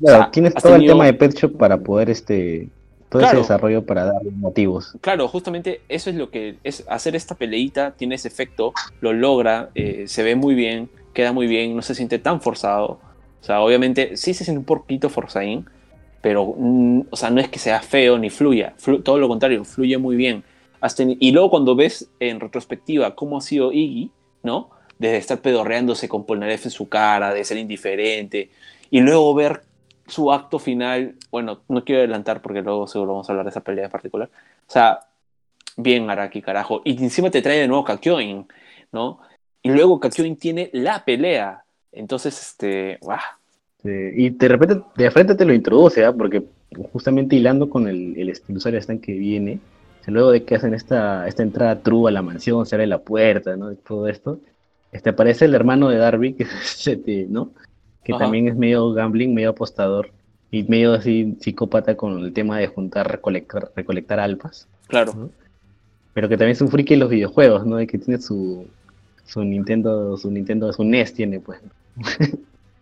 [0.00, 2.68] Claro, O sea, tienes todo tenido- el tema de Pet Shop para poder, este,
[3.08, 3.38] todo Claro.
[3.40, 4.96] ese desarrollo para dar motivos.
[5.00, 9.70] Claro, justamente eso es lo que es hacer esta peleita, tiene ese efecto, lo logra,
[9.74, 12.98] eh, se ve muy bien, queda muy bien, no se siente tan forzado.
[13.40, 15.66] O sea, obviamente sí se siente un poquito forzadín,
[16.20, 19.64] pero mm, o sea, no es que sea feo ni fluya, flu- todo lo contrario,
[19.64, 20.42] fluye muy bien.
[20.80, 24.10] Has teni- y luego cuando ves en retrospectiva cómo ha sido Iggy,
[24.42, 24.70] ¿no?
[24.98, 28.50] Desde estar pedorreándose con Polnareff en su cara, de ser indiferente,
[28.90, 29.62] y luego ver
[30.06, 33.62] su acto final, bueno, no quiero adelantar porque luego seguro vamos a hablar de esa
[33.62, 34.28] pelea en particular.
[34.68, 35.00] O sea,
[35.76, 36.82] bien Araki, carajo.
[36.84, 38.46] Y encima te trae de nuevo Kakyoin,
[38.92, 39.20] ¿no?
[39.62, 41.64] Y luego Kakyoin tiene la pelea.
[41.92, 43.18] Entonces, este, ¡guau!
[43.84, 46.12] Y de repente, de frente te lo introduce, ¿ah?
[46.12, 46.42] Porque
[46.92, 49.60] justamente hilando con el, el que viene,
[50.06, 53.56] luego de que hacen esta, esta entrada true a la mansión, se abre la puerta,
[53.56, 53.72] ¿no?
[53.72, 54.40] Y todo esto,
[54.92, 56.46] este, aparece el hermano de Darby, que,
[57.28, 57.50] ¿no?
[58.06, 58.22] Que Ajá.
[58.22, 60.10] también es medio gambling, medio apostador,
[60.52, 65.30] y medio así psicópata con el tema de juntar, recolectar, recolectar alpas, Claro,
[66.14, 67.76] pero que también es un friki en los videojuegos, ¿no?
[67.76, 68.68] De que tiene su,
[69.24, 71.60] su Nintendo, su Nintendo, su NES tiene, pues.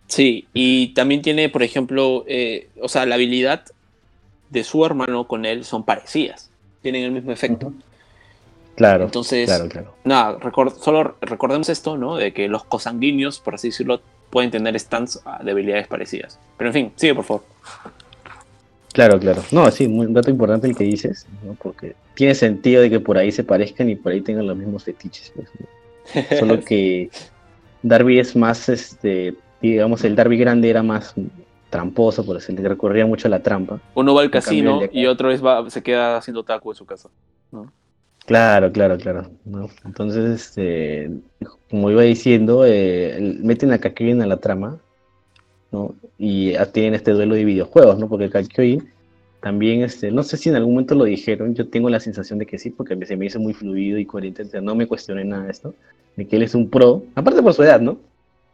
[0.07, 0.47] sí.
[0.53, 3.63] Y también tiene, por ejemplo, eh, o sea, la habilidad
[4.51, 6.51] de su hermano con él son parecidas.
[6.83, 7.73] Tienen el mismo efecto.
[8.75, 9.95] Claro, Entonces, claro, claro.
[10.03, 10.37] nada,
[10.79, 12.17] solo recordemos esto, ¿no?
[12.17, 14.01] De que los cosanguíneos, por así decirlo,
[14.35, 16.37] pueden tener stands ah, de habilidades parecidas.
[16.57, 17.43] Pero en fin, sigue, por favor.
[18.91, 19.41] Claro, claro.
[19.49, 21.53] No, sí, un dato importante el que dices, ¿no?
[21.53, 24.83] porque tiene sentido de que por ahí se parezcan y por ahí tengan los mismos
[24.83, 25.31] fetiches.
[25.33, 26.21] pues, ¿no?
[26.37, 27.09] Solo que
[27.81, 31.13] Darby es más, este, digamos, el Darby grande era más
[31.69, 33.79] tramposo, por así le recurría mucho a la trampa.
[33.93, 36.85] Uno va al En casino y otro es va- se queda haciendo taco en su
[36.85, 37.07] casa.
[38.25, 39.29] Claro, claro, claro.
[39.45, 39.69] ¿no?
[39.85, 41.11] Entonces, este,
[41.69, 44.79] como iba diciendo, eh, meten a Kakyoin a la trama
[45.71, 45.95] ¿no?
[46.17, 48.07] Y tienen este duelo de videojuegos, ¿no?
[48.07, 48.89] Porque Kakyoin
[49.41, 52.45] también, este, no sé si en algún momento lo dijeron, yo tengo la sensación de
[52.45, 55.23] que sí, porque se me hizo muy fluido y coherente, o sea, no me cuestioné
[55.23, 55.75] nada de esto,
[56.15, 57.99] de que él es un pro, aparte por su edad, ¿no?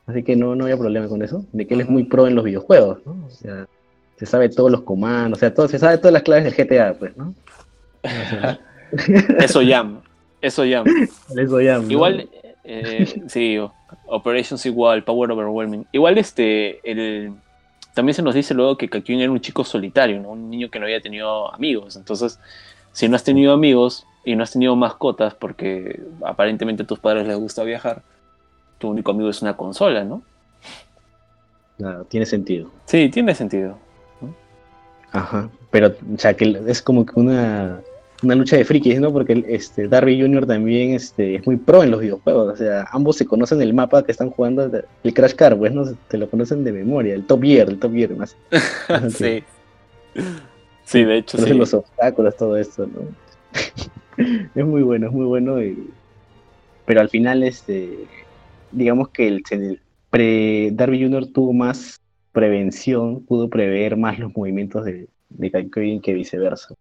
[0.06, 2.36] Así que no, no había problema con eso, de que él es muy pro en
[2.36, 3.26] los videojuegos, ¿no?
[3.26, 3.68] O sea,
[4.18, 6.96] se sabe todos los comandos, o sea, todo, se sabe todas las claves del GTA,
[6.96, 7.34] pues, ¿no?
[8.04, 8.60] O sea,
[9.40, 10.02] Eso llama.
[10.42, 10.90] Eso llama.
[11.30, 11.62] eso.
[11.90, 12.30] Igual,
[12.64, 13.58] eh, sí,
[14.08, 15.86] Operations igual, Power Overwhelming.
[15.92, 17.34] Igual este, el,
[17.94, 20.30] también se nos dice luego que Kakyoin era un chico solitario, ¿no?
[20.30, 21.96] un niño que no había tenido amigos.
[21.96, 22.40] Entonces,
[22.94, 27.28] si no has tenido amigos y no has tenido mascotas porque aparentemente a tus padres
[27.28, 28.02] les gusta viajar,
[28.78, 30.22] tu único amigo es una consola, ¿no?
[31.78, 32.70] Claro, tiene sentido.
[32.86, 33.78] Sí, tiene sentido.
[35.12, 37.82] Ajá, pero, o sea, que es como que una,
[38.24, 39.12] una lucha de frikis, ¿no?
[39.12, 40.46] Porque este, Darby Jr.
[40.46, 44.04] también este, es muy pro en los videojuegos, o sea, ambos se conocen el mapa
[44.04, 44.70] que están jugando,
[45.04, 45.84] el Crash Car, pues, ¿no?
[46.08, 48.36] Te lo conocen de memoria, el Top Gear, el Top Gear, más.
[49.18, 49.44] sí.
[50.84, 51.60] Sí, de hecho, Conocen sí.
[51.60, 53.02] los obstáculos, todo esto, ¿no?
[54.56, 55.90] es muy bueno, es muy bueno, y-
[56.86, 57.90] pero al final, este,
[58.72, 61.28] digamos que el, el pre Darby Jr.
[61.28, 62.02] tuvo más
[62.34, 66.76] prevención, pudo prever más los movimientos de, de Kakyoin que viceversa.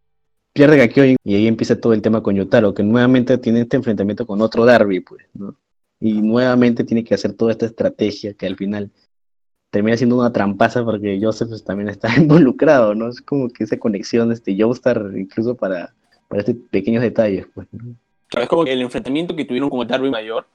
[0.52, 4.26] Pierde Kakyoin y ahí empieza todo el tema con Yotaro, que nuevamente tiene este enfrentamiento
[4.26, 5.56] con otro Darby, pues, ¿no?
[6.00, 8.90] Y nuevamente tiene que hacer toda esta estrategia que al final
[9.70, 13.08] termina siendo una trampaza porque Joseph pues, también está involucrado, ¿no?
[13.08, 15.94] Es como que esa conexión, este, Joestar, incluso para,
[16.28, 17.94] para estos pequeños detalles, pues, ¿no?
[18.38, 20.46] Es como que el enfrentamiento que tuvieron con el Darby mayor.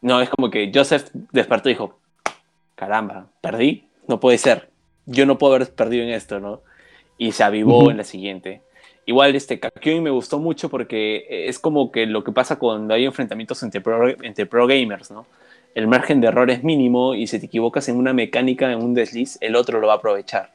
[0.00, 1.98] No, es como que Joseph despertó y dijo:
[2.76, 4.70] Caramba, perdí, no puede ser.
[5.06, 6.62] Yo no puedo haber perdido en esto, ¿no?
[7.18, 8.62] Y se avivó en la siguiente.
[9.08, 13.04] Igual, este Kakyoin me gustó mucho porque es como que lo que pasa cuando hay
[13.04, 15.26] enfrentamientos entre pro, entre pro gamers, ¿no?
[15.76, 18.94] El margen de error es mínimo y si te equivocas en una mecánica, en un
[18.94, 20.50] desliz, el otro lo va a aprovechar.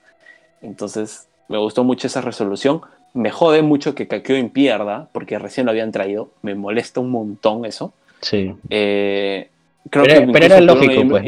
[0.62, 2.82] Entonces, me gustó mucho esa resolución.
[3.14, 6.30] Me jode mucho que Kakyoin pierda, porque recién lo habían traído.
[6.42, 7.94] Me molesta un montón eso.
[8.22, 8.54] Sí.
[8.70, 9.50] Eh,
[9.90, 11.24] creo Pero- que pero era lógico, pues,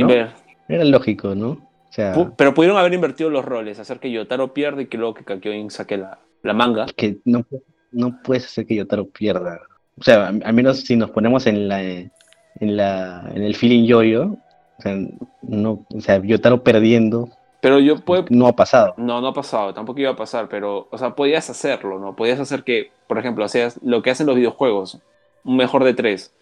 [0.68, 1.50] Era lógico, ¿no?
[1.50, 1.60] O
[1.96, 5.24] sea, pero pudieron haber invertido los roles, hacer que Yotaro pierda y que luego que
[5.24, 6.86] Kakyoin saque la, la manga.
[6.96, 7.46] que no,
[7.92, 9.60] no puedes hacer que Yotaro pierda.
[10.00, 12.12] O sea, al al menos si nos ponemos en la en
[12.60, 14.38] la en el feeling yoyo,
[14.78, 14.98] o sea,
[15.42, 17.30] no, o sea, Yotaro perdiendo
[17.62, 18.94] Pero yo puedo, no ha pasado.
[18.98, 22.16] No, no ha pasado, tampoco iba a pasar, pero, o sea, podías hacerlo, ¿no?
[22.16, 25.00] Podías hacer que, por ejemplo, hacías lo que hacen los videojuegos,
[25.44, 26.34] un mejor de tres.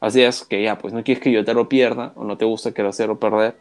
[0.00, 2.88] Hacías que ya, pues no quieres que Yotaro pierda, o no te gusta que lo
[2.88, 3.54] hacerlo perder.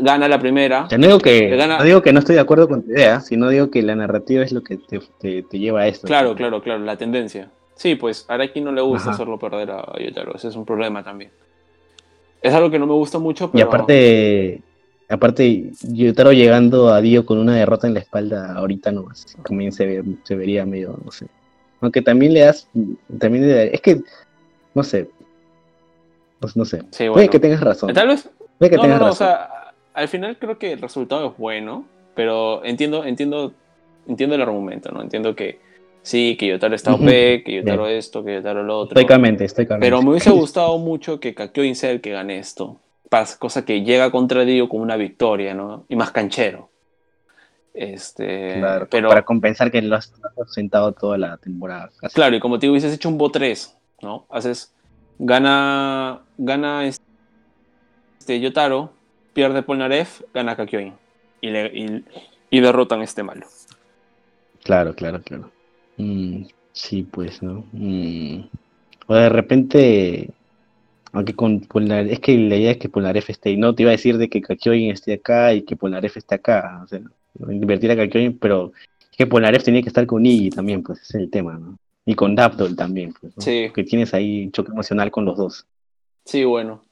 [0.00, 0.84] Gana la primera.
[0.84, 2.90] O sea, no digo que gana- no digo que no estoy de acuerdo con tu
[2.90, 6.06] idea, sino digo que la narrativa es lo que te, te- te lleva a esto.
[6.06, 7.50] Claro, claro, claro, la tendencia.
[7.76, 9.14] Sí, pues a Araki no le gusta Ajá.
[9.14, 11.30] hacerlo perder a Yotaro, ese es un problema también.
[12.42, 13.68] Es algo que no me gusta mucho, Y pero...
[13.68, 14.60] aparte
[15.08, 19.06] aparte Yotaro llegando a Dio con una derrota en la espalda ahorita no
[19.44, 21.26] también se, ve- se vería medio no sé.
[21.80, 22.68] Aunque también le das
[23.18, 24.02] también le- es que
[24.74, 25.08] no sé.
[26.38, 26.78] Pues no sé.
[26.90, 27.30] Sí, Puede bueno.
[27.30, 27.92] que tengas razón.
[27.94, 28.28] Tal vez
[28.58, 29.26] Puede que no, tengas no, o razón.
[29.26, 29.48] sea,
[29.94, 33.52] al final creo que el resultado es bueno, pero entiendo, entiendo,
[34.06, 35.02] entiendo el argumento, ¿no?
[35.02, 35.60] Entiendo que
[36.02, 37.44] sí, que Yotaro está OP, Ujú.
[37.44, 38.98] que Yotaro esto, que Yotaro lo otro.
[38.98, 39.86] Estoicamente, estoicamente.
[39.86, 42.78] Pero me hubiese gustado mucho que Kakyoin sea el que gane esto.
[43.40, 45.84] Cosa que llega contra Dio con una victoria, ¿no?
[45.88, 46.68] Y más canchero.
[47.74, 50.12] Este, Claro, pero para compensar que lo has,
[50.48, 51.90] sentado toda la temporada.
[52.00, 52.14] casi.
[52.14, 54.26] Claro, y como te digo, hubieses hecho un BO 3, ¿no?
[54.30, 54.72] Haces,
[55.18, 58.92] gana, gana este Yotaro,
[59.32, 60.94] pierde Polnareff, gana Kakyoin.
[61.40, 62.04] Y, le- y,
[62.50, 63.46] y derrotan a este malo.
[64.62, 65.50] Claro, claro, claro.
[65.96, 67.64] Mm, sí, pues, ¿no?
[67.72, 68.40] Mm.
[69.06, 70.30] O de repente,
[71.12, 73.90] aunque con Polnareff, es que la idea es que Polnareff esté, y no te iba
[73.90, 77.00] a decir de que Kakyoin esté acá y que Polnareff esté acá, o sea,
[77.50, 78.72] invertir a Kakyoin, pero
[79.10, 81.78] es que Polnareff tenía que estar con Iggy también, pues, ese es el tema, ¿no?
[82.06, 83.42] Y con Daptol también, pues, ¿no?
[83.42, 83.70] Sí.
[83.74, 85.66] Que tienes ahí un choque emocional con los dos.
[86.24, 86.82] Sí, bueno.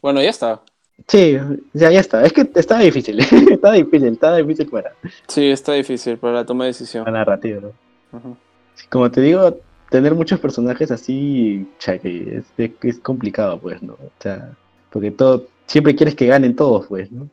[0.00, 0.62] Bueno, ya está.
[1.08, 1.36] Sí,
[1.74, 2.24] ya, ya está.
[2.24, 3.18] Es que estaba difícil,
[3.50, 4.92] estaba difícil, estaba difícil para
[5.28, 7.04] Sí, está difícil para la toma de decisión.
[7.04, 8.36] la narrativa, ¿no?
[8.74, 9.58] Sí, Como te digo,
[9.90, 13.94] tener muchos personajes así, es, es- es complicado, pues, ¿no?
[13.94, 14.52] O sea,
[14.90, 17.28] porque todo, siempre quieres que ganen todos, pues, ¿no?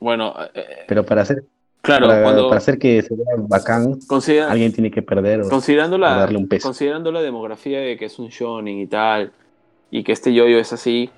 [0.00, 1.44] Bueno, eh, Pero para hacer,
[1.82, 3.98] claro, para, cuando para hacer que se vea bacán,
[4.48, 5.42] alguien tiene que perder.
[5.42, 6.66] o- considerando la, darle un peso.
[6.68, 9.32] considerando la demografía de que es un shonen y tal,
[9.90, 11.10] y que este yoyo es así,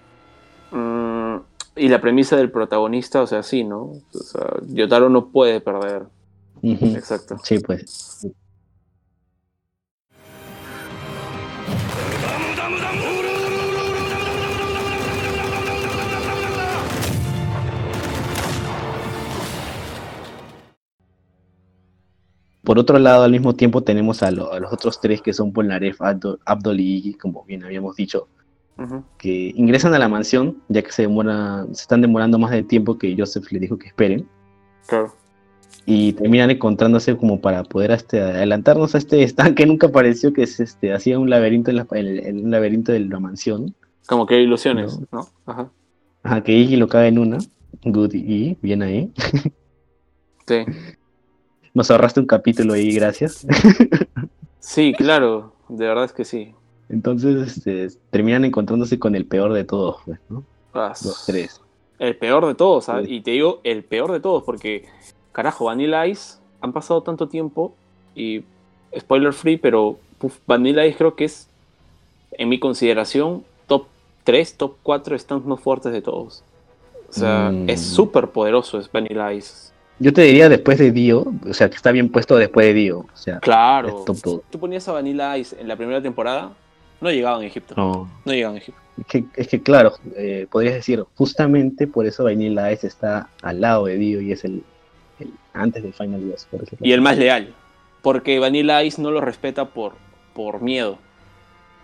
[0.74, 1.36] Mm,
[1.76, 3.82] y la premisa del protagonista, o sea, sí, ¿no?
[3.82, 6.02] O sea, Yotaro no puede perder.
[6.62, 6.96] Uh -huh.
[6.96, 7.36] Exacto.
[7.44, 8.26] Sí, pues.
[22.64, 25.52] Por otro lado, al mismo tiempo tenemos a, lo, a los otros tres que son
[25.52, 28.26] Polnareff, Abdol, Abdol y Iggy, como bien habíamos dicho,
[29.18, 32.98] que ingresan a la mansión, ya que se, demora, se están demorando más de tiempo
[32.98, 34.26] que Joseph les dijo que esperen,
[34.86, 35.14] Claro.
[35.86, 40.42] y terminan encontrándose como para poder este, adelantarnos a este stand que nunca apareció, que
[40.42, 43.74] es este, hacía un laberinto en, la, en- un laberinto de la mansión,
[44.06, 45.28] Como que ilusiones, ¿no?
[45.46, 45.70] Ajá.
[46.22, 47.38] Ajá, que Iggy lo cae en una,
[47.84, 49.12] good Iggy, bien ahí,
[50.46, 50.64] Sí.
[51.72, 53.46] nos ahorraste un capítulo ahí, gracias.
[54.58, 55.54] Sí, claro.
[55.68, 56.54] De verdad es que sí.
[56.88, 60.44] Entonces este, terminan encontrándose con el peor de todos, pues, ¿no?
[60.74, 61.60] Ah, Los tres.
[61.98, 63.06] El peor de todos, ¿sabes?
[63.06, 63.16] Sí.
[63.16, 64.84] Y te digo, el peor de todos, porque,
[65.32, 67.74] carajo, Vanilla Ice han pasado tanto tiempo
[68.14, 68.42] y,
[68.98, 69.98] spoiler free, pero
[70.46, 71.48] Vanilla Ice creo que es,
[72.32, 73.86] en mi consideración, top
[74.24, 76.42] 3, top 4 stands más fuertes de todos.
[77.08, 77.68] O sea, Mm.
[77.70, 79.72] es súper poderoso, es Vanilla Ice.
[80.00, 82.98] Yo te diría después de Dio, o sea, que está bien puesto después de Dio,
[83.00, 84.02] o sea, Claro.
[84.04, 84.40] top 2.
[84.50, 86.52] Tú ponías a Vanilla Ice en la primera temporada,
[87.00, 87.74] no llegaban a Egipto.
[87.76, 88.80] No, No llegaban a Egipto.
[88.98, 93.60] es que, es que claro, eh, podrías decir, justamente por eso Vanilla Ice está al
[93.60, 94.62] lado de Dio y es el,
[95.20, 96.46] el antes del Final Boss.
[96.50, 97.54] por Y el más leal.
[98.02, 99.92] Porque Vanilla Ice no lo respeta por,
[100.34, 100.98] por miedo.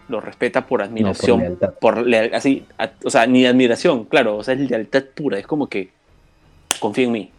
[0.09, 1.39] Lo respeta por No, por admiración.
[1.41, 1.75] lealtad.
[1.81, 5.47] por leal- así, a- o sea, ni admiración, claro, o sea, es lealtad pura, es
[5.47, 5.91] como que
[6.81, 7.31] confía en mí.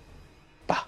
[0.67, 0.87] Pa,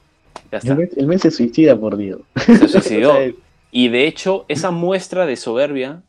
[0.51, 0.71] ya está.
[0.73, 2.21] El men- el men se suicida por Dio.
[2.35, 3.11] Se suicidó.
[3.13, 3.31] O sea,
[3.71, 6.01] Y de hecho, esa muestra de soberbia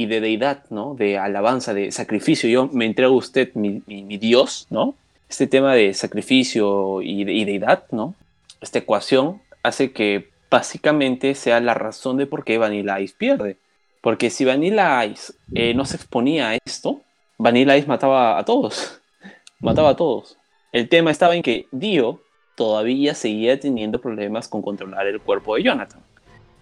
[0.00, 0.94] y de deidad, ¿no?
[0.94, 4.94] De alabanza, de sacrificio, yo me entrego a usted, mi, Dios, ¿no?
[5.28, 8.14] Este tema de sacrificio y, de- deidad, ¿no?
[8.62, 13.58] Esta ecuación hace que básicamente sea la razón de por qué Vanilla Ice pierde.
[14.00, 17.02] Porque si Vanilla Ice eh, no se exponía a esto,
[17.36, 19.00] Vanilla Ice mataba a todos.
[19.60, 20.38] mataba a todos.
[20.72, 22.22] El tema estaba en que Dio
[22.56, 26.00] todavía seguía teniendo problemas con controlar el cuerpo de Jonathan.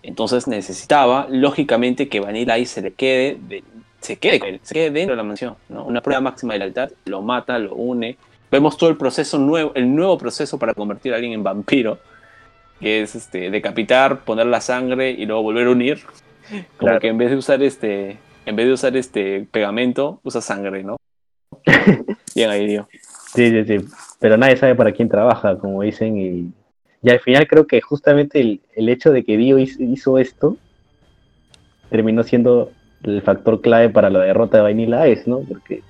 [0.08, 3.62] Entonces necesitaba, lógicamente, que Vanilla Ice se le quede, de-
[4.00, 5.54] se quede con él, se quede dentro de la mansión.
[5.68, 5.84] ¿no?
[5.84, 8.16] Una prueba máxima de lealtad, lo mata, lo une.
[8.50, 11.98] Vemos todo el proceso nuevo, el nuevo proceso para convertir a alguien en vampiro,
[12.80, 16.00] que es este, decapitar, poner la sangre y luego volver a unir.
[16.48, 17.00] Como Claro.
[17.00, 20.96] que en vez de usar este, en vez de usar este pegamento, usa sangre, ¿no?
[22.34, 22.78] Bien ahí.
[23.34, 23.84] Sí, sí, sí.
[24.20, 26.16] Pero nadie sabe para quién trabaja, como dicen.
[26.16, 26.50] Y,
[27.02, 30.56] y al final creo que justamente el, el hecho de que Dio hizo, hizo esto
[31.90, 32.70] terminó siendo
[33.04, 35.40] el factor clave para la derrota de Vanilla Ice, ¿no?
[35.40, 35.82] Porque,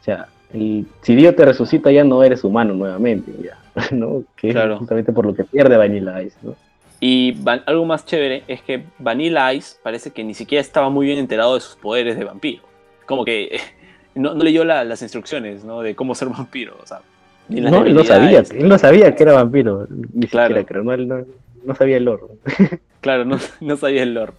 [0.00, 3.58] o sea, el- si Dio te resucita ya no eres humano nuevamente, ya,
[3.92, 4.24] ¿no?
[4.36, 4.74] Que Claro.
[4.74, 6.54] es justamente por lo que pierde Vanilla Ice, ¿no?
[7.00, 11.06] Y van- algo más chévere es que Vanilla Ice parece que ni siquiera estaba muy
[11.06, 12.62] bien enterado de sus poderes de vampiro.
[13.06, 13.60] Como que
[14.16, 15.82] no, no leyó la- las instrucciones ¿no?
[15.82, 16.76] de cómo ser vampiro.
[16.82, 17.02] O sea,
[17.48, 20.48] No, él no sabía, él no sabía que era vampiro, ni Claro.
[20.54, 21.24] siquiera creo, no, no,
[21.64, 22.22] no sabía el lore.
[23.00, 24.32] Claro, no, no sabía el lore.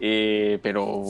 [0.00, 1.02] Eh, pero,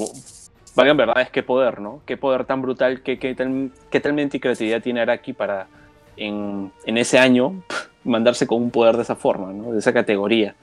[0.75, 2.01] valgan verdad, es qué poder, ¿no?
[2.05, 5.69] Qué poder tan brutal, qué, qué, tal, qué tal mente y creatividad tiene Araki para
[6.17, 7.63] en, en ese año
[8.05, 9.73] mandarse con un poder de esa forma, ¿no?
[9.73, 10.55] De esa categoría.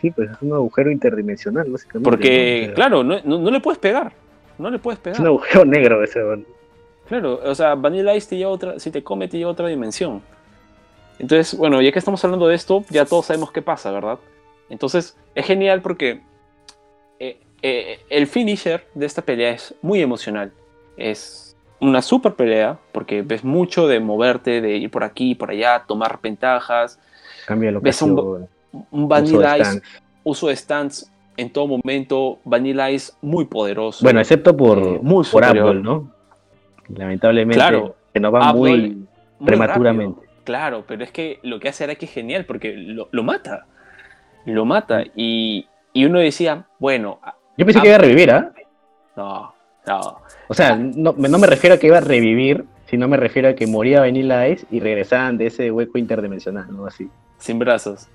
[0.00, 2.04] Sí, pues es un agujero interdimensional, básicamente.
[2.10, 4.12] Porque, claro, no, no, no le puedes pegar.
[4.58, 5.20] No le puedes Es pegar.
[5.20, 6.44] un agujero negro ese, man.
[7.08, 10.22] Claro, o sea, Vanilla Ice te lleva otra, si te come te lleva otra dimensión.
[11.18, 14.18] Entonces, bueno, ya que estamos hablando de esto, ya todos sabemos qué pasa, ¿verdad?
[14.68, 16.20] Entonces, es genial porque
[17.18, 20.52] eh, eh, el finisher de esta pelea es muy emocional.
[20.96, 25.84] Es una super pelea porque ves mucho de moverte, de ir por aquí, por allá,
[25.86, 26.98] tomar ventajas.
[27.46, 28.48] Cambia de Ves un.
[28.90, 29.80] Un Vanilla Ice,
[30.22, 31.06] uso de stance
[31.38, 32.40] en todo momento.
[32.44, 34.04] Vanilla Ice muy poderoso.
[34.04, 35.44] Bueno, excepto por, Eh, muy por.
[35.44, 36.15] Apple, ¿no?
[36.88, 37.96] Lamentablemente, Claro.
[38.12, 39.06] que nos va muy
[39.38, 40.16] muy prematuramente.
[40.20, 40.32] rápido.
[40.44, 43.66] Claro, pero es que lo que hace Araki es genial porque lo, lo mata.
[44.44, 45.02] Lo mata.
[45.16, 47.18] Y, y uno decía, bueno,
[47.58, 48.52] Yo pensé que iba a revivir, ¿ah?
[49.16, 49.52] no,
[49.86, 50.18] no.
[50.48, 53.48] O sea, no, me- no me refiero a que iba a revivir, sino me refiero
[53.48, 56.86] a que moría Vanilla Ice y regresaban de ese hueco interdimensional, ¿no?
[56.86, 57.08] Así.
[57.38, 58.06] Sin brazos.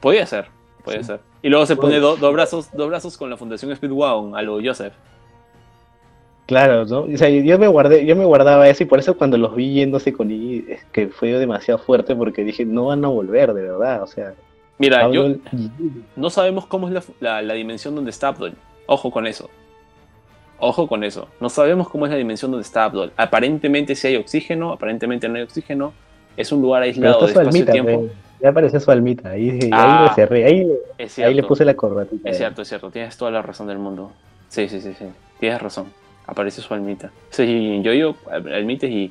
[0.00, 0.48] Podía ser,
[0.84, 1.04] podía Sí.
[1.06, 1.20] ser.
[1.42, 4.60] Y luego se pone do- dos brazos, dos brazos con la Fundación Speedwagon a lo
[4.62, 4.92] Joseph.
[6.46, 7.00] Claro, ¿no?
[7.02, 9.74] O sea, yo me guardé, yo me guardaba eso y por eso cuando los vi
[9.74, 13.62] yéndose con Iggy, es que fue demasiado fuerte porque dije, no van a volver, de
[13.62, 14.02] verdad.
[14.02, 14.34] O sea,
[14.78, 15.36] Mira, yo
[16.16, 18.54] no sabemos cómo es la, la- la dimensión donde está Abdul.
[18.86, 19.48] Ojo con eso.
[20.58, 21.28] Ojo con eso.
[21.40, 23.12] No sabemos cómo es la dimensión donde está Abdul.
[23.16, 25.92] Aparentemente sí hay oxígeno, aparentemente no hay oxígeno.
[26.36, 28.06] Es un lugar aislado de espacio-tiempo.
[28.40, 30.06] ya apareció su almita, ahí, ahí Ah.
[30.08, 30.68] le cerré, ahí,
[31.24, 32.28] ahí le puse la corbatita.
[32.28, 32.90] Es cierto, es cierto.
[32.90, 34.12] Tienes toda la razón del mundo.
[34.48, 35.04] Sí, sí, sí, sí.
[35.38, 35.86] Tienes razón.
[36.26, 37.10] Aparece su almita.
[37.30, 39.10] Sí, yo yo almita y.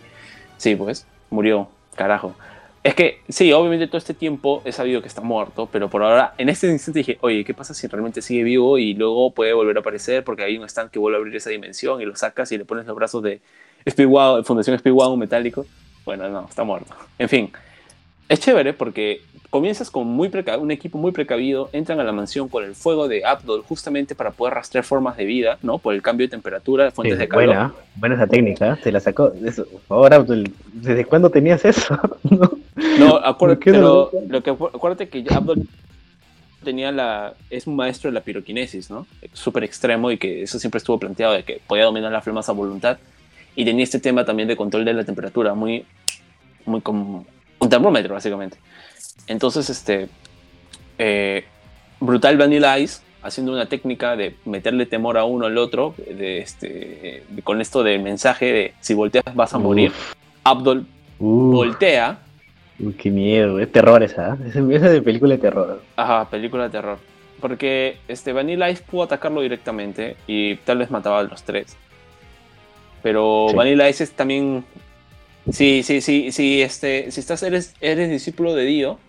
[0.57, 1.05] Sí, pues.
[1.29, 1.69] Murió.
[1.95, 2.35] Carajo.
[2.83, 6.33] Es que, sí, obviamente todo este tiempo he sabido que está muerto, pero por ahora,
[6.39, 9.77] en este instante dije, oye, ¿qué pasa si realmente sigue vivo y luego puede volver
[9.77, 10.23] a aparecer?
[10.23, 12.65] Porque hay un stand que vuelve a abrir esa dimensión y lo sacas y le
[12.65, 13.39] pones los brazos de
[13.87, 15.67] Speedwagon, Fundación Speedwagon metálico.
[16.05, 16.95] Bueno, no, está muerto.
[17.19, 17.51] En fin,
[18.31, 22.63] es chévere porque comienzas con muy un equipo muy precavido, entran a la mansión con
[22.63, 25.79] el fuego de Abdul justamente para poder rastrear formas de vida, ¿no?
[25.79, 27.45] Por el cambio de temperatura, fuentes de calor.
[27.47, 29.33] Buena, buena esa técnica, te la sacó.
[29.43, 31.99] Eso, por favor, Abdul, ¿desde cuándo tenías eso?
[32.23, 32.51] no,
[32.97, 34.09] no acuérdate, lo
[34.41, 35.67] que, acuérdate que Abdul
[36.63, 39.05] tenía la, es un maestro de la piroquinesis, ¿no?
[39.33, 42.53] Súper extremo y que eso siempre estuvo planteado de que podía dominar las flamas a
[42.53, 42.97] voluntad.
[43.57, 45.83] Y tenía este tema también de control de la temperatura, muy,
[46.65, 47.25] muy como
[47.61, 48.57] un termómetro, básicamente.
[49.27, 50.09] Entonces, este,
[50.97, 51.45] eh,
[51.99, 57.23] Brutal Vanilla Ice, haciendo una técnica de meterle temor a uno al otro, de este,
[57.43, 59.91] con esto del mensaje de si volteas vas a morir.
[60.43, 60.85] Abdul
[61.19, 62.19] voltea.
[62.79, 64.65] Uy, qué miedo, es terror esa, ¿eh?
[64.71, 65.81] esa de película de terror.
[65.95, 66.97] Ajá, película de terror.
[67.39, 71.77] Porque este, Vanilla Ice pudo atacarlo directamente y tal vez mataba a los tres.
[73.03, 74.63] Pero Vanilla Ice es también
[75.49, 78.99] Sí, sí, sí, sí, este, si estás, eres, eres discípulo de Dio,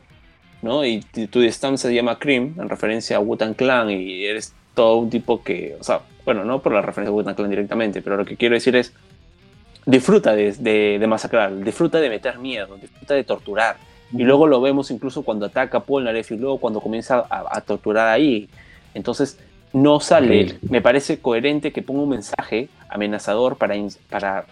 [0.63, 0.85] ¿no?
[0.85, 5.11] Y tu stamp se llama Cream, en referencia a Wutan Clan, y eres todo un
[5.11, 8.25] tipo que, o sea, bueno, no por la referencia a Wutan Clan directamente, pero lo
[8.25, 8.95] que quiero decir es,
[9.85, 10.53] disfruta de,
[10.99, 13.77] de, masacrar, disfruta de meter miedo, disfruta de torturar.
[14.13, 18.09] Y luego lo vemos incluso cuando ataca a Polnareff y luego cuando comienza a, torturar
[18.09, 18.49] ahí.
[18.95, 19.39] Entonces,
[19.73, 23.75] no sale, me parece coherente que ponga un mensaje amenazador para,
[24.11, 24.45] para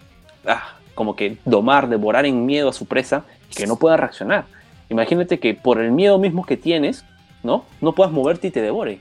[0.46, 3.24] ah, como que domar, devorar en miedo a su presa
[3.56, 4.44] que no pueda reaccionar.
[4.90, 7.06] Imagínate que por el miedo mismo que tienes,
[7.42, 7.64] ¿no?
[7.80, 8.98] No puedas moverte y te devore.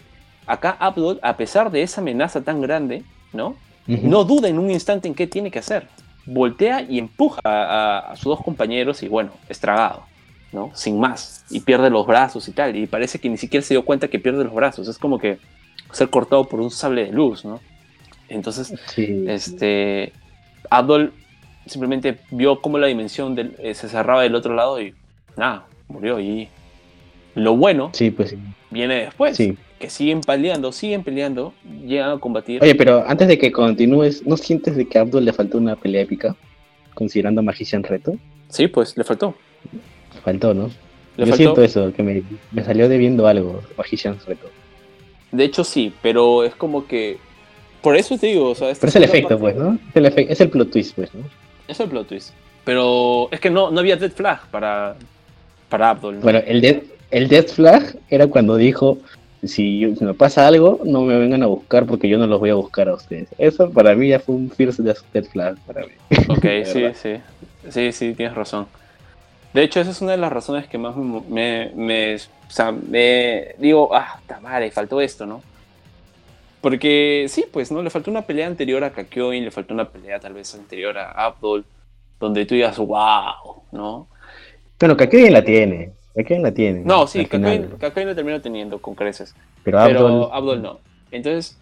[0.47, 3.58] Acá Abdul, a pesar de esa amenaza tan grande, ¿no?
[3.86, 5.89] No duda en un instante en qué tiene que hacer.
[6.26, 10.04] Voltea y empuja a, sus dos compañeros y bueno, estragado,
[10.54, 10.72] ¿no?
[10.76, 11.43] Sin más.
[11.50, 12.78] Y pierde los brazos y tal.
[12.78, 14.88] Y parece que ni siquiera se dio cuenta que pierde los brazos.
[14.88, 15.38] Es como que
[15.91, 17.60] ser cortado por un sable de luz, ¿no?
[18.30, 20.14] Entonces, este,
[20.70, 21.12] Abdul
[21.70, 24.93] simplemente vio cómo la dimensión eh, se cerraba del otro lado y
[25.38, 26.20] nada, murió.
[26.20, 26.47] Y
[27.36, 28.36] lo bueno sí, pues,
[28.70, 29.38] viene después.
[29.38, 31.53] Que siguen peleando, siguen peleando,
[31.86, 32.61] llegan a combatir.
[32.61, 35.76] Oye, pero antes de que continúes, ¿no sientes de que a Abdul le faltó una
[35.78, 36.36] pelea épica?
[36.93, 38.17] Considerando Magician Reto.
[38.49, 39.36] Sí, pues le faltó.
[40.24, 40.70] Faltó, ¿no?
[41.17, 44.49] Yo siento eso, que me, me salió debiendo algo, Magician Reto.
[45.32, 47.17] De hecho, sí, pero es como que.
[47.82, 49.80] Por eso te digo, o sea, Pero es el efecto, pues, ¿no?
[49.93, 51.22] Es el, es el plot twist, pues, ¿no?
[51.70, 52.32] Eso es plot twist.
[52.65, 54.95] Pero es que no, no había Dead Flag para,
[55.70, 56.15] para Abdul.
[56.17, 58.97] Bueno, el Dead, el Dead Flag era cuando dijo,
[59.43, 62.55] si, me pasa algo, no me vengan a buscar porque yo no los voy a
[62.55, 63.30] buscar a ustedes.
[63.38, 65.93] Eso para mí ya fue un First Dead Flag para mí.
[66.28, 67.15] Ok, sí, sí.
[67.70, 68.67] Sí, sí, tienes razón.
[69.53, 72.20] De hecho, esa es una de las razones que más me, me, o
[72.51, 75.41] sea, me digo, ah, está madre, faltó esto, ¿no?
[76.62, 77.82] Porque sí, pues, ¿no?
[77.82, 81.12] Le faltó una pelea anterior a Kakyoin, le faltó una pelea tal vez anterior a
[81.12, 81.64] Abdul,
[82.20, 84.07] donde tú digas, wow, ¿no?
[84.80, 85.91] Bueno, Kakyoin la tiene.
[86.16, 86.82] Kakyoin la tiene.
[86.82, 89.34] No, sí, Kakyoin, la terminó teniendo con creces.
[89.64, 89.80] Pero,
[90.34, 90.62] Abdul...
[90.62, 90.80] no.
[91.12, 91.57] Entonces,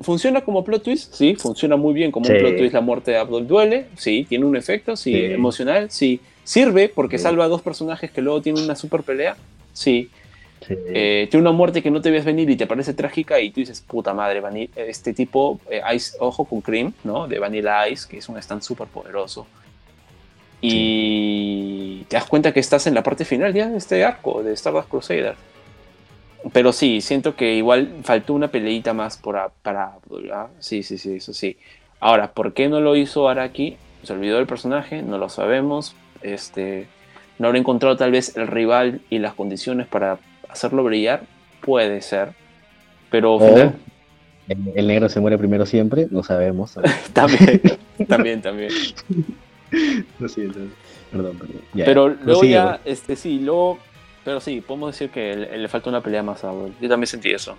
[0.00, 1.12] ¿funciona como plot twist?
[1.12, 2.72] Sí, funciona muy bien como un plot twist.
[2.72, 6.20] La muerte de Abdul duele, sí, tiene un efecto, sí, emocional, sí.
[6.44, 9.36] Sirve porque salva a dos personajes que luego tienen una super pelea,
[9.74, 10.10] sí.
[10.68, 13.60] Eh, tiene una muerte que no te ves venir y te parece trágica y tú
[13.60, 14.42] dices, puta madre,
[14.76, 17.26] este tipo, eh, Ice, ojo con Cream, ¿no?
[17.26, 19.46] De Vanilla Ice, que es un stand súper poderoso.
[20.60, 24.52] Y te das cuenta que estás en la parte final ya de este arco de
[24.52, 25.34] Star Wars Crusader.
[26.52, 29.92] Pero sí, siento que igual faltó una peleita más por para
[30.58, 31.56] Sí, sí, sí, eso sí.
[31.98, 33.76] Ahora, ¿por qué no lo hizo Araki?
[34.02, 35.94] Se olvidó del personaje, no lo sabemos.
[36.22, 36.88] Este,
[37.38, 40.18] no habrá encontrado tal vez el rival y las condiciones para
[40.52, 41.22] hacerlo brillar,
[41.60, 42.32] puede ser.
[43.10, 43.38] Pero
[44.48, 46.74] el, negro se muere primero siempre, no sabemos.
[47.12, 47.60] también,
[48.08, 48.72] también, también.
[50.18, 50.58] Lo siento.
[51.10, 51.62] Perdón, perdón.
[51.74, 53.78] pero luego ya, este sí, luego,
[54.24, 57.56] pero sí, podemos decir que le, falta una pelea más a Yo también sentí eso.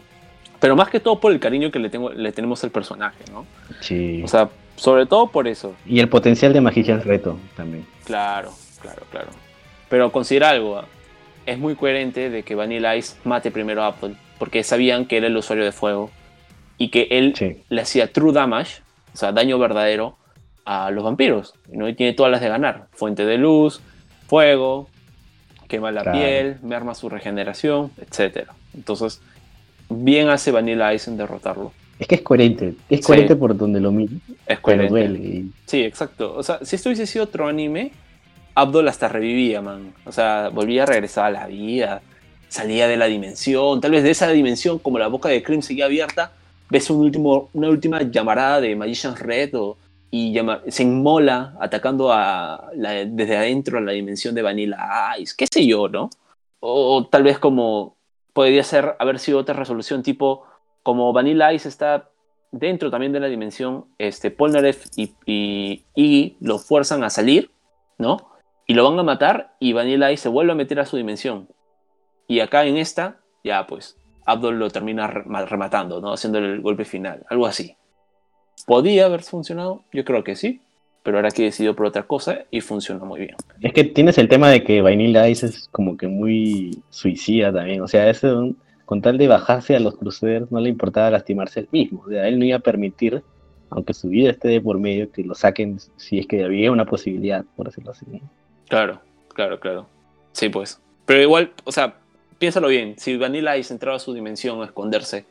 [0.59, 3.45] Pero más que todo por el cariño que le, tengo, le tenemos al personaje, ¿no?
[3.81, 4.21] Sí.
[4.23, 5.73] O sea, sobre todo por eso.
[5.85, 7.85] Y el potencial de Magician Reto también.
[8.05, 9.29] Claro, claro, claro.
[9.89, 10.85] Pero considera algo, ¿ah?
[11.45, 15.27] Es muy coherente de que Vanilla Ice mate primero a Apple, porque sabían que era
[15.27, 16.09] el usuario de fuego
[16.77, 18.81] y que él le hacía true damage,
[19.13, 20.17] o sea, daño verdadero
[20.65, 21.87] a los vampiros, ¿no?
[21.87, 23.81] Y tiene todas las de ganar, fuente de luz,
[24.27, 24.89] fuego,
[25.67, 28.49] quema la piel, merma su regeneración, etc.
[28.73, 29.21] Entonces,
[29.89, 31.71] bien hace Vanilla Ice en derrotarlo.
[31.99, 34.13] Es que es coherente, es coherente por donde lo mira.
[34.47, 35.45] Es coherente.
[35.65, 36.33] Sí, exacto.
[36.35, 37.91] O sea, si esto hubiese sido otro anime,
[38.55, 39.93] Abdul hasta revivía, man.
[40.05, 42.01] O sea, volvía a regresar a la vida,
[42.47, 45.85] salía de la dimensión, tal vez de esa dimensión, como la boca de Cream seguía
[45.85, 46.33] abierta,
[46.69, 49.51] ves un último, una última llamarada de Magician's Red
[50.09, 50.37] y
[50.67, 55.87] se inmola atacando a desde adentro a la dimensión de Vanilla Ice, qué sé yo,
[55.87, 56.09] ¿no?
[56.59, 57.95] O, tal vez como
[58.33, 60.45] podría ser haber sido otra resolución tipo
[60.83, 62.09] como Vanilla Ice está
[62.51, 67.49] dentro también de la dimensión, este Polnareff y, y, y lo fuerzan a salir,
[67.97, 68.30] ¿no?
[68.67, 71.47] Y lo van a matar y Vanilla Ice se vuelve a meter a su dimensión.
[72.27, 76.13] Y acá en esta, ya pues, Abdul lo termina rematando, ¿no?
[76.13, 77.75] Haciendo el golpe final, algo así.
[78.65, 79.83] ¿Podía haber funcionado?
[79.91, 80.61] Yo creo que sí,
[81.03, 83.35] pero ahora que decidió por otra cosa y funciona muy bien.
[83.59, 87.81] Es que tienes el tema de que Vanilla Ice es como que muy suicida también,
[87.81, 88.21] o sea, es
[88.85, 92.27] con tal de bajarse a los cruceros no le importaba lastimarse él mismo, o sea,
[92.27, 93.23] él no iba a permitir,
[93.69, 96.85] aunque su vida esté de por medio, que lo saquen si es que había una
[96.85, 98.05] posibilidad, por decirlo así.
[98.71, 99.01] Claro,
[99.33, 99.85] claro, claro.
[100.31, 100.79] Sí, pues.
[101.05, 101.95] Pero igual, o sea,
[102.39, 105.25] piénsalo bien, si Vanilla Ice entraba a su dimensión a esconderse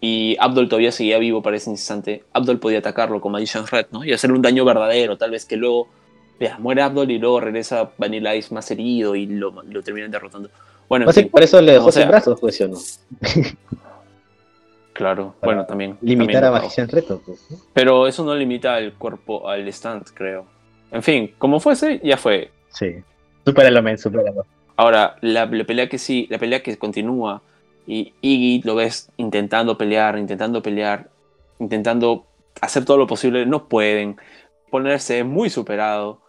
[0.00, 4.04] y Abdul todavía seguía vivo para ese instante, Abdul podía atacarlo con Magician's Red, ¿no?
[4.04, 5.88] Y hacerle un daño verdadero, tal vez que luego,
[6.38, 10.48] vea, muere Abdul y luego regresa Vanilla Ice más herido y lo, lo terminan derrotando.
[10.88, 12.78] Bueno, por eso le dejó sin brazos, pues, no?
[14.92, 15.98] claro, bueno, también.
[16.00, 20.54] Limitar a Magician's Red, pues, Pero eso no limita al cuerpo, al stand, creo.
[20.90, 22.50] En fin, como fuese, ya fue.
[22.68, 22.96] Sí.
[23.44, 24.46] Supéralo, men, supéralo.
[24.76, 27.42] Ahora, la, pelea que sí, la pelea que continúa
[27.86, 31.08] y Iggy lo ves intentando pelear, intentando pelear,
[31.58, 32.26] intentando
[32.60, 34.16] hacer todo lo posible, no pueden
[34.70, 36.20] ponerse muy superado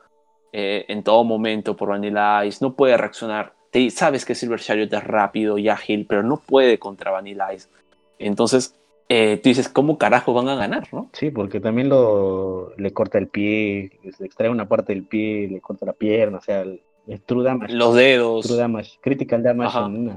[0.54, 3.54] eh, en todo momento por Vanilla Ice, no puede reaccionar.
[3.72, 7.68] Te, sabes que Silver Chariot es rápido y ágil, pero no puede contra Vanilla Ice.
[8.18, 8.76] Entonces,
[9.10, 11.10] eh, tú dices, ¿cómo carajo van a ganar, no?
[11.14, 15.62] Sí, porque también lo, le corta el pie, le extrae una parte del pie, le
[15.62, 16.66] corta la pierna, o sea,
[17.70, 18.46] los dedos.
[18.46, 19.00] True damage.
[19.02, 20.14] Critical damage.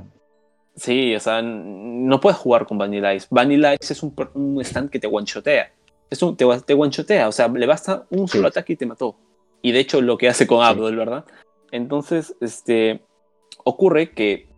[0.75, 3.29] Sí, o sea, no puedes jugar con Vanilla Ice.
[3.31, 5.73] Vanilla Ice es un, stand que te guanchotea.
[6.09, 9.17] Es un, te, te guanchotea, o sea, le basta un solo ataque y te mató.
[9.63, 11.25] Y de hecho lo que hace con Abdul, ¿verdad?
[11.71, 13.03] Entonces, este,
[13.63, 14.50] ocurre que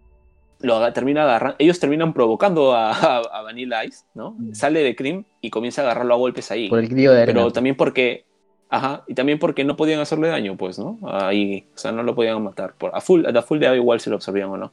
[0.62, 4.36] lo termina agarrando, ellos terminan provocando a, Vanilla Ice, ¿no?
[4.38, 4.54] Mm.
[4.54, 6.68] Sale de Cream y comienza a agarrarlo a golpes ahí.
[6.68, 8.24] Por el crío de Pero también porque
[8.72, 10.98] Ajá, y también porque no podían hacerle daño, pues, ¿no?
[11.02, 12.72] Ahí, o sea, no lo podían matar.
[12.72, 14.72] Por, a full, a full de igual si lo absorbían o no.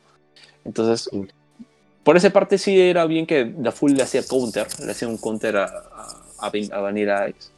[0.64, 1.10] Entonces,
[2.06, 5.18] por esa parte sí era bien que Da Full le hacía counter, le hacía un
[5.18, 7.50] counter a, a, a Vanilla Ice.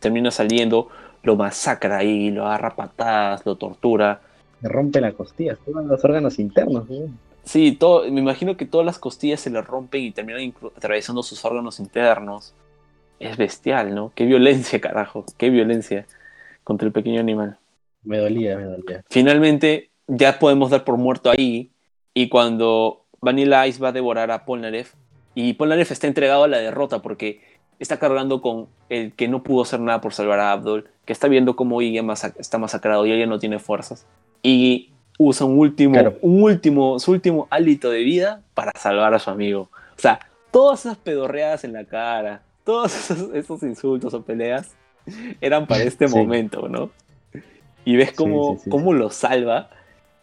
[0.00, 0.88] Termina saliendo,
[1.22, 4.20] lo masacra ahí, lo agarra patadas, lo tortura.
[4.62, 6.90] Le rompe las costillas, todos los órganos internos.
[6.90, 7.12] ¿no?
[7.50, 11.44] Sí, todo, me imagino que todas las costillas se le rompen y terminan atravesando sus
[11.44, 12.54] órganos internos
[13.18, 14.12] es bestial, ¿no?
[14.14, 16.06] Qué violencia, carajo, qué violencia
[16.62, 17.58] contra el pequeño animal.
[18.04, 19.04] Me dolía, me dolía.
[19.10, 21.72] Finalmente, ya podemos dar por muerto ahí,
[22.14, 24.94] y cuando Vanilla Ice va a devorar a Polnareff,
[25.34, 27.40] y Polnareff está entregado a la derrota porque
[27.80, 31.26] está cargando con el que no pudo hacer nada por salvar a Abdul, que está
[31.26, 32.00] viendo cómo Iggy
[32.38, 34.06] está masacrado y ella no tiene fuerzas.
[34.40, 34.90] Y
[35.22, 39.68] usa un último, un último, su último hálito de vida para salvar a su amigo.
[39.94, 40.18] O sea,
[40.50, 44.74] todas esas pedorreadas en la cara, todos esos, insultos o peleas
[45.42, 46.90] eran para este momento, ¿no?
[47.84, 49.68] Y ves cómo, cómo lo salva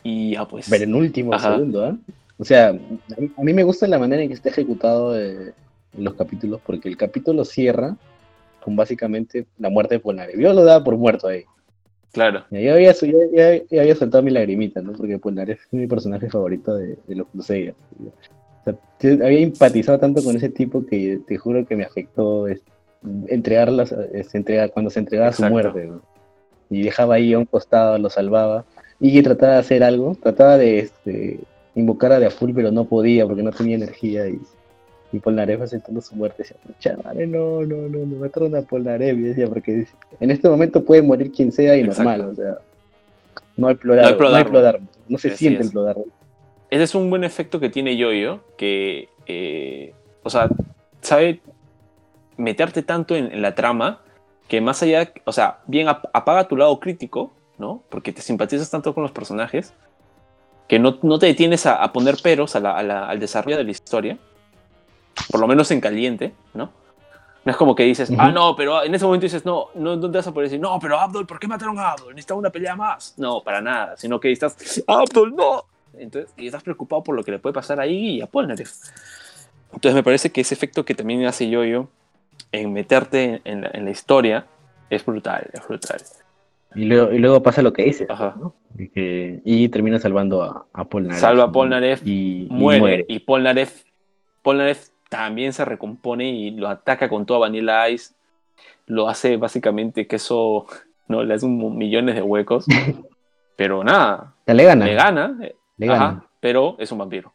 [0.01, 0.67] y ya pues...
[0.67, 1.95] Pero en último segundo, ¿eh?
[2.39, 5.53] O sea, a mí me gusta la manera en que está ejecutado eh,
[5.95, 7.95] los capítulos, porque el capítulo cierra
[8.63, 10.39] con básicamente la muerte de Polnareff.
[10.39, 11.45] Yo lo daba por muerto ahí.
[12.11, 12.45] Claro.
[12.49, 14.93] Ya había, ya, había soltado mi lagrimita, ¿no?
[14.93, 17.75] Porque Polnareff es mi personaje favorito de, de los Crusaders
[19.03, 22.45] había empatizado tanto con ese tipo que te juro que me afectó
[23.27, 23.93] entregarlas,
[24.33, 25.89] entregar, cuando se entregaba su muerte.
[26.69, 28.65] Y dejaba ahí a un costado, lo salvaba.
[28.99, 31.39] Y trataba de hacer algo, trataba de este,
[31.75, 34.27] invocar a De Full, pero no podía porque no tenía energía.
[34.27, 34.39] Y,
[35.11, 36.97] y Polnareff aceptando su muerte decía,
[37.27, 39.17] no, no, no, no, mataron a Polnareff.
[39.17, 39.87] Y decía, porque
[40.19, 42.57] en este momento puede morir quien sea y normal, o sea,
[43.55, 44.75] no hay plorar, no, hay
[45.07, 45.95] no, se siente el plorar
[46.69, 49.93] ese es un buen efecto que tiene Yoyo, que, eh,
[50.23, 50.49] o sea,
[51.01, 51.41] sabe
[52.35, 54.01] meterte tanto en, la trama
[54.47, 57.83] que más allá, o sea, bien apaga tu lado crítico, ¿no?
[57.89, 59.73] Porque te simpatizas tanto con los personajes
[60.67, 64.17] que no, no te detienes a, poner peros al desarrollo de la historia,
[65.31, 66.71] por lo menos en caliente, ¿no?
[67.45, 70.17] No es como que dices, ah, no, pero en ese momento dices, no, no, te
[70.17, 72.09] vas a poder decir, no, pero Abdul, ¿por qué mataron a Abdul?
[72.09, 73.13] Necesitaba una pelea más.
[73.17, 75.63] No, para nada, sino que estás, Abdul, no,
[75.97, 78.73] entonces, y estás preocupado por lo que le puede pasar ahí y a Polnareff.
[79.73, 81.87] Entonces me parece que ese efecto que también hace yo
[82.51, 84.45] en meterte en la, historia
[84.89, 86.01] es brutal, es brutal.
[86.75, 88.35] Y luego, y luego pasa lo que dice, Ajá.
[88.37, 88.55] ¿no?
[88.77, 91.21] Y, que- y termina salvando a, a Polnareff.
[91.21, 91.51] Salva a ¿no?
[91.53, 93.83] Polnareff, y, y muere, y Polnareff,
[94.41, 98.13] Polnareff también se recompone y lo ataca con toda Vanilla Ice.
[98.85, 100.65] Lo hace básicamente que eso
[101.07, 102.65] no le hace un, millones de huecos.
[103.55, 104.85] pero nada, le gana.
[104.85, 106.25] le gana, eh, le ajá, gana.
[106.39, 107.33] pero es un vampiro.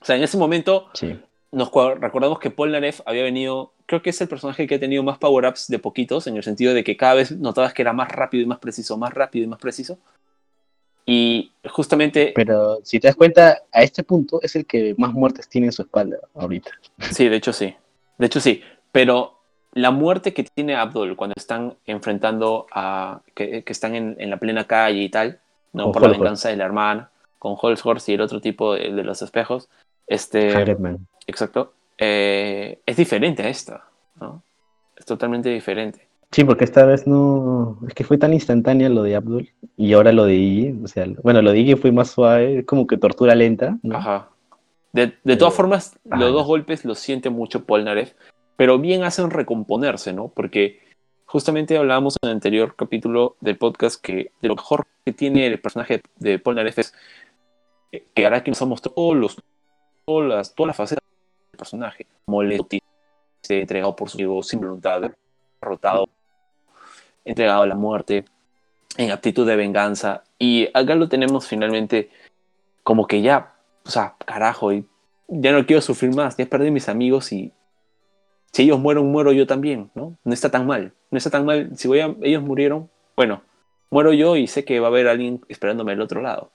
[0.00, 1.18] O sea, en ese momento Sí.
[1.52, 5.18] nos recordamos que Polnareff había venido, creo que es el personaje que ha tenido más
[5.18, 8.42] power-ups de poquitos, en el sentido de que cada vez notabas que era más rápido
[8.42, 9.98] y más preciso, más rápido y más preciso.
[11.06, 15.48] Y justamente, Pero si te das cuenta, a este punto es el que más muertes
[15.48, 16.70] tiene en su espalda ahorita.
[17.10, 17.74] sí, de hecho sí,
[18.18, 19.40] de hecho sí, pero
[19.72, 24.36] la muerte que tiene Abdul cuando están enfrentando a, que, que están en, en la
[24.36, 25.40] plena calle y tal,
[25.72, 25.84] ¿no?
[25.84, 29.04] Con por la venganza de la hermana, con Holzhorst y el otro tipo de, de
[29.04, 29.68] los espejos,
[30.06, 30.52] este...
[31.26, 31.72] Exacto.
[31.96, 33.84] Eh, es diferente a esta,
[34.20, 34.42] ¿no?
[34.96, 36.06] Es totalmente diferente.
[36.32, 37.78] Sí, porque esta vez no.
[37.88, 40.84] Es que fue tan instantánea lo de Abdul y ahora lo de Iggy.
[40.84, 43.78] O sea, bueno, lo de Iggy fue más suave, como que tortura lenta.
[43.82, 43.96] ¿no?
[43.96, 44.28] Ajá.
[44.92, 46.20] De, de todas formas, ajá.
[46.20, 48.12] los dos golpes los siente mucho Polnareff,
[48.56, 50.28] pero bien hacen recomponerse, ¿no?
[50.28, 50.80] Porque
[51.26, 55.60] justamente hablábamos en el anterior capítulo del podcast que de lo mejor que tiene el
[55.60, 56.94] personaje de Polnareff es
[58.14, 59.36] que hará que nos todos los,
[60.04, 61.04] todas las, todas las facetas
[61.52, 62.06] del personaje.
[62.26, 62.76] Molesto,
[63.48, 65.02] entregado por su ego, sin voluntad,
[65.60, 66.08] derrotado,
[67.24, 68.24] entregado a la muerte,
[68.96, 70.24] en actitud de venganza.
[70.38, 72.10] Y acá lo tenemos finalmente
[72.82, 73.54] como que ya,
[73.84, 74.84] o sea, carajo, y
[75.28, 77.52] ya no quiero sufrir más, ya perdí mis amigos y
[78.52, 80.16] si ellos mueren, muero yo también, ¿no?
[80.24, 81.70] No está tan mal, no está tan mal.
[81.76, 83.42] Si voy a- ellos murieron, bueno,
[83.90, 86.50] muero yo y sé que va a haber alguien esperándome al otro lado.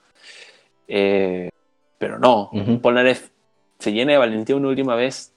[0.90, 1.50] Eh,
[1.98, 2.82] pero no, Ujú.
[2.82, 3.30] Polnareff
[3.80, 5.34] se llena de valentía una última vez,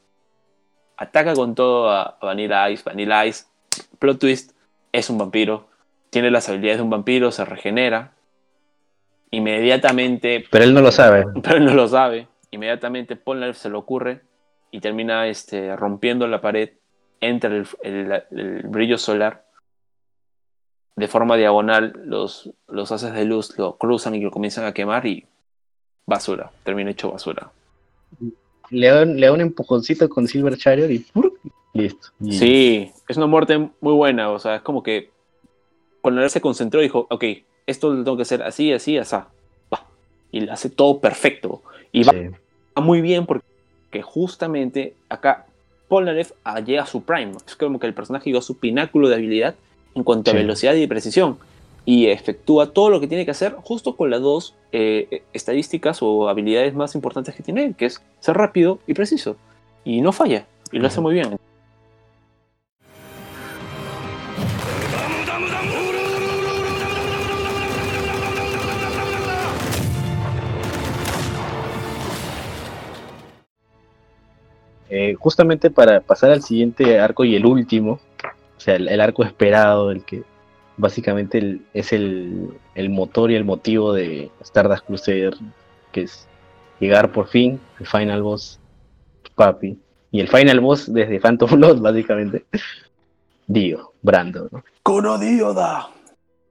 [0.96, 3.44] ataca con todo a a Vanilla Ice, Vanilla Ice,
[4.00, 4.52] plot twist,
[4.92, 5.68] es un vampiro,
[6.10, 8.12] tiene las habilidades de un vampiro, se regenera,
[9.30, 11.24] inmediatamente Pero él no lo sabe.
[11.42, 12.28] pero él no lo sabe.
[12.50, 14.22] Inmediatamente Polnareff se le ocurre
[14.70, 16.70] y termina este, rompiendo la pared
[17.20, 19.44] entre el, el- el brillo solar.
[20.96, 25.06] De forma diagonal, los, los haces de luz lo cruzan y lo comienzan a quemar
[25.06, 25.26] y
[26.06, 26.50] basura.
[26.64, 27.52] Termina hecho basura.
[28.70, 31.32] Le da, le da un empujoncito con Silver Chariot y ¡pur!
[31.72, 32.08] listo.
[32.28, 34.30] Sí, es una muerte muy buena.
[34.30, 35.10] O sea, es como que
[36.02, 37.24] Polnareff se concentró dijo, ok,
[37.66, 39.16] esto lo tengo que hacer así, así, así.
[39.72, 39.86] Va.
[40.30, 41.62] Y lo hace todo perfecto.
[41.90, 42.18] Y va sí.
[42.76, 45.46] va muy bien porque justamente acá
[45.88, 47.32] Polnareff ah, llega a su prime.
[47.46, 49.54] Es como que el personaje llegó a su pináculo de habilidad
[49.94, 50.36] en cuanto Sí.
[50.36, 51.38] a velocidad y precisión.
[51.84, 56.28] Y efectúa todo lo que tiene que hacer justo con las dos eh, estadísticas o
[56.28, 59.36] habilidades más importantes que tiene, que es ser rápido y preciso.
[59.84, 60.46] Y no falla.
[60.70, 61.38] Y lo hace muy bien.
[74.90, 78.00] Eh, justamente para pasar al siguiente arco y el último,
[78.56, 80.22] o sea, el, el arco esperado, el que
[80.76, 85.34] básicamente el- es el, el motor y el motivo de Stardust Crusader,
[85.92, 86.26] que es
[86.80, 88.58] llegar por fin al final boss,
[89.34, 89.78] papi.
[90.10, 92.44] Y el final boss desde Phantom Blood, básicamente,
[93.46, 94.62] Dio, Brando, ¿no?
[94.82, 95.88] ¡Kono Dioda!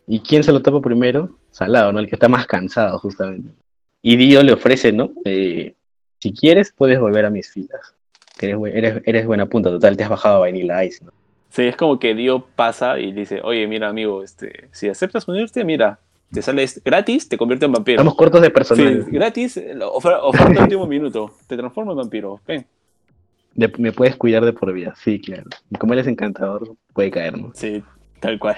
[0.08, 1.38] ¿Y quién se lo tapa primero?
[1.52, 2.00] Salado, ¿no?
[2.00, 3.50] El que está más cansado, justamente.
[4.02, 5.12] Y Dio le ofrece, ¿no?
[5.26, 5.74] Eh,
[6.20, 7.94] si quieres, puedes volver a mis filas.
[8.38, 11.12] Que eres, eres, eres buena punta, total, te has bajado a Vanilla Ice, ¿no?
[11.50, 15.64] Sí, es como que Dio pasa y dice, oye, mira amigo, este, si aceptas unirte,
[15.64, 16.00] mira,
[16.32, 17.96] te sales gratis, te convierte en vampiro.
[17.96, 19.06] Estamos cortos de Sí, personal.
[19.10, 21.32] gratis, eh, ofer- oferta de último minuto.
[21.48, 22.42] Te transforma en vampiro.
[22.46, 22.66] Ven.
[23.56, 25.46] De- me puedes cuidar de por vida, sí, claro.
[25.80, 27.52] Como él es encantador, puede caer, ¿no?
[27.56, 27.82] Sí,
[28.20, 28.58] tal cual.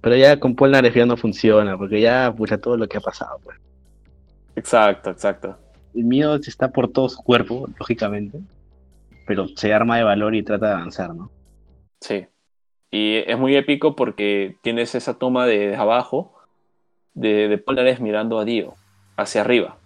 [0.00, 3.00] Pero ya con Paul Nares ya no funciona, porque ya, pucha, todo lo que ha
[3.00, 3.58] pasado, pues.
[4.56, 5.56] Exacto, exacto.
[5.94, 8.38] El miedo está por todo su cuerpo, lógicamente.
[9.30, 11.30] Pero se arma de valor y trata de avanzar, ¿no?
[12.00, 12.26] Sí.
[12.90, 16.34] Y es muy épico porque tienes esa toma de, de abajo
[17.14, 18.74] de, de Polnareff mirando a Dio,
[19.16, 19.76] hacia arriba.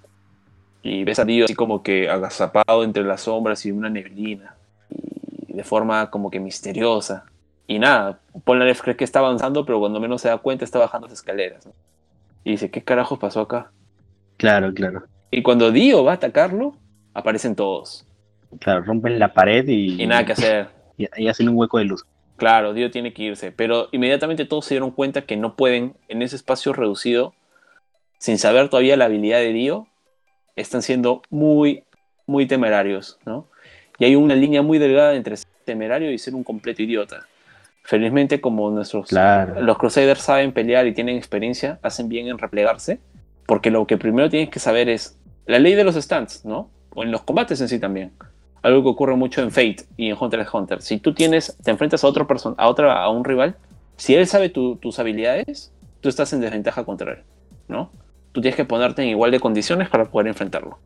[0.83, 4.57] Y ves a Dio así como que agazapado entre las sombras y una neblina.
[5.47, 7.27] Y de forma como que misteriosa.
[7.66, 11.07] Y nada, Polnareff cree que está avanzando, pero cuando menos se da cuenta está bajando
[11.07, 11.66] las escaleras.
[11.66, 11.73] ¿no?
[12.45, 13.73] Y dice, ¿qué carajos pasó acá?
[14.39, 15.03] Claro, claro.
[15.31, 16.79] Y cuando Dio va a atacarlo,
[17.12, 18.07] aparecen todos.
[18.60, 20.68] Claro, rompen la pared y, Y nada que hacer.
[20.97, 22.05] y, y hacen un hueco de luz.
[22.36, 26.22] Claro, Dio tiene que irse, pero inmediatamente todos se dieron cuenta que no pueden, en
[26.22, 27.32] ese espacio reducido,
[28.18, 29.86] sin saber todavía la habilidad de Dio,
[30.56, 31.85] están siendo muy,
[32.26, 33.48] muy temerarios, ¿no?
[33.98, 37.26] Y hay una línea muy delgada entre ser temerario y ser un completo idiota.
[37.85, 39.60] Felizmente, como nuestros Claro.
[39.60, 42.98] los Crusaders saben pelear y tienen experiencia, hacen bien en replegarse,
[43.47, 46.70] porque lo que primero tienes que saber es la ley de los stands, ¿no?
[46.94, 48.12] O en los combates en sí también.
[48.65, 50.82] Algo que ocurre mucho en Fate y en Hunter x Hunter.
[50.82, 53.57] Si tú tienes, te enfrentas a otra persona, a otra, a un rival,
[53.97, 55.70] si él sabe tu- tus habilidades,
[56.01, 57.19] tú estás en desventaja contra él,
[57.69, 57.91] ¿no?
[58.32, 60.78] Tú tienes que ponerte en igual de condiciones para poder enfrentarlo.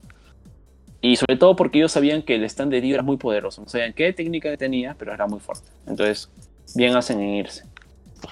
[1.01, 3.63] Y sobre todo porque ellos sabían que el stand de Dio era muy poderoso.
[3.63, 5.69] No sabían qué técnica tenía, pero era muy fuerte.
[5.87, 6.29] Entonces,
[6.75, 7.63] bien hacen en irse.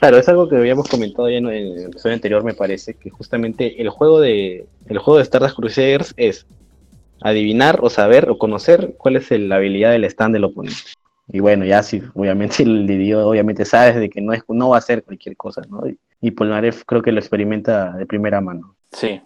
[0.01, 3.81] Claro, es algo que habíamos comentado ya en el episodio anterior, me parece, que justamente
[3.81, 6.45] el juego de el juego de Stardust Crusaders es
[7.23, 10.79] adivinar o saber o conocer cuál es el- la habilidad del stand del oponente.
[11.29, 14.79] Y bueno, ya sí, obviamente el idioma obviamente sabes de que no es no va
[14.79, 15.87] a ser cualquier cosa, ¿no?
[15.89, 18.77] Y, y Polnareff creo que lo experimenta de primera mano.
[18.93, 19.21] Sí.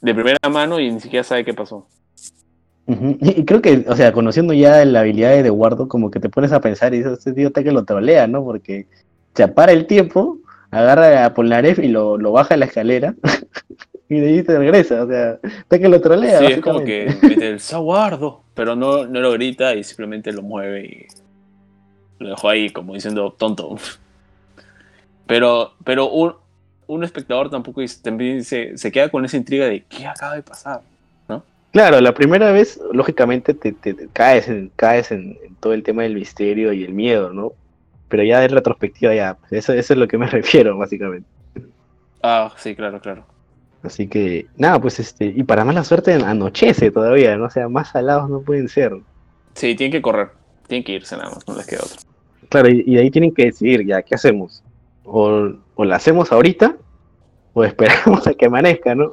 [0.00, 1.86] De primera mano y ni siquiera sabe qué pasó.
[2.86, 6.28] Y y creo que, o sea, conociendo ya la habilidad de Eduardo, como que te
[6.28, 8.44] pones a pensar y dices, este tío está que lo trolea, ¿no?
[8.44, 8.88] Porque
[9.34, 10.38] se para el tiempo,
[10.70, 13.14] agarra a Polnareff y lo, lo baja a la escalera
[14.16, 16.38] y de ahí se regresa, o sea, está que lo trolea.
[16.38, 20.42] Sí, es como que mete el saguardo, pero no, no lo grita y simplemente lo
[20.42, 21.06] mueve y
[22.18, 23.76] lo dejó ahí como diciendo tonto.
[25.26, 26.34] Pero, pero un,
[26.86, 30.82] un espectador tampoco también se, se queda con esa intriga de qué acaba de pasar.
[31.72, 35.82] Claro, la primera vez, lógicamente, te, te- te caes, en, caes en, en todo el
[35.82, 37.52] tema del misterio y el miedo, ¿no?
[38.10, 41.26] Pero ya de retrospectiva, ya, eso, eso es lo que me refiero, básicamente.
[42.22, 43.24] Ah, sí, claro, claro.
[43.82, 47.46] Así que, nada, pues este, y para mala suerte anochece todavía, ¿no?
[47.46, 48.92] O sea, más salados no pueden ser.
[49.54, 50.30] Sí, tienen que correr,
[50.68, 51.96] tienen que irse nada más, no les queda otro.
[52.48, 54.62] Claro, y, y de ahí tienen que decidir ya, ¿qué hacemos?
[55.04, 56.76] O, o la hacemos ahorita,
[57.54, 59.12] o esperamos a que amanezca, ¿no?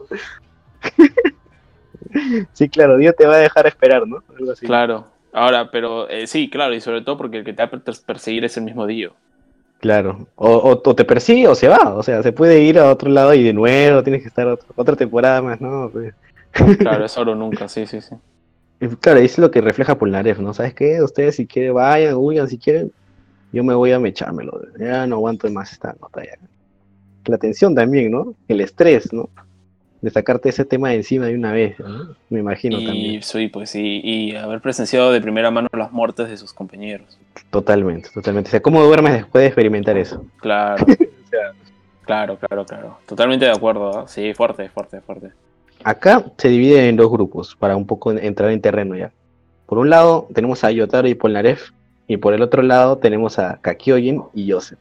[2.53, 4.23] sí, claro, Dios te va a dejar esperar, ¿no?
[4.37, 4.65] Algo así.
[4.65, 5.07] Claro.
[5.31, 7.81] Ahora, pero eh, sí, claro, y sobre todo porque el que te va a per-
[8.05, 9.13] perseguir es el mismo Dio.
[9.79, 10.27] Claro.
[10.35, 13.09] O, o- o te persigue o se va, o sea, se puede ir a otro
[13.09, 15.91] lado y de nuevo tienes que estar otro- otra temporada más, ¿no?
[16.79, 18.15] Claro, es oro nunca, sí, sí, sí.
[18.81, 20.53] y claro, es lo que refleja Polnareff, ¿no?
[20.53, 21.01] ¿Sabes qué?
[21.01, 22.91] Ustedes si quieren vayan, huyan, si quieren,
[23.51, 24.61] yo me voy a mechármelo.
[24.77, 26.37] Ya no aguanto más esta nota ya.
[27.25, 28.35] La tensión también, ¿no?
[28.47, 29.29] El estrés, ¿no?
[30.01, 32.15] De sacarte ese tema de encima de una vez, ¿no?
[32.29, 33.21] Me imagino Y también.
[33.23, 37.17] sí, pues y haber presenciado de primera mano las muertes de sus compañeros.
[37.49, 38.49] Totalmente, totalmente.
[38.49, 40.23] O sea, ¿cómo duermes después de experimentar eso?
[40.37, 40.85] Claro,
[41.29, 41.51] O sea,
[42.05, 42.97] claro, claro, claro.
[43.05, 44.05] Totalmente de acuerdo, ¿ah?
[44.07, 45.31] sí, fuerte, fuerte, fuerte.
[45.83, 49.11] Acá se divide en dos grupos para un poco entrar en terreno ya.
[49.65, 51.71] Por un lado tenemos a Yotaro y Polnareff
[52.07, 54.79] y por el otro lado tenemos a Kakyoin y Joseph.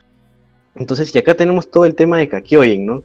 [0.74, 3.02] Entonces, y acá tenemos todo el tema de Kakyoin, ¿no?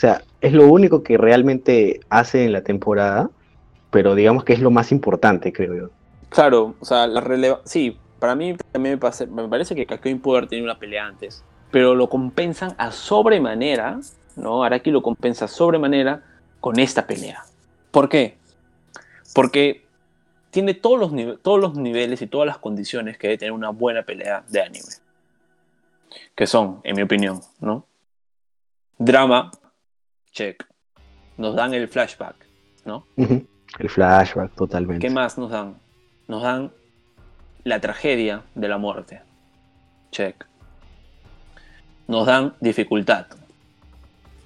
[0.00, 3.28] O sea, es lo único que realmente hace en la temporada,
[3.90, 5.90] pero digamos que es lo más importante, creo yo.
[6.30, 7.60] Claro, o sea, la releva...
[7.66, 11.04] Sí, para mí también me parece, me parece que Kakyoin pudo haber tenido una pelea
[11.04, 14.00] antes, pero lo compensan a sobremanera,
[14.36, 14.64] ¿no?
[14.64, 16.22] Araki lo compensa a sobremanera
[16.60, 17.44] con esta pelea.
[17.90, 18.38] ¿Por qué?
[19.34, 19.84] Porque
[20.50, 24.02] tiene todos los, todos los niveles y todas las condiciones que debe tener una buena
[24.04, 24.94] pelea de anime.
[26.34, 27.84] Que son, en mi opinión, ¿no?
[28.96, 29.50] Drama,
[30.32, 30.66] check.
[31.36, 32.36] Nos dan el flashback,
[32.84, 33.06] ¿no?
[33.16, 35.06] El flashback, totalmente.
[35.06, 35.76] ¿Qué más nos dan?
[36.28, 36.72] Nos dan
[37.64, 39.22] la tragedia de la muerte.
[40.10, 40.46] Check.
[42.08, 43.26] Nos dan dificultad.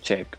[0.02, 0.38] Check.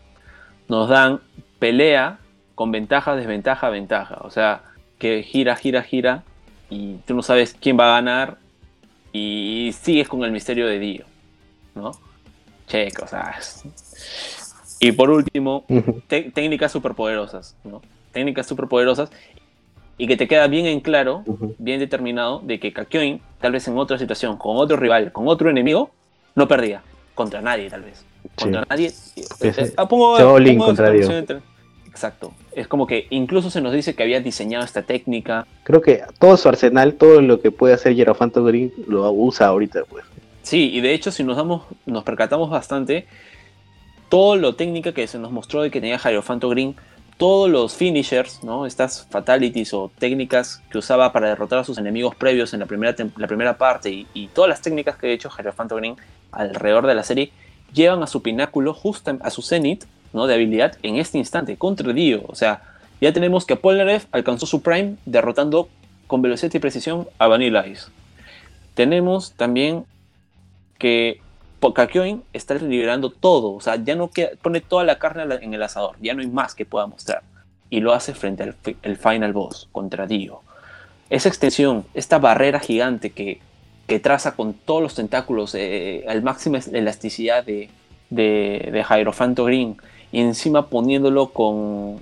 [0.68, 1.20] Nos dan
[1.58, 2.18] pelea
[2.54, 4.18] con ventaja, desventaja, ventaja.
[4.22, 4.62] O sea,
[4.98, 6.22] que gira, gira, gira
[6.70, 8.38] y tú no sabes quién va a ganar
[9.12, 11.04] y sigues con el misterio de Dio.
[11.74, 11.92] ¿No?
[12.66, 13.38] Check, o sea.
[14.80, 15.64] Y por último,
[16.08, 17.82] técnicas superpoderosas, ¿no?
[18.12, 19.10] Técnicas superpoderosas
[19.98, 21.54] y que te queda bien en claro, Ujú.
[21.58, 25.48] bien determinado, de que Kakyoin, tal vez en otra situación, con otro rival, con otro
[25.50, 25.90] enemigo,
[26.34, 26.82] no perdía.
[27.14, 28.04] Contra nadie, tal vez.
[28.38, 28.66] Contra Sí.
[28.68, 28.92] nadie.
[29.78, 31.40] Ah, pongo- pongo contra entre-
[31.88, 32.34] Exacto.
[32.52, 35.46] Es como que incluso se nos dice que había diseñado esta técnica.
[35.62, 39.84] Creo que todo su arsenal, todo lo que puede hacer Hierofanto Green, lo usa ahorita,
[39.88, 40.04] pues.
[40.42, 43.06] Sí, y de hecho, si nos damos, nos percatamos bastante,
[44.08, 46.76] todo lo técnica que se nos mostró de que tenía Hierofanto Green,
[47.16, 48.66] todos los finishers, ¿no?
[48.66, 52.94] Estas fatalities o técnicas que usaba para derrotar a sus enemigos previos en la primera,
[53.16, 55.96] la primera parte y, todas las técnicas que ha hecho Hierofanto Green
[56.30, 57.32] alrededor de la serie
[57.72, 60.26] llevan a su pináculo, justo a su cenit, ¿no?
[60.26, 62.24] De habilidad en este instante, contra Dio.
[62.28, 62.62] O sea,
[63.00, 65.68] ya tenemos que Polnareff alcanzó su prime derrotando
[66.06, 67.86] con velocidad y precisión a Vanilla Ice.
[68.74, 69.84] Tenemos también
[70.78, 71.20] que
[71.74, 75.62] Kakyoin está liberando todo, o sea, ya no queda, pone toda la carne en el
[75.62, 77.22] asador, ya no hay más que pueda mostrar.
[77.70, 80.40] Y lo hace frente al final boss, contra Dio.
[81.10, 83.40] Esa extensión, esta barrera gigante que
[84.00, 87.70] traza con todos los tentáculos eh, al máxima elasticidad de,
[88.10, 89.76] de, de Green
[90.12, 91.98] y encima poniéndolo con,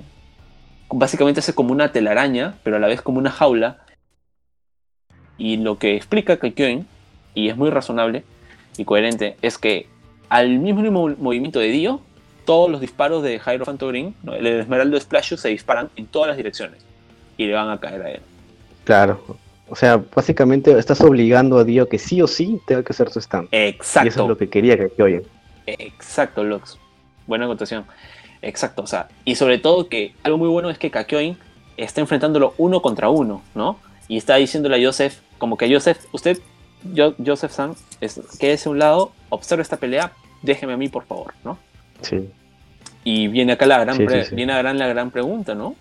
[0.91, 3.79] básicamente hace como una telaraña, pero a la vez como una jaula.
[5.37, 6.87] Y lo que explica Kakyoin,
[7.35, 8.25] y es muy razonable
[8.77, 9.87] y coherente, es que
[10.29, 12.01] al mismo movimiento de Dio,
[12.45, 16.85] todos los disparos de Hierophant Green, el Esmeraldo Splash, se disparan en todas las direcciones
[17.37, 18.21] y le van a caer a él.
[18.85, 19.39] Claro.
[19.69, 23.19] O sea, básicamente estás obligando a Dio que sí o sí tenga que hacer su
[23.19, 23.49] stand.
[23.51, 24.07] Exacto.
[24.07, 25.23] Y eso es lo que quería que oyen.
[25.67, 26.79] Exacto, Lux.
[27.27, 27.85] Buena acotación.
[28.43, 31.39] Exacto, o sea, y sobre todo que algo muy bueno es que Kakyoin
[31.79, 33.79] está enfrentándolo uno contra uno, ¿no?
[34.07, 36.39] Y está diciéndole a Joseph, como que Joseph, usted,
[36.93, 40.13] yo, Joseph San, es, quédese a un lado, observe esta pelea,
[40.43, 41.59] déjeme a mí, por favor, ¿no?
[42.03, 42.29] Sí.
[43.05, 43.99] Y viene acá la gran,
[44.33, 45.75] Viene a gran, la gran pregunta, ¿no?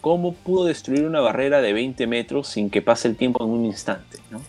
[0.00, 3.64] ¿Cómo pudo destruir una barrera de 20 metros sin que pase el tiempo en un
[3.64, 4.40] instante, ¿no?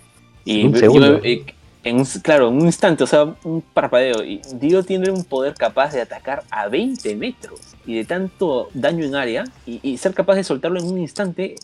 [0.45, 1.19] Y un segundo.
[1.23, 1.45] Eh,
[1.84, 4.23] en un, claro, en un instante, o sea, un parpadeo.
[4.23, 9.03] Y Dio tiene un poder capaz de atacar a 20 metros y de tanto daño
[9.03, 11.56] en área y, ser capaz de soltarlo en un instante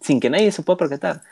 [0.00, 1.22] sin que nadie se pueda percatar.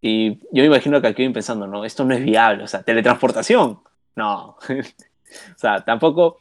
[0.00, 3.80] Y yo me imagino que aquí pensando, no, esto no es viable, o sea, teletransportación.
[4.14, 4.56] No.
[4.68, 6.40] o sea, tampoco,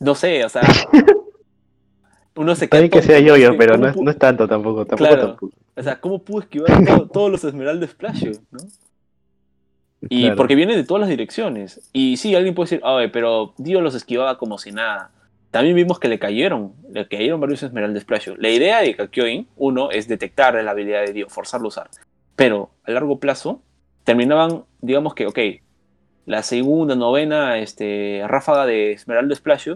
[0.00, 0.62] no sé, o sea,
[2.36, 2.88] uno se queda.
[2.88, 4.86] que sea yo, yo, pero no es, tanto tampoco.
[4.86, 5.36] tampoco, claro,
[5.76, 8.24] O sea, ¿cómo pudo esquivar todos los Esmeraldas Splash?
[8.50, 8.60] ¿no?
[10.08, 11.88] Y porque viene de todas las direcciones.
[11.92, 15.10] Y sí, alguien puede decir, ay, pero Dio los esquivaba como si nada.
[15.50, 18.28] También vimos que le cayeron, le cayeron varios Esmeraldas Splash.
[18.38, 21.90] La idea de Kakyoin, uno, es detectar la habilidad de Dio, forzarlo a usar.
[22.36, 23.62] Pero a largo plazo,
[24.04, 25.38] terminaban, digamos que, ok,
[26.26, 29.68] la segunda, novena este, ráfaga de Esmeralda Splash,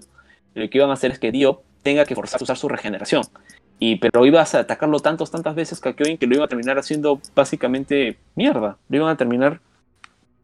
[0.54, 3.22] lo que iban a hacer es que Dio tenga que forzar a usar su regeneración.
[3.78, 7.20] Y, pero ibas a atacarlo tantas, tantas veces Kakyoin que lo iba a terminar haciendo
[7.34, 8.76] básicamente mierda.
[8.88, 9.60] Lo iban a terminar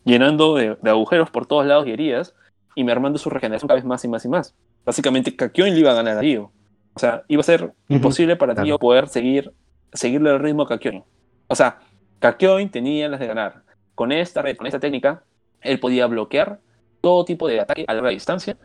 [0.05, 2.35] llenando de, agujeros por todos lados y heridas,
[2.77, 4.55] y mermando su regeneración cada vez más y más y más.
[4.85, 6.51] Básicamente, Kakyoin le iba a ganar a Dio.
[6.95, 9.53] O sea, iba a ser imposible para Dio poder seguir,
[9.93, 11.03] seguirle el ritmo a Kakyoin.
[11.49, 11.79] O sea,
[12.19, 13.63] Kakyoin tenía las de ganar.
[13.95, 15.23] Con esta red, con esta técnica,
[15.61, 16.61] él podía bloquear
[17.01, 18.57] todo tipo de ataque a larga distancia,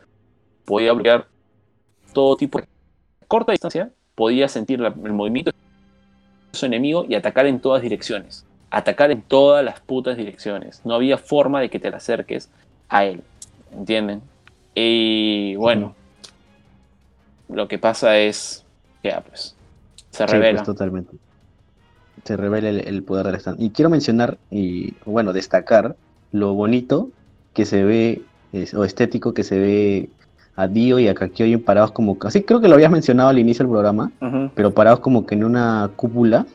[0.64, 1.28] podía bloquear
[2.12, 2.66] todo tipo de
[3.28, 9.10] corta distancia, podía sentir el movimiento de su enemigo y atacar en todas direcciones atacar
[9.10, 10.80] en todas las putas direcciones.
[10.84, 12.48] No había forma de que te le acerques
[12.88, 13.22] a él.
[13.72, 14.22] ¿Entienden?
[14.74, 15.94] Y bueno,
[17.48, 18.64] lo que pasa es
[19.02, 19.56] que ya, pues,
[20.10, 20.62] se pues, revela.
[20.62, 21.16] totalmente.
[22.24, 23.60] Se revela el, poder del stand.
[23.60, 25.96] Y quiero mencionar, y bueno, destacar
[26.32, 27.10] lo bonito
[27.54, 28.22] que se ve,
[28.74, 30.08] o estético que se ve
[30.56, 33.64] a Dio y a Kakyoin parados como, así creo que lo habías mencionado al inicio
[33.64, 34.12] del programa,
[34.54, 36.46] pero parados como que en una cúpula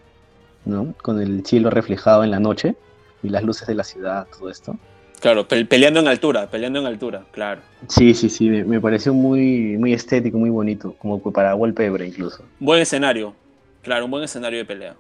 [1.02, 2.76] con el cielo reflejado en la noche
[3.24, 4.78] y las luces de la ciudad, todo esto.
[5.22, 7.62] Claro, peleando en altura, peleando en altura, claro.
[7.88, 12.44] Sí, sí, sí, me, pareció muy, muy estético, muy bonito, como para wallpaper incluso.
[12.60, 13.34] Buen escenario,
[13.82, 14.96] claro, un buen escenario de pelea.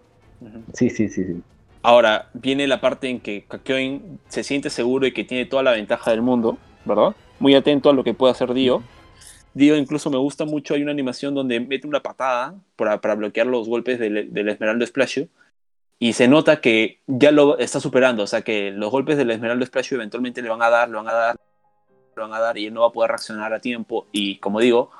[0.73, 1.41] Sí, sí, sí, sí.
[1.81, 5.71] Ahora, viene la parte en que Kakyoin se siente seguro y que tiene toda la
[5.71, 7.15] ventaja del mundo, ¿verdad?
[7.39, 8.81] Muy atento a lo que puede hacer Dio.
[9.53, 13.47] Dio incluso me gusta mucho, hay una animación donde mete una patada para, para bloquear
[13.47, 15.25] los golpes del, del Esmeralda Splash
[15.99, 19.65] y se nota que ya lo está superando, o sea que los golpes del Esmeralda
[19.65, 21.35] Splash eventualmente le van a dar, le van a dar,
[22.15, 24.59] le van a dar y él no va a poder reaccionar a tiempo y como
[24.59, 24.91] digo,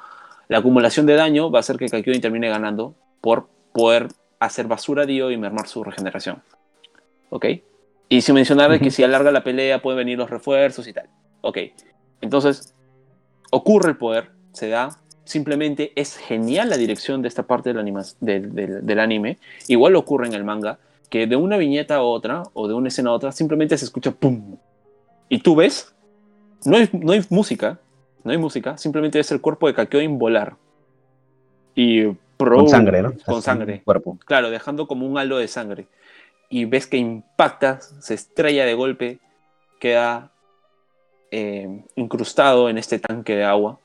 [0.48, 4.08] la acumulación de daño va a hacer que Kakyoin termine ganando por poder
[4.40, 6.42] hacer basura a Dio y mermar su regeneración.
[7.30, 7.46] ¿Ok?
[8.10, 11.10] Y sin mencionar que si alarga la pelea pueden venir los refuerzos y tal.
[11.42, 11.60] Ok.
[12.22, 12.74] Entonces,
[13.52, 19.00] ocurre el poder, se da, simplemente es genial la dirección de esta parte del, del,
[19.00, 19.38] anime.
[19.68, 20.80] Igual ocurre en el manga,
[21.10, 24.12] que de una viñeta a otra, o de una escena a otra, simplemente se escucha
[24.12, 24.58] ¡pum!
[25.30, 25.94] Y tú ves,
[26.64, 27.80] no hay, no hay música,
[28.24, 30.56] no hay música, simplemente es el cuerpo de Kakyoin volar.
[31.76, 32.06] Y
[32.38, 33.14] con sangre, ¿no?
[33.26, 33.82] Con sangre.
[33.84, 34.18] Cuerpo.
[34.26, 35.88] Claro, dejando como un halo de sangre.
[36.50, 39.20] Y ves que impacta, se estrella de golpe,
[39.80, 40.32] queda
[41.32, 43.80] eh, incrustado en este tanque de agua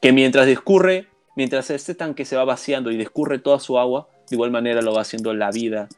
[0.00, 4.36] que mientras discurre, mientras este tanque se va vaciando y discurre toda su agua, de
[4.36, 5.88] igual manera lo va haciendo la vida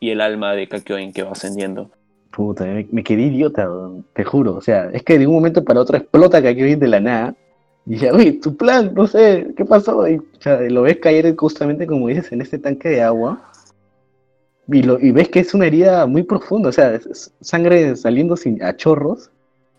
[0.00, 1.90] y el alma de Kakyoin que va ascendiendo.
[2.30, 3.68] Puta, me, quedé idiota,
[4.12, 4.54] te juro.
[4.54, 7.34] O sea, es que de un momento para otro explota Kakyoin de la nada.
[7.86, 10.06] Y ya, uy, tu plan, no sé, ¿qué pasó?
[10.08, 10.20] Y
[10.68, 13.40] lo ves caer justamente, como dices, en este tanque de agua.
[14.68, 16.98] Y, lo, y ves que es una herida muy profunda, o sea,
[17.40, 19.30] sangre saliendo sin, a chorros.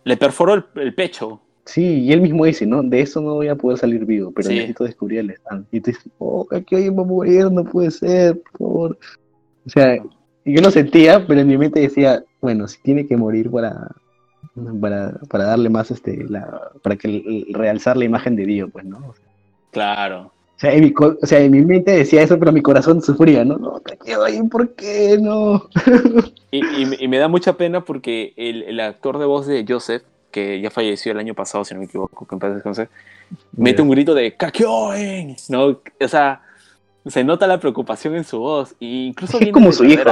[0.06, 1.42] Le perforó el pecho.
[1.68, 2.82] Sí, y él mismo dice, ¿no?
[2.82, 5.66] De eso no voy a poder salir vivo, pero necesito descubrir el stand.
[5.70, 8.98] Y tú dices, oh, que hoy va a morir, no puede ser, por favor.
[9.66, 9.98] O sea,
[10.46, 13.92] yo lo sentía, pero en mi mente decía, bueno, si tiene que morir para,
[14.82, 19.14] para, darle más, este, la, para que realzar la imagen de Dio, pues, ¿no?
[19.72, 20.32] claro.
[20.56, 23.46] O sea, en mi, o sea, en mi mente decía eso, pero mi corazón sufría,
[23.46, 23.58] ¿no?
[23.58, 23.80] No,
[24.50, 25.70] ¿por qué no?
[26.52, 30.02] y, y, me da mucha pena porque el, el, actor de voz de Joseph,
[30.32, 32.88] que ya falleció el año pasado, si no me equivoco, que en paz
[33.56, 35.36] mete un grito de ¡Kakyoin!
[35.50, 35.66] ¿No?
[35.68, 36.42] O sea,
[37.06, 38.72] se nota la preocupación en su voz.
[38.80, 40.04] E incluso es como su hijo.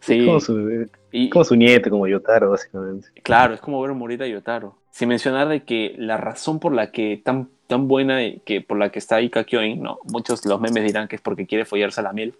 [0.00, 0.24] Sí.
[0.24, 0.88] Como su,
[1.30, 3.08] como su nieto, como Yotaro, básicamente.
[3.22, 4.76] Claro, es como ver morir a Yotaro.
[4.90, 8.90] Sin mencionar de que la razón por la que tan, tan buena, que por la
[8.90, 12.04] que está ahí Kakyoin, no, muchos los memes dirán que es porque quiere follarse a
[12.04, 12.34] la miel,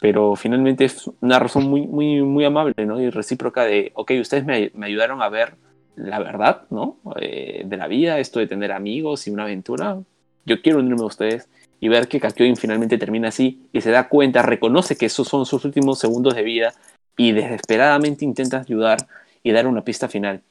[0.00, 3.00] pero finalmente es una razón muy, muy, muy amable, ¿no?
[3.00, 5.54] Y recíproca de, ok, ustedes me, me ayudaron a ver
[5.96, 6.98] la verdad, ¿no?
[7.20, 9.98] Eh, de la vida, esto de tener amigos y una aventura.
[10.44, 11.48] Yo quiero unirme a ustedes
[11.82, 15.44] y ver que Kakyoin finalmente termina así y se da cuenta, reconoce que esos son
[15.44, 16.74] sus últimos segundos de vida
[17.16, 19.08] y desesperadamente intenta ayudar
[19.42, 20.42] y dar una pista final.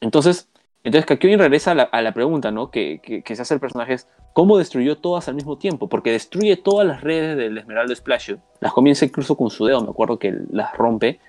[0.00, 0.48] Entonces,
[0.82, 2.72] entonces Kakyoin regresa a la, pregunta ¿no?
[2.72, 5.88] que, que, se hace el personaje es ¿cómo destruyó todas al mismo tiempo?
[5.88, 8.32] Porque destruye todas las redes del Esmeralda Splash.
[8.58, 11.20] Las comienza incluso con su dedo, me acuerdo que las rompe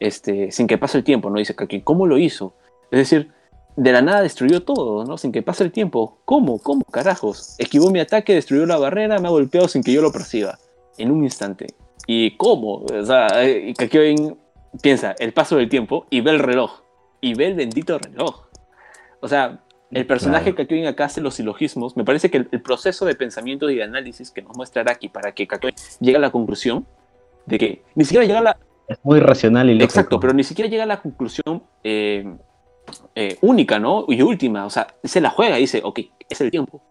[0.00, 1.38] este, sin que pase el tiempo, ¿no?
[1.38, 2.54] Dice Kakyoin, ¿cómo lo hizo?
[2.90, 3.30] Es decir,
[3.76, 5.16] de la nada destruyó todo, ¿no?
[5.16, 6.18] Sin que pase el tiempo.
[6.24, 6.58] ¿Cómo?
[6.58, 7.54] ¿Cómo carajos?
[7.58, 10.58] Esquivó mi ataque, destruyó la barrera, me ha golpeado sin que yo lo perciba.
[10.98, 11.68] En un instante.
[12.06, 12.84] ¿Y cómo?
[12.84, 14.36] O sea, eh, Kakyoin
[14.82, 16.82] piensa el paso del tiempo y ve el reloj.
[17.20, 18.46] Y ve el bendito reloj.
[19.20, 20.56] O sea, el personaje claro.
[20.56, 21.96] Kakyoin acá hace los silogismos.
[21.96, 25.32] Me parece que el, proceso de pensamiento y de análisis que nos muestra Araki para
[25.32, 26.86] que Kakyoin llegue a la conclusión
[27.46, 28.58] de que ni siquiera llega a la...
[28.88, 29.84] Es muy racional y lógico.
[29.84, 32.26] Exacto, pero ni siquiera llega a la conclusión eh,
[33.14, 34.04] eh, única, ¿no?
[34.08, 36.82] Y última, o sea, se la juega y dice, ok, es el tiempo.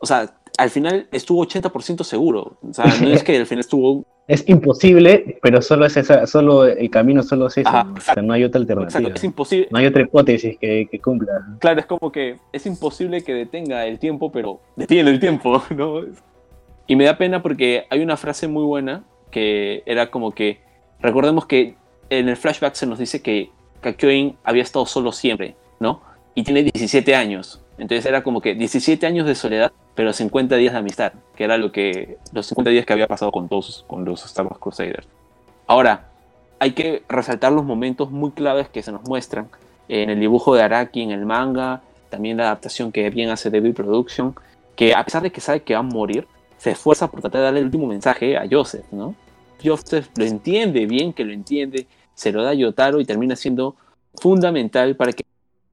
[0.00, 2.58] O sea, al final estuvo 80% seguro.
[2.62, 4.04] O sea, no es que al final estuvo...
[4.28, 7.68] Es imposible, pero solo es esa, solo el camino solo es eso.
[7.68, 9.00] o sea, no hay otra alternativa.
[9.00, 9.68] Exacto, es imposible.
[9.72, 11.44] No hay otra hipótesis que, que, cumpla.
[11.58, 16.02] Claro, es como que es imposible que detenga el tiempo, pero detiene el tiempo, ¿no?
[16.86, 19.02] Y me da pena porque hay una frase muy buena
[19.32, 20.60] que era como que,
[21.00, 21.74] recordemos que
[22.08, 23.50] en el flashback se nos dice que
[23.82, 26.00] Kakyoin había estado solo siempre, ¿no?
[26.34, 27.60] Y tiene 17 años.
[27.76, 31.58] Entonces era como que 17 años de soledad, pero 50 días de amistad, que era
[31.58, 35.06] lo que los 50 días que había pasado con todos con los Star Wars Crusaders.
[35.66, 36.08] Ahora,
[36.58, 39.48] hay que resaltar los momentos muy claves que se nos muestran
[39.88, 43.74] en el dibujo de Araki, en el manga, también la adaptación que bien hace Devil
[43.74, 44.34] Production,
[44.76, 46.26] que a pesar de que sabe que va a morir,
[46.58, 49.14] se esfuerza por tratar de darle el último mensaje a Joseph, ¿no?
[49.62, 51.86] Joseph lo entiende, bien que lo entiende,
[52.22, 53.74] se lo da a Yotaro y termina siendo
[54.14, 55.24] fundamental para que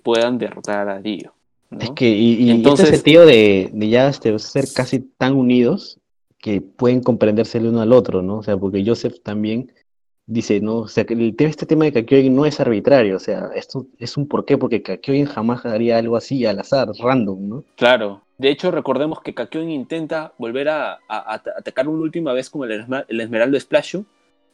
[0.01, 1.33] puedan derrotar a Dio.
[1.79, 5.99] Es que, y, Entonces, este sentido de, de ya este, ser casi tan unidos
[6.39, 8.37] que pueden comprenderse el uno al otro, ¿no?
[8.37, 9.71] O sea, porque Joseph también
[10.25, 10.77] dice, ¿no?
[10.77, 14.27] O sea, el, este tema de Kakyoin no es arbitrario, o sea, esto es un
[14.27, 17.63] porqué, porque Kakyoin jamás haría algo así al azar, random, ¿no?
[17.75, 18.23] Claro.
[18.39, 23.21] De hecho, recordemos que Kakyoin intenta volver a, atacar una última vez con el, el
[23.21, 24.05] Esmeralda Splashu,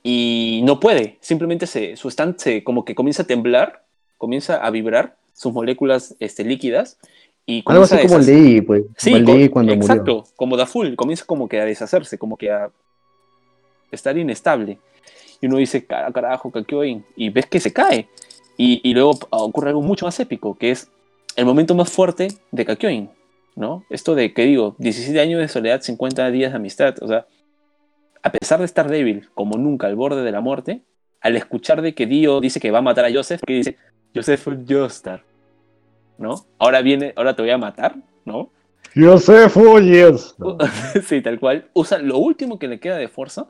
[0.07, 3.85] y no puede, simplemente se, su stand se, como que comienza a temblar,
[4.19, 6.99] comienza a vibrar sus moléculas este, líquidas
[7.43, 8.83] y Algo así como el de I, pues.
[8.97, 12.37] Sí, como el de cuando exacto, como da full, comienza como que a deshacerse, como
[12.37, 12.69] que a
[13.89, 14.77] estar inestable.
[15.41, 18.07] Y uno dice, carajo, Kakyoin, y ves que se cae.
[18.57, 20.87] Y, y, luego ocurre algo mucho más épico, que es
[21.35, 23.09] el momento más fuerte de Kakyoin,
[23.55, 23.83] ¿no?
[23.89, 27.25] Esto de, que digo, 17 años de soledad, 50 días de amistad, o sea,
[28.25, 30.81] a pesar de estar débil como nunca al borde de la muerte,
[31.21, 33.77] al escuchar de que Dio dice que va a matar a Joseph, que dice,
[34.15, 35.23] Joseph Joestar,
[36.17, 36.33] ¿no?
[36.57, 37.95] Ahora viene, ahora te voy a matar,
[38.25, 38.49] ¿no?
[38.95, 40.35] Joseph oyes.
[41.05, 41.69] sí, tal cual.
[41.73, 43.47] Usa lo último que le queda de fuerza,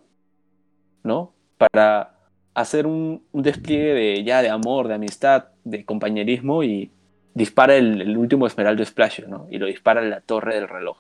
[1.04, 1.34] ¿no?
[1.58, 2.18] Para
[2.54, 6.92] hacer un, despliegue de ya de amor, de amistad, de compañerismo y
[7.34, 9.48] dispara el, el último Esmeralda Splash, ¿no?
[9.50, 10.98] Y lo dispara en la torre del reloj.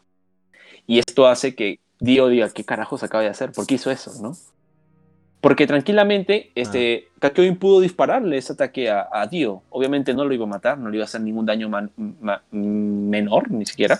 [0.87, 3.51] Y esto hace que Dio diga, ¿qué carajos acaba de hacer?
[3.51, 4.33] ¿Por qué hizo eso, no?
[5.45, 7.29] Porque tranquilamente, este, ah.
[7.59, 9.61] pudo dispararle ese ataque a, Dio.
[9.69, 11.69] Obviamente no lo iba a matar, no le iba a hacer ningún daño
[12.51, 13.99] menor, ni siquiera.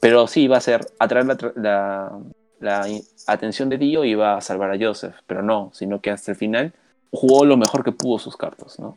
[0.00, 1.26] Pero sí iba a hacer, atraer
[1.56, 2.12] la,
[2.60, 2.86] la,
[3.26, 5.16] atención de Dio y iba a salvar a Joseph.
[5.26, 6.72] Pero no, sino que hasta el final
[7.10, 8.96] jugó lo mejor que pudo sus cartas, ¿no?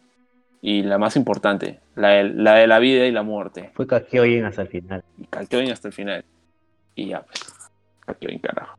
[0.61, 3.71] Y la más importante, la de la, vida y la muerte.
[3.73, 5.03] Fue Kakyoin hasta el final.
[5.17, 5.25] Y
[5.71, 6.25] hasta el final.
[6.93, 7.56] Y ya, pues.
[8.07, 8.77] Aquí carajo.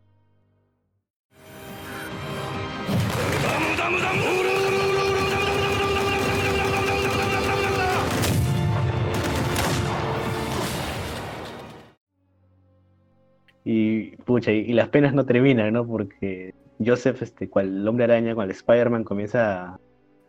[13.64, 15.86] Y, pucha, y, y las penas no terminan, ¿no?
[15.86, 19.80] Porque Joseph, este, cual el hombre araña, cual Spider-Man comienza a...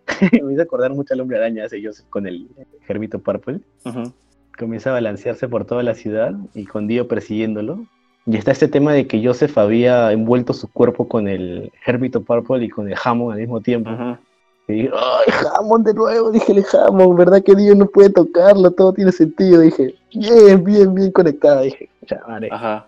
[0.43, 2.49] me hizo acordar mucho al hombre araña, hace Joseph con el
[2.81, 3.61] Germito Purple.
[4.57, 7.85] Comienza a balancearse por toda la ciudad y con Dio persiguiéndolo.
[8.25, 12.65] Y está este tema de que Joseph había envuelto su cuerpo con el Hermito Purple
[12.65, 13.89] y con el Hammond al mismo tiempo.
[13.91, 14.17] Ujú.
[14.67, 16.31] Y dije, ¡ay, Hammond de nuevo!
[16.31, 18.69] Dije, el Hammond, ¿verdad que Dio no puede tocarlo?
[18.71, 19.61] Todo tiene sentido.
[19.61, 21.61] Dije, bien, bien, bien conectada.
[21.61, 22.49] Dije, ya, madre.
[22.51, 22.85] Ajá.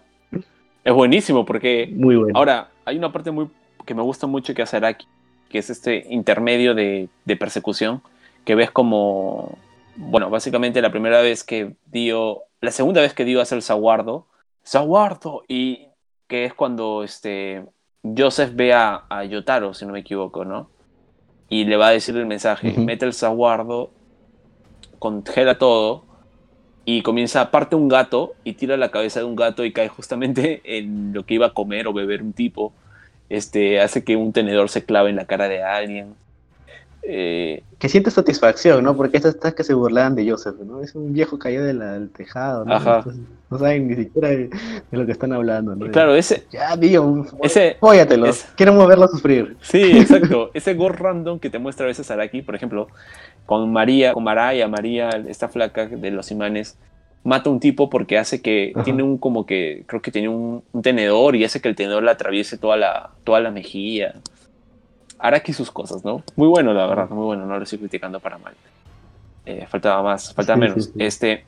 [0.83, 2.37] Es buenísimo porque Muy bueno.
[2.37, 3.47] Ahora, hay una parte muy
[3.85, 5.07] que me gusta mucho que hace Araki,
[5.49, 8.01] que es este intermedio de, de persecución,
[8.45, 9.57] que ves como,
[9.95, 14.25] bueno, básicamente la primera vez que Dio, la segunda vez que Dio hace el zaguardo,
[14.65, 15.88] zaguardo, y
[16.27, 17.65] que es cuando este,
[18.03, 20.69] Joseph ve a, a Yotaro, si no me equivoco, ¿no?
[21.49, 23.91] Y le va a decir el mensaje, mete el zaguardo,
[24.99, 26.05] congela todo,
[26.85, 30.61] y comienza, parte un gato y tira la cabeza de un gato y cae justamente
[30.77, 32.73] en lo que iba a comer o beber un tipo.
[33.29, 36.15] Este, hace que un tenedor se clave en la cara de alguien.
[37.03, 38.95] Eh, que siente satisfacción, ¿no?
[38.95, 40.82] Porque estas estas que se burlaban de Joseph, ¿no?
[40.82, 42.76] Es un viejo caído de la- del tejado, ¿no?
[42.76, 42.98] Ajá.
[42.99, 44.49] Entonces, no saben ni siquiera de,
[44.91, 45.90] de lo que están hablando, ¿no?
[45.91, 48.28] claro, ese, Ya, Dio, ese, fóyatelo.
[48.28, 49.57] es- Queremos verlo sufrir.
[49.61, 52.88] sí, exacto, ese gore random que te muestra a veces Araki, por ejemplo,
[53.48, 56.78] con María, con Maraya, María, esta flaca de los imanes,
[57.23, 58.84] mata a un tipo porque hace que, Ajá.
[58.84, 62.03] tiene un como que, creo que tiene un, un tenedor y hace que el tenedor
[62.03, 64.14] le atraviese toda la, toda la mejilla.
[65.22, 66.23] Araki sus cosas, ¿no?
[66.35, 68.53] Muy bueno, la verdad, muy bueno, no lo estoy criticando para mal.
[69.45, 70.85] Eh, faltaba más, faltaba menos.
[70.85, 70.91] sí, sí.
[70.98, 71.45] Este,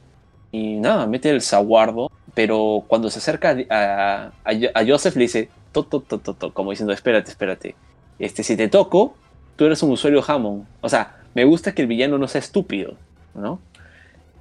[0.52, 5.50] y nada, mete el zaguardo, pero cuando se acerca a, a, a Joseph le dice,
[5.72, 7.76] to, to, to, to, como diciendo, espérate, espérate.
[8.20, 9.16] Este, si te toco,
[9.56, 10.66] tú eres un usuario Hammond.
[10.82, 12.94] O sea, me gusta que el villano no sea estúpido,
[13.34, 13.60] ¿no?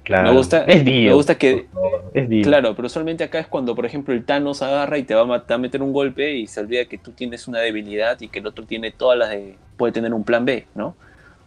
[0.03, 0.29] Claro.
[0.31, 1.09] Me gusta- es Dio.
[1.09, 1.65] me gusta que-
[2.13, 2.27] Es.
[2.45, 5.25] Claro, pero usualmente acá es cuando, por ejemplo, el Thanos agarra y te va a,
[5.25, 8.19] mat- te va a meter un golpe y se olvida que tú tienes una debilidad
[8.21, 9.55] y que el otro tiene todas las de.
[9.77, 10.87] puede tener un plan B, ¿no?
[10.87, 10.95] O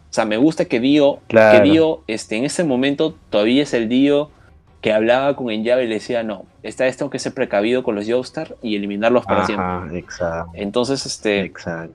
[0.09, 1.63] sea, me gusta que Dio, Claro.
[1.63, 4.31] que Dio este, en ese momento todavía es el Dio
[4.81, 7.95] que hablaba con Enjave y le decía, no, esta vez tengo que ser precavido con
[7.95, 9.65] los Joestar y eliminarlos para siempre.
[9.65, 10.51] Ajá, exacto.
[10.55, 11.93] Entonces, este, Exacto.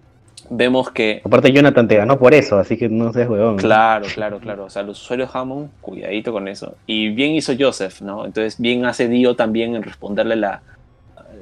[0.53, 3.57] Vemos que Aparte, Jonathan te ganó por eso, así que no seas huevón.
[3.57, 4.65] Claro, claro, claro.
[4.67, 6.77] O sea, los usuarios Hammond, cuidadito con eso.
[6.87, 8.25] Y bien hizo Joseph, ¿no?
[8.25, 10.63] Entonces, bien hace Dio también en responderle la,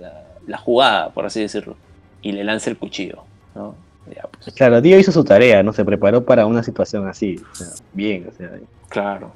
[0.01, 1.77] la, la jugada, por así decirlo.
[2.23, 3.25] Y le lanza el cuchillo,
[3.55, 3.75] ¿no?
[4.15, 5.73] Ya, pues, Claro, Dio hizo su tarea, ¿no?
[5.73, 7.41] Se preparó para una situación así.
[7.53, 8.51] O sea, bien, o sea,
[8.89, 9.33] claro.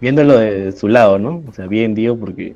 [0.00, 1.42] viéndolo de su lado, ¿no?
[1.48, 2.54] O sea, bien Dio porque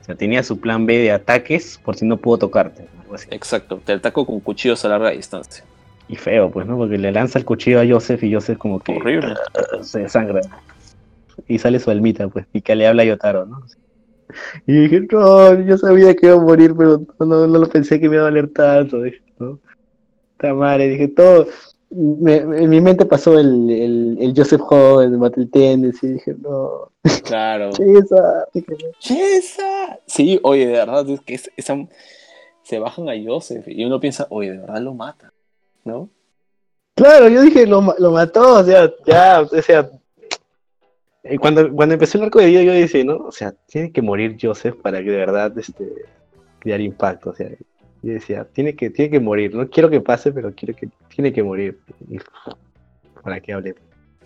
[0.00, 2.88] o sea, tenía su plan B de ataques por si no pudo tocarte.
[3.00, 3.28] algo así.
[3.30, 3.80] Exacto.
[3.84, 5.64] Te ataco con cuchillos a larga distancia.
[6.08, 6.76] Y feo, pues, ¿no?
[6.76, 9.34] Porque le lanza el cuchillo a Joseph y Joseph como que Horrible.
[9.82, 10.40] se desangra.
[11.48, 13.62] Y sale su almita, pues, y que le habla a Yotaro, ¿no?
[14.66, 18.08] Y dije, no, yo sabía que iba a morir, pero no, no, lo pensé que
[18.08, 19.58] me iba a doler tanto, dije, ¿no?
[20.32, 21.46] Esta madre, dije, todo.
[21.90, 26.12] me- me- en mi mente pasó el, el, el Joseph Hall, el Battle Tendency, y
[26.14, 26.90] dije, no,
[27.24, 27.70] Claro.
[27.78, 28.88] esa, dije, no.
[28.98, 29.98] ¡Chesa!
[30.06, 31.86] Sí, oye, de verdad, es que es- esa-
[32.62, 35.31] se bajan a Joseph y uno piensa, oye, de verdad lo mata,
[35.84, 36.08] ¿no?
[36.94, 39.90] Claro, yo dije, lo, lo mató, o sea, ya, o sea,
[41.40, 43.16] cuando, cuando empezó el arco de vida yo dije, ¿no?
[43.16, 45.88] O sea, tiene que morir Joseph para que de verdad este,
[46.58, 47.48] crear impacto, o sea,
[48.02, 51.32] yo decía, tiene que, tiene que morir, no quiero que pase, pero quiero que, tiene
[51.32, 51.78] que morir,
[52.08, 52.18] y,
[53.22, 53.74] para que hable.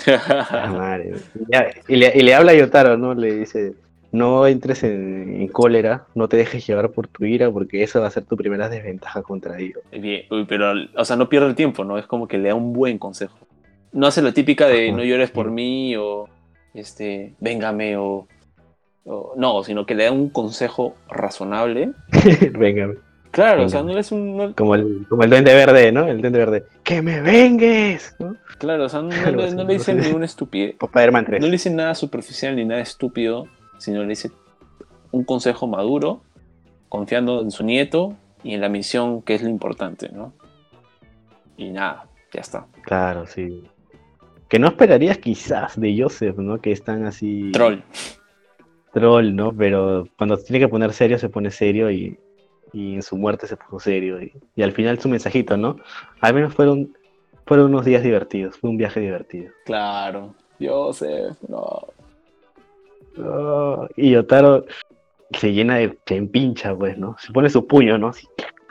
[0.06, 1.14] Ah, madre.
[1.34, 3.14] Y, ya- y le, y le habla a Yotaro, ¿no?
[3.14, 3.74] Le dice,
[4.16, 8.06] no entres en, en cólera, no te dejes llevar por tu ira, porque esa va
[8.06, 9.78] a ser tu primera desventaja contra ellos.
[9.92, 11.98] Bien, uy, pero, o sea, no pierde el tiempo, ¿no?
[11.98, 13.36] Es como que le da un buen consejo.
[13.92, 14.96] No hace la típica de Ajá.
[14.96, 16.28] no llores por mí o,
[16.74, 18.26] este, véngame o,
[19.04, 21.90] o- no, sino que le da un consejo razonable.
[22.58, 22.90] Venga.
[23.32, 23.94] Claro, o sea, Véngame.
[23.94, 26.06] no es un, no- Como el, como el duende verde, ¿no?
[26.08, 26.64] El duende verde.
[26.82, 28.16] ¡Que me vengues!
[28.18, 28.36] ¿no?
[28.58, 29.94] claro, o sea, no, le, así, no no le dice sé.
[29.94, 31.40] ninguna estupidez, Spider-Man 3.
[31.40, 33.46] no le dice nada superficial ni nada estúpido,
[33.78, 34.30] sino le dice
[35.12, 36.20] un consejo maduro,
[36.88, 40.32] confiando en su nieto y en la misión que es lo importante, ¿no?
[41.56, 42.66] Y nada, ya está.
[42.82, 43.64] Claro, sí.
[44.48, 46.60] Que no esperarías quizás de Joseph, ¿no?
[46.60, 47.50] Que es tan así...
[47.52, 47.82] Troll.
[48.92, 49.52] Troll, ¿no?
[49.52, 52.18] Pero cuando tiene que poner serio, se pone serio y,
[52.72, 54.22] y en su muerte se puso serio.
[54.22, 55.76] Y, y al final su mensajito, ¿no?
[56.20, 56.96] Al menos fueron,
[57.46, 59.52] fueron unos días divertidos, fue un viaje divertido.
[59.64, 60.34] Claro.
[60.60, 61.88] Joseph, no.
[63.18, 64.64] Oh, y Yotaro
[65.32, 65.98] se llena de...
[66.06, 67.16] se empincha, pues, ¿no?
[67.18, 68.08] Se pone su puño, ¿no?
[68.08, 68.26] Así,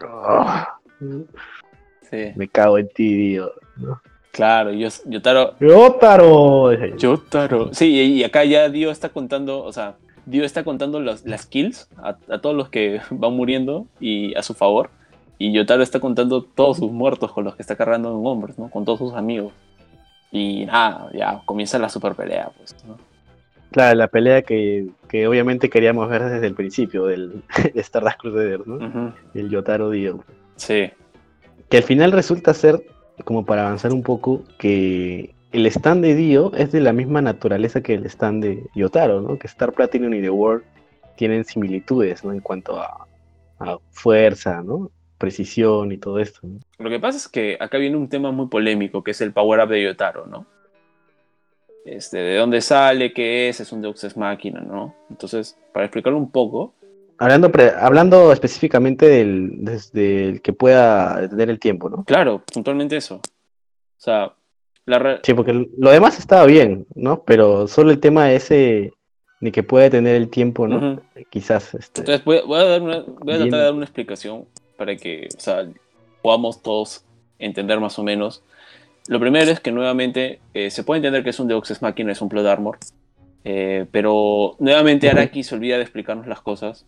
[0.07, 0.45] oh,
[2.09, 3.51] Sí, me cago en ti, Dio.
[3.77, 3.99] ¿no?
[4.31, 4.72] claro.
[4.72, 5.55] Yo, Yotaro.
[5.59, 6.73] ¡Yotaro!
[6.97, 7.73] Yotaro.
[7.73, 9.95] Sí, y y acá ya Dio está contando, o sea,
[10.26, 14.43] Dio está contando los- las kills a, a todos los que van muriendo y a
[14.43, 14.89] su favor.
[15.38, 18.69] Y Yotaro está contando todos sus muertos con los que está cargando en hombros, ¿no?
[18.69, 19.51] Con todos sus amigos.
[20.31, 22.97] Y nada, ya comienza la super pelea, pues, ¿no?
[23.72, 27.44] Claro, la pelea que, que obviamente queríamos ver desde el principio del
[27.74, 28.76] de Stardust Crusaders, ¿no?
[28.76, 29.14] Ujú.
[29.34, 30.24] El Yotaro Dio.
[30.56, 30.92] Sí,
[31.70, 32.82] Que al final resulta ser,
[33.26, 37.82] como para avanzar un poco, que el stand de Dio es de la misma naturaleza
[37.82, 39.38] que el stand de Yotaro, ¿no?
[39.38, 40.64] Que Star Platinum y The World
[41.18, 42.32] tienen similitudes, ¿no?
[42.32, 43.08] En cuanto a,
[43.60, 44.92] a fuerza, ¿no?
[45.18, 46.42] Precisión y todo esto.
[46.44, 46.60] ¿no?
[46.78, 49.62] Lo que pasa es que acá viene un tema muy polémico, que es el power
[49.62, 50.46] up de Yotaro, ¿no?
[51.86, 53.14] Este, ¿De dónde sale?
[53.14, 53.60] ¿Qué es?
[53.60, 54.95] Es un Deus Ex Máquina, ¿no?
[55.10, 56.74] Entonces, para explicarlo un poco,
[57.18, 62.03] Hablando, pre- hablando específicamente del, desde el que pueda detener el tiempo, ¿no?
[62.03, 63.16] claro, puntualmente eso.
[63.16, 63.22] O
[63.98, 64.34] sea,
[64.86, 67.24] la Sí, porque lo demás estaba bien, ¿no?
[67.24, 68.91] Pero solo el tema ese
[69.40, 71.02] de que puede detener el tiempo, ¿no?
[71.30, 72.02] Quizás, este...
[72.02, 74.45] Entonces voy, voy a, dar una- voy a tratar de dar una explicación
[74.76, 75.66] para que o sea,
[76.22, 77.06] podamos todos
[77.40, 78.44] entender más o menos.
[79.07, 82.11] Lo primero es que nuevamente eh, se puede entender que es un Deus Ex Machina,
[82.11, 82.80] es un Plot Armor,
[83.44, 85.10] eh, pero nuevamente.
[85.10, 86.86] Araki se olvida de explicarnos las cosas.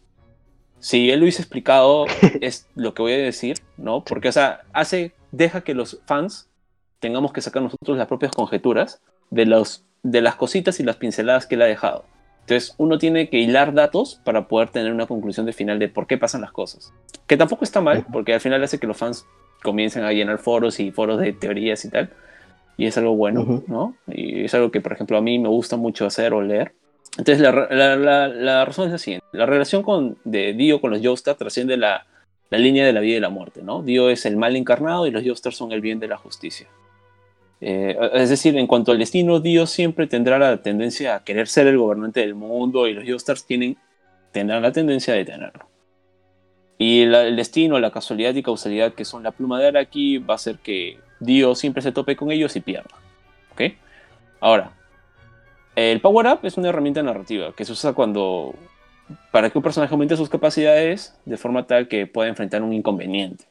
[0.79, 2.05] Si él lo hubiese explicado,
[2.41, 4.03] es lo que voy a decir, ¿no?
[4.03, 6.49] Porque, o sea, hace, deja que los fans
[6.99, 11.45] tengamos que sacar nosotros las propias conjeturas de, los, de las cositas y las pinceladas
[11.45, 12.05] que él ha dejado.
[12.41, 16.07] Entonces, uno tiene que hilar datos para poder tener una conclusión de final de por
[16.07, 16.93] qué pasan las cosas.
[17.27, 19.25] Que tampoco está mal, porque al final hace que los fans
[19.63, 22.09] comiencen a llenar foros y foros de teorías y tal.
[22.77, 23.63] Y es algo bueno.
[23.67, 23.95] ¿no?
[24.07, 26.73] Y es algo que, por ejemplo, a mí me gusta mucho hacer o leer.
[27.17, 29.25] Entonces, la, la- la- la razón es la siguiente.
[29.31, 32.05] La relación con, de Dio con los Joestar trasciende la,
[32.51, 33.81] la línea de la vida y la muerte, ¿no?
[33.81, 36.67] Dio es el mal encarnado y los Joestar son el bien de la justicia.
[37.59, 41.65] Eh, es decir, en cuanto al destino, Dio siempre tendrá la tendencia a querer ser
[41.65, 43.77] el gobernante del mundo y los Joestars tienen,
[44.31, 45.66] tendrán la tendencia de tenerlo.
[46.77, 50.33] Y la- el destino, la casualidad y causalidad que son la pluma de Araki va
[50.33, 52.95] a hacer que Dio siempre se tope con ellos y pierda.
[53.51, 53.73] ¿Ok?
[54.39, 54.71] Ahora,
[55.75, 58.53] el Power Up es una herramienta narrativa que se usa cuando
[59.31, 63.45] para que un personaje aumente sus capacidades de forma tal que pueda enfrentar un inconveniente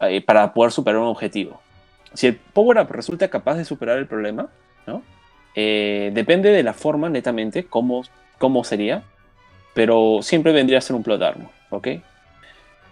[0.00, 1.60] eh, para poder superar un objetivo.
[2.14, 4.48] Si el Power Up resulta capaz de superar el problema,
[4.86, 5.02] ¿no?
[5.54, 8.04] Eh, depende de la forma, netamente, cómo,
[8.38, 9.02] cómo sería,
[9.74, 11.88] pero siempre vendría a ser un plot armor, ¿ok?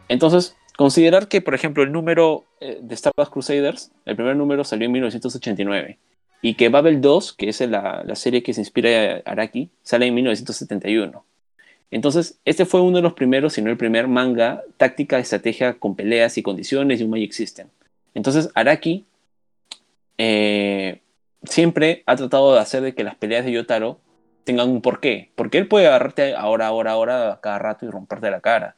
[0.08, 4.64] Entonces, considerar que, por ejemplo, el número eh, de Star Wars Crusaders, el primer número
[4.64, 5.98] salió en 1989,
[6.42, 10.06] y que Babel 2, que es la, la serie que se inspira en Araki, sale
[10.06, 11.24] en 1971.
[11.90, 15.94] Entonces, este fue uno de los primeros, si no el primer manga, táctica, estrategia con
[15.94, 17.68] peleas y condiciones y un Magic System.
[18.14, 19.06] Entonces, Araki
[20.18, 21.00] eh,
[21.44, 24.00] siempre ha tratado de hacer de que las peleas de Yotaro
[24.46, 25.32] tengan un porqué.
[25.34, 28.76] Porque él puede agarrarte ahora, ahora, ahora, cada rato y romperte la cara.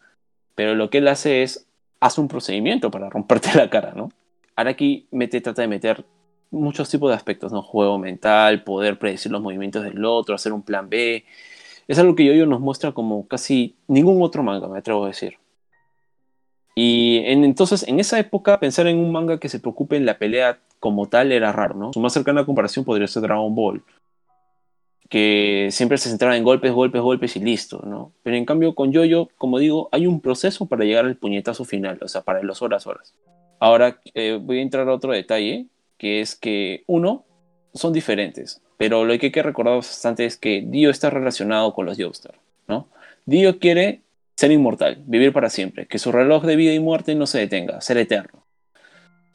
[0.57, 1.69] Pero lo que él hace es,
[2.01, 4.11] hace un procedimiento para romperte la cara, ¿no?
[4.57, 6.05] Araki mete, trata de meter
[6.51, 7.63] muchos tipos de aspectos, ¿no?
[7.63, 11.25] Juego mental, poder predecir los movimientos del otro, hacer un plan B.
[11.87, 15.37] Es algo que Yoyo nos muestra como casi ningún otro manga, me atrevo a decir.
[16.75, 20.19] Y en- entonces, en esa época, pensar en un manga que se preocupe en la
[20.19, 21.93] pelea como tal era raro, ¿no?
[21.93, 23.83] Su más cercana comparación podría ser Dragon Ball,
[25.09, 28.13] que siempre se centraba en golpes, golpes, golpes y listo, ¿no?
[28.23, 31.99] Pero en cambio, con Yoyo, como digo, hay un proceso para llegar al puñetazo final,
[32.03, 33.15] o sea, para los horas, horas.
[33.59, 35.67] Ahora eh, voy a entrar a otro detalle,
[35.97, 37.25] que es que, uno,
[37.75, 41.87] son diferentes, pero lo que hay que recordar bastante es que Dio está relacionado con
[41.87, 42.35] los Joestar,
[42.67, 42.89] ¿no?
[43.25, 44.03] Dio quiere
[44.37, 47.81] ser inmortal, vivir para siempre, que su reloj de vida y muerte no se detenga,
[47.81, 48.45] ser eterno.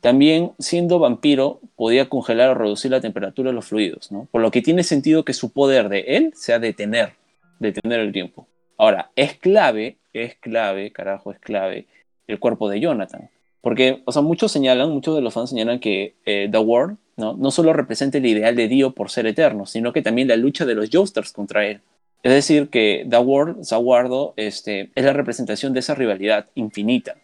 [0.04, 4.28] También, siendo vampiro, podía congelar o reducir la temperatura de los fluidos, ¿no?
[4.32, 7.14] Por lo que tiene sentido que su poder de él sea detener,
[7.60, 8.46] detener el tiempo.
[8.78, 11.86] Ahora, es clave, es clave, carajo, es clave
[12.28, 13.30] el cuerpo de Jonathan.
[13.62, 17.38] Porque, o sea, muchos señalan, muchos de los fans señalan que eh, The World ¿no?
[17.38, 20.66] no solo representa el ideal de Dio por ser eterno, sino que también la lucha
[20.66, 21.80] de los Joestars contra él.
[22.24, 27.16] Es decir, que The World, Zaguardo, este, es la representación de esa rivalidad infinita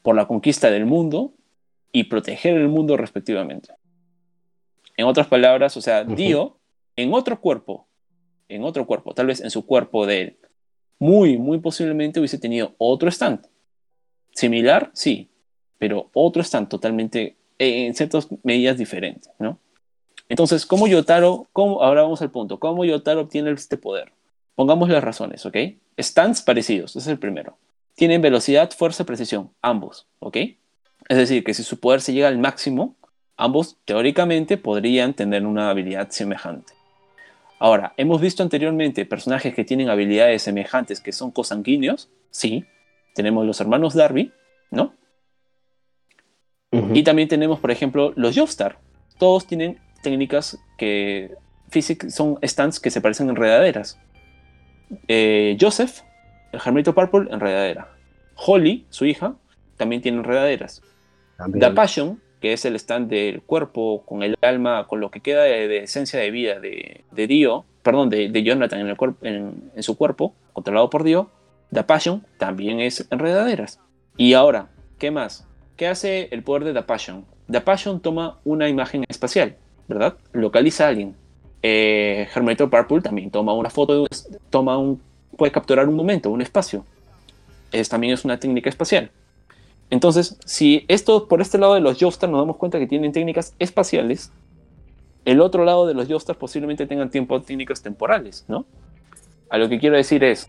[0.00, 1.34] por la conquista del mundo
[1.92, 3.74] y proteger el mundo respectivamente.
[4.96, 6.04] En otras palabras, o sea.
[6.04, 6.58] Dio
[6.96, 7.86] en otro cuerpo,
[8.48, 10.38] en otro cuerpo, tal vez en su cuerpo de él,
[10.98, 13.46] muy, muy posiblemente hubiese tenido otro stand.
[14.34, 15.30] Similar, sí,
[15.78, 19.58] pero otro stand totalmente, eh, en ciertas medidas diferentes, ¿no?
[20.28, 24.12] Entonces, ¿cómo Yotaro, cómo, ahora vamos al punto, cómo Yotaro obtiene este poder?
[24.54, 25.56] Pongamos las razones, ¿ok?
[25.98, 27.58] Stands parecidos, ese es el primero.
[27.94, 30.36] Tienen velocidad, fuerza, precisión, ambos, ¿ok?
[31.08, 32.96] Es decir, que si su poder se llega al máximo,
[33.36, 36.72] ambos teóricamente podrían tener una habilidad semejante.
[37.58, 42.10] Ahora, ¿hemos visto anteriormente personajes que tienen habilidades semejantes que son cosanguíneos?
[42.30, 42.64] Sí.
[43.14, 44.32] Tenemos los hermanos Darby,
[44.70, 44.94] ¿no?
[46.94, 48.78] Y también tenemos, por ejemplo, los Joestar.
[49.18, 51.34] Todos tienen técnicas que
[52.08, 53.98] son stands que se parecen a enredaderas.
[55.06, 56.00] Eh, Joseph,
[56.52, 57.94] el Hermito Purple, enredadera.
[58.34, 59.36] Holly, su hija,
[59.76, 60.82] también tiene enredaderas.
[61.42, 61.60] También.
[61.60, 65.42] The Passion, que es el stand del cuerpo con el alma, con lo que queda
[65.42, 70.88] de, esencia de vida de, de Dio, perdón, de, de Jonathan en, su cuerpo, controlado
[70.88, 71.30] por Dio,
[71.72, 73.80] The Passion también es enredaderas.
[74.16, 75.46] Y ahora, ¿qué más?
[75.76, 77.24] ¿Qué hace el poder de The Passion?
[77.50, 79.56] The Passion toma una imagen espacial,
[79.88, 80.16] ¿verdad?
[80.32, 81.16] Localiza a alguien.
[81.62, 84.06] Eh, Hermeto Purple también toma una foto,
[84.50, 85.00] toma un,
[85.36, 86.84] puede capturar un momento, un espacio.
[87.72, 89.10] Es, también es una técnica espacial.
[89.92, 93.54] Entonces, si esto por este lado de los Joestar nos damos cuenta que tienen técnicas
[93.58, 94.32] espaciales,
[95.26, 98.64] el otro lado de los Joestar posiblemente tengan tiempo técnicas temporales, ¿no?
[99.50, 100.48] A lo que quiero decir es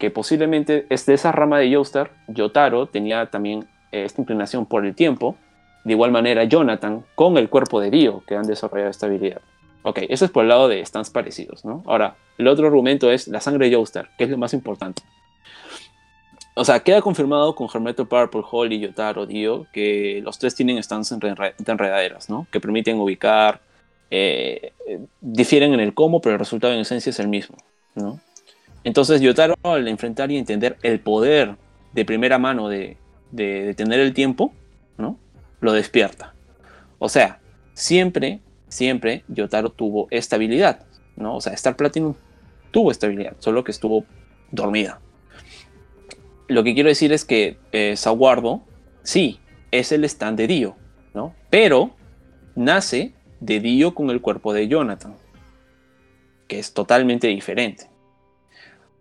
[0.00, 4.84] que posiblemente es de esa rama de Joestar, Yotaro tenía también eh, esta inclinación por
[4.84, 5.36] el tiempo,
[5.84, 9.40] de igual manera Jonathan con el cuerpo de Dio que han desarrollado esta habilidad.
[9.84, 11.84] Ok, eso es por el lado de stands parecidos, ¿no?
[11.86, 13.84] Ahora, el otro argumento es la sangre de
[14.18, 15.00] que es lo más importante.
[16.60, 21.12] O sea, queda confirmado con Hermeto Purple, Holly, Yotaro, Dio, que los tres tienen stands
[21.12, 22.48] enre- de enredaderas, ¿no?
[22.50, 23.60] Que permiten ubicar,
[24.10, 24.72] eh,
[25.20, 27.56] difieren en el cómo, pero el resultado en esencia es el mismo,
[27.94, 28.18] ¿no?
[28.82, 31.54] Entonces Yotaro al enfrentar y entender el poder
[31.92, 32.96] de primera mano de,
[33.30, 34.52] de, de tener el tiempo,
[34.96, 35.16] ¿no?
[35.60, 36.34] Lo despierta.
[36.98, 37.38] O sea,
[37.74, 40.86] siempre, siempre Yotaro tuvo estabilidad,
[41.16, 41.36] ¿no?
[41.36, 42.14] O sea, Star Platinum
[42.72, 44.04] tuvo estabilidad, solo que estuvo
[44.50, 45.00] dormida.
[46.48, 48.62] Lo que quiero decir es que eh, Saguardo,
[49.02, 49.38] sí,
[49.70, 50.76] es el stand de Dio,
[51.12, 51.34] ¿no?
[51.50, 51.90] Pero
[52.54, 55.14] nace de Dio con el cuerpo de Jonathan,
[56.48, 57.90] que es totalmente diferente.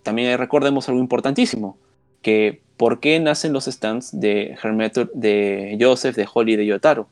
[0.04, 1.78] También recordemos algo importantísimo,
[2.22, 7.08] que ¿por qué nacen los stands de Hermeto, de Joseph, de Holly de Yotaro?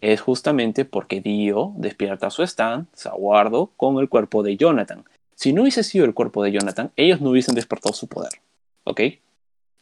[0.00, 5.04] Es justamente porque Dio despierta su stand, Saguardo, con el cuerpo de Jonathan.
[5.34, 8.40] Si no hubiese sido el cuerpo de Jonathan, ellos no hubiesen despertado su poder.
[8.84, 9.00] ¿Ok?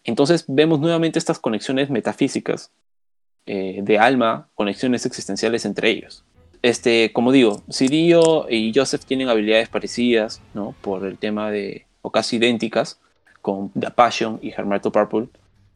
[0.07, 2.71] Entonces vemos nuevamente estas conexiones metafísicas
[3.45, 6.25] eh, de alma, conexiones existenciales entre ellos.
[6.63, 10.75] Este, como digo, si Dio y Joseph tienen habilidades parecidas, ¿no?
[10.81, 12.99] Por el tema de, o casi idénticas,
[13.43, 15.29] con The Passion y Hermeto Purple,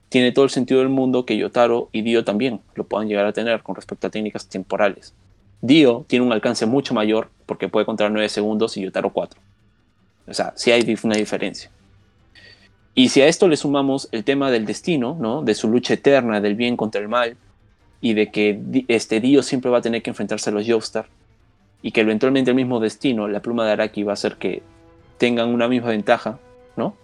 [0.08, 3.32] tiene todo el sentido del mundo que Yotaro y Dio también lo puedan llegar a
[3.32, 5.14] tener con respecto a técnicas temporales.
[5.60, 9.40] Dio tiene un alcance mucho mayor porque puede contar 9 segundos y Yotaro 4.
[10.26, 11.70] O sea, sí hay una diferencia.
[12.94, 15.42] Y si a esto le sumamos el tema del destino, ¿no?
[15.42, 17.36] de su lucha eterna del bien contra el mal,
[18.00, 21.06] y de que este Dio siempre va a tener que enfrentarse a los Joestar,
[21.82, 24.62] y que eventualmente el mismo destino, la pluma de Araki, va a hacer que
[25.18, 26.38] tengan una misma ventaja,
[26.76, 26.94] ¿no?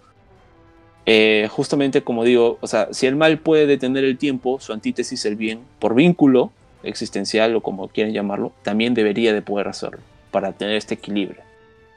[1.05, 5.23] Eh, justamente como digo, o sea, si el mal puede detener el tiempo, su antítesis,
[5.25, 6.51] el bien, por vínculo
[6.83, 9.99] existencial o como quieren llamarlo, también debería de poder hacerlo
[10.31, 11.41] para tener este equilibrio.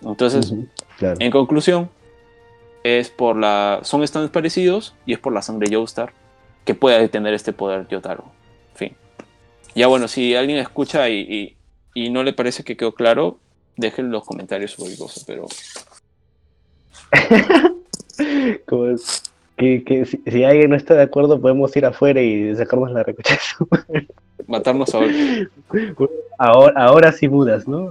[0.03, 0.55] Entonces,
[0.99, 1.17] claro.
[1.19, 1.91] en conclusión,
[2.85, 3.81] es por la.
[3.83, 6.13] son stands parecidos y es por la sangre Joestar
[6.65, 8.25] que puede detener este poder Yotaro.
[8.75, 8.95] Fin.
[9.75, 11.57] Ya bueno, si alguien escucha y, y-
[11.95, 13.39] y no le parece que quedó claro,
[13.77, 15.47] dejen los comentarios sobre cosa, pero.
[18.67, 19.23] Como es-
[19.57, 23.03] que, que si, si alguien no está de acuerdo, podemos ir afuera y sacarnos la
[23.03, 23.39] recocha.
[24.47, 25.13] Matarnos ahora.
[26.39, 27.91] ahora, ahora sí mudas, ¿no?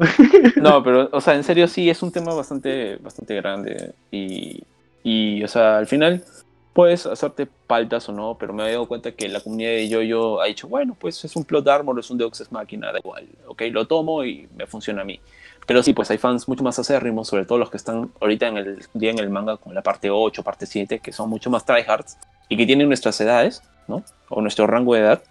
[0.55, 3.91] No, pero, o sea, en serio sí es un tema bastante, bastante grande.
[4.11, 4.63] Y,
[5.03, 6.23] y, o sea, al final
[6.73, 10.41] puedes hacerte paltas o no, pero me he dado cuenta que la comunidad de Yoyo
[10.41, 13.27] ha dicho, bueno, pues es un plot armor, es un Deus Ex Machina, da igual.
[13.47, 15.19] Ok, lo tomo y me funciona a mí.
[15.65, 18.57] Pero sí, pues hay fans mucho más acérrimos, sobre todo los que están ahorita en
[18.57, 21.65] el día en el manga con la parte 8, parte 7, que son mucho más
[21.65, 22.17] tryhards
[22.47, 24.03] y que tienen nuestras edades, ¿no?
[24.30, 25.21] O nuestro rango de edad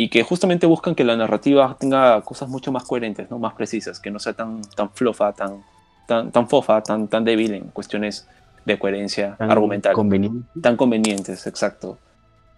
[0.00, 3.40] y que justamente buscan que la narrativa tenga cosas mucho más coherentes, ¿no?
[3.40, 5.64] más precisas, que no sea tan, tan flofa, tan,
[6.06, 8.28] tan, tan fofa, tan, tan débil en cuestiones
[8.68, 10.48] de coherencia Tan argumental, Conveniente.
[10.60, 11.98] tan convenientes, exacto.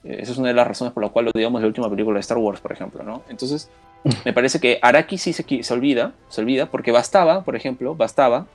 [0.04, 2.20] Eh, Esa es una de las razones por la cual odiamos la última película de
[2.20, 3.22] Star Wars, por ejemplo, ¿no?
[3.28, 3.70] Entonces,
[4.24, 8.46] me parece que Araki sí se, se olvida, se olvida, porque bastaba, por ejemplo, bastaba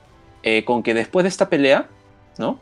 [0.42, 1.86] eh, con que después de esta pelea,
[2.38, 2.58] ¿no?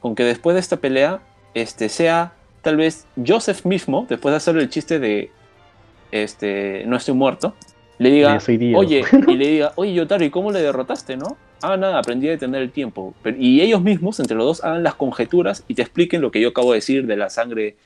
[0.00, 1.20] Con que después de esta pelea,
[1.54, 2.32] este, sea
[2.62, 5.30] tal vez Joseph mismo, después de hacer el chiste de,
[6.12, 7.54] este, no estoy muerto,
[8.04, 8.38] le diga,
[8.76, 11.36] oye, y le diga, oye, Yotaro, ¿y cómo le derrotaste, no?
[11.62, 13.14] Ah, nada, aprendí a detener el tiempo.
[13.22, 16.40] Pero- y ellos mismos, entre los dos, hagan las conjeturas y te expliquen lo que
[16.40, 17.76] yo acabo de decir de la sangre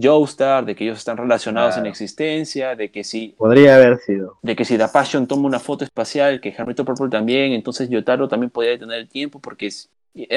[0.00, 4.38] Joestar, de que ellos están relacionados en existencia, de que si Podría haber sido.
[4.42, 8.28] de que si Da Passion toma una foto espacial, que Hermito Purple también, entonces Yotaro
[8.28, 9.90] también podía tener el tiempo, porque es,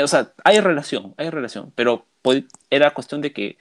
[0.04, 2.06] o sea, hay relación, hay relación, pero
[2.72, 3.58] era cuestión de que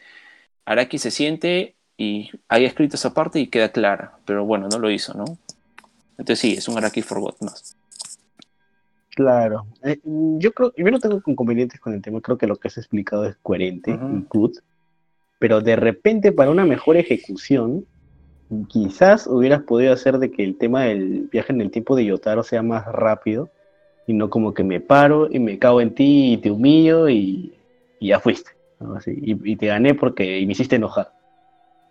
[0.65, 4.91] Araki se siente y haya escrito esa parte y queda clara, pero bueno, no lo
[4.91, 5.37] hizo, ¿no?
[6.17, 7.77] Entonces sí, es un Araki Forgot más.
[9.11, 9.67] Claro.
[9.83, 12.79] Eh, yo creo, yo no tengo inconvenientes con el tema, creo que lo que has
[12.79, 14.17] explicado es coherente Ujú.
[14.17, 14.57] y good,
[15.39, 17.85] pero de repente para una mejor ejecución,
[18.69, 22.43] quizás hubieras podido hacer de que el tema del viaje en el tiempo de Yotaro
[22.45, 23.51] sea más rápido
[24.07, 27.53] y no como que me paro y me cago en ti y te humillo y,
[27.99, 31.20] y ya fuiste, algo así, y, y te gané porque y me hiciste enojar.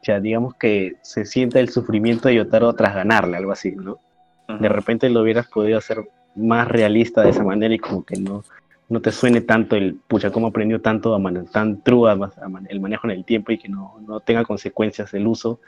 [0.02, 4.00] O sea, digamos que se sienta el sufrimiento de Yotaro tras ganarle, algo así, ¿no?
[4.48, 8.44] De repente lo hubieras podido hacer más realista de esa manera y como que no,
[8.88, 12.66] no te suene tanto el, pucha, cómo aprendió tanto a man- tan true a man-
[12.70, 15.60] el manejo en el tiempo y que no, no tenga consecuencias el uso,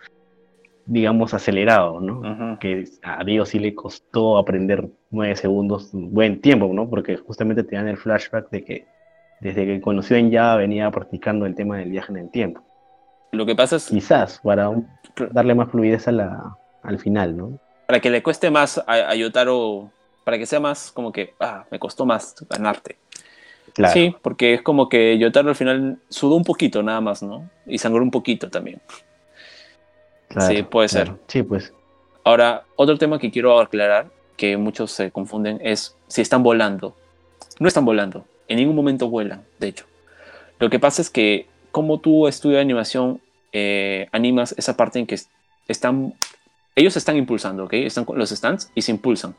[0.85, 2.57] digamos, acelerado, ¿no?
[2.59, 6.89] Que a Dios sí le costó aprender nueve segundos, un buen tiempo, ¿no?
[6.89, 8.85] Porque justamente te dan el flashback de que
[9.41, 12.63] desde que conoció en Java venía practicando el tema del viaje en el tiempo.
[13.31, 14.87] Lo que pasa es Quizás para un-
[15.31, 17.59] darle más fluidez a la, al final, ¿no?
[17.87, 19.91] para que le cueste más a, a Yotaro,
[20.23, 22.97] para que sea más como que, ah, me costó más ganarte.
[23.73, 23.93] Claro.
[23.93, 27.49] Sí, porque es como que Yotaro al final sudó un poquito nada más, ¿no?
[27.65, 28.79] Y sangró un poquito también.
[30.29, 31.11] claro, sí, puede ser.
[31.27, 31.73] Sí, pues.
[32.23, 36.95] Ahora, otro tema que quiero aclarar, que muchos se confunden, es si están volando.
[37.59, 39.85] No están volando, en ningún momento vuelan, de hecho.
[40.59, 43.21] Lo que pasa es que, como tú estudio de animación,
[43.53, 45.29] eh, animas esa parte en que es-
[45.67, 46.13] están,
[46.75, 47.73] ellos están impulsando, ¿ok?
[47.73, 49.35] Están con los stands y se impulsan.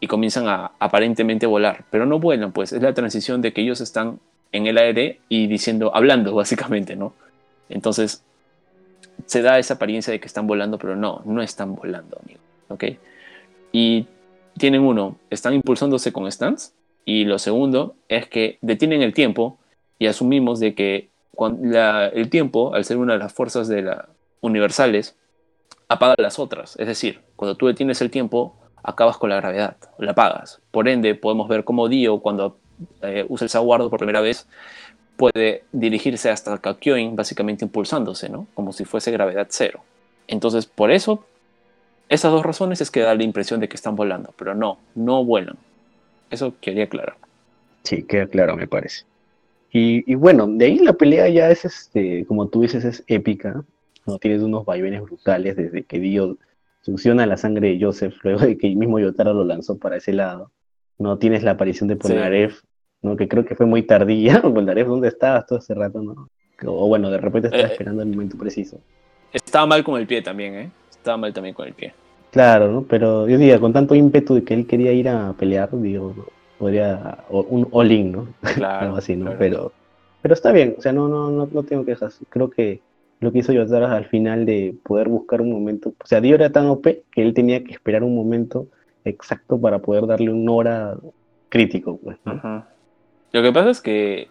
[0.00, 3.80] Y comienzan a aparentemente volar, pero no vuelan, pues es la transición de que ellos
[3.80, 4.20] están
[4.52, 7.12] en el aire y diciendo, hablando básicamente, ¿no?
[7.68, 8.22] Entonces,
[9.26, 12.40] se da esa apariencia de que están volando, pero no, no están volando, amigo.
[12.68, 12.84] ¿Ok?
[13.72, 14.06] Y
[14.56, 16.72] tienen uno, están impulsándose con stands.
[17.04, 19.58] Y lo segundo es que detienen el tiempo
[19.98, 21.08] y asumimos de que
[21.38, 24.08] cuan- la- el tiempo, al ser una de las fuerzas de la,
[24.40, 25.14] universales,
[25.86, 26.74] apaga las otras.
[26.80, 30.60] Es decir, cuando tú detienes el tiempo, acabas con la gravedad, la apagas.
[30.72, 32.58] Por ende, podemos ver cómo Dio, cuando
[33.02, 34.48] eh, usa el Saguardo por primera vez,
[35.16, 38.48] puede dirigirse hasta Kakyoin, básicamente impulsándose, ¿no?
[38.54, 39.84] Como si fuese gravedad cero.
[40.26, 41.24] Entonces, por eso,
[42.08, 45.24] esas dos razones es que da la impresión de que están volando, pero no, no
[45.24, 45.56] vuelan.
[46.30, 47.16] Eso quería aclarar.
[47.84, 49.04] Sí, queda claro, me parece.
[49.72, 53.62] Y, y bueno, de ahí la pelea ya es, este, como tú dices, es épica.
[54.06, 56.38] No tienes unos vaivenes brutales desde que Dio
[56.80, 60.12] succiona la sangre de Joseph, luego de que el mismo Yotaro lo lanzó para ese
[60.14, 60.50] lado.
[60.98, 62.62] No tienes la aparición de Polnareff,
[63.02, 63.16] ¿no?
[63.16, 64.40] que creo que fue muy tardía.
[64.42, 66.00] Polnareff, ¿dónde estabas todo ese rato?
[66.00, 66.28] ¿no?
[66.64, 68.80] O bueno, de repente estaba Eh, esperando el momento preciso.
[69.32, 70.70] Estaba mal con el pie también, ¿eh?
[70.90, 71.92] Estaba mal también con el pie.
[72.30, 72.82] Claro, ¿no?
[72.82, 76.14] Pero yo diría, con tanto ímpetu de que él quería ir a pelear, digo,
[76.58, 78.28] podría, o- un all-in, ¿no?
[78.56, 78.86] Claro.
[78.86, 79.24] algo así, ¿no?
[79.26, 79.38] claro.
[79.38, 79.72] Pero,
[80.22, 82.18] pero está bien, o sea, no, no, no, no tengo quejas.
[82.28, 82.80] Creo que
[83.20, 86.50] lo que hizo Yotaro al final de poder buscar un momento, o sea, Dio era
[86.50, 88.66] tan OP que él tenía que esperar un momento
[89.04, 90.94] exacto para poder darle un hora
[91.48, 92.34] crítico, pues, ¿no?
[92.34, 92.62] Ujú.
[93.32, 94.28] Lo que pasa es que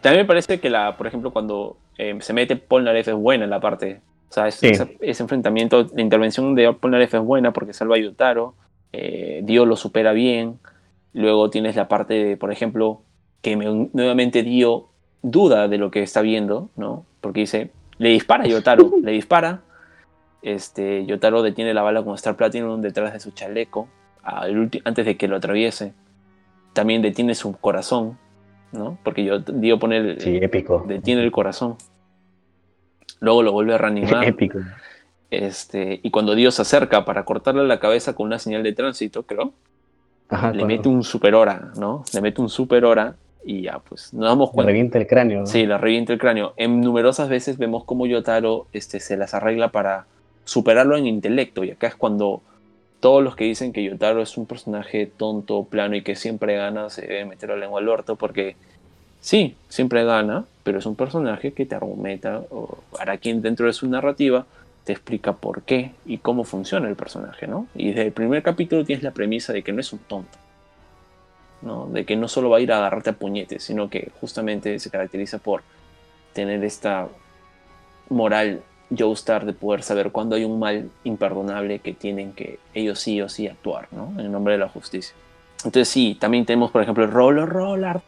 [0.00, 3.50] también me parece que, la, por ejemplo, cuando eh, se mete Polnareff es buena en
[3.50, 4.00] la parte.
[4.28, 4.68] O sea, es- Sí.
[4.68, 8.54] ese, ese enfrentamiento, la intervención de Polnareff es buena porque salva a Yotaro.
[8.92, 10.58] eh, Dio lo supera bien.
[11.16, 13.00] Luego tienes la parte, de, por ejemplo,
[13.40, 14.88] que me- nuevamente Dio
[15.22, 17.06] duda de lo que está viendo, ¿no?
[17.22, 19.62] Porque dice, le dispara a Yotaro, le dispara.
[20.42, 23.88] Este, Yotaro detiene la bala con Star Platinum detrás de su chaleco
[24.22, 25.94] al antes de que lo atraviese.
[26.74, 28.18] También detiene su corazón,
[28.72, 28.98] ¿no?
[29.02, 30.84] Porque yo Dio pone el, sí, épico.
[30.86, 31.76] detiene el corazón.
[33.20, 34.24] Luego lo vuelve a reanimar.
[34.28, 34.58] épico.
[35.30, 39.22] este, y cuando Dios se acerca para cortarle la cabeza con una señal de tránsito,
[39.24, 39.52] creo,
[40.28, 42.04] Ajá, le mete un super hora, ¿no?
[42.12, 44.70] Le mete un super hora y ya, pues nos damos le cuenta.
[44.70, 45.40] revienta el cráneo.
[45.40, 45.46] ¿no?
[45.46, 46.52] Sí, la revienta el cráneo.
[46.56, 50.06] En numerosas veces vemos cómo Yotaro este, se las arregla para
[50.44, 51.62] superarlo en intelecto.
[51.62, 52.42] Y acá es cuando
[52.98, 56.90] todos los que dicen que Yotaro es un personaje tonto, plano y que siempre gana,
[56.90, 58.56] se deben meter la lengua al orto porque
[59.20, 63.74] sí, siempre gana, pero es un personaje que te argumenta o para quien dentro de
[63.74, 64.46] su narrativa
[64.86, 67.66] te explica por qué y cómo funciona el personaje, ¿no?
[67.74, 70.38] Y desde el primer capítulo tienes la premisa de que no es un tonto.
[71.62, 71.86] ¿no?
[71.86, 74.88] De que no solo va a ir a agarrarte a puñetes, sino que justamente se
[74.88, 75.62] caracteriza por
[76.32, 77.08] tener esta
[78.10, 78.62] moral
[78.96, 83.28] Joestar de poder saber cuándo hay un mal imperdonable que tienen que ellos sí o
[83.28, 84.14] sí actuar, ¿no?
[84.20, 85.16] En nombre de la justicia.
[85.64, 88.00] Entonces sí, también tenemos por ejemplo el Roller Roller,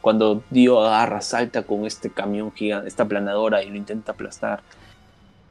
[0.00, 4.62] cuando Dio agarra, salta con este camión gigante, esta planadora y lo intenta aplastar.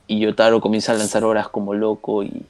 [0.07, 2.45] Y Yotaro comienza a lanzar horas como loco y.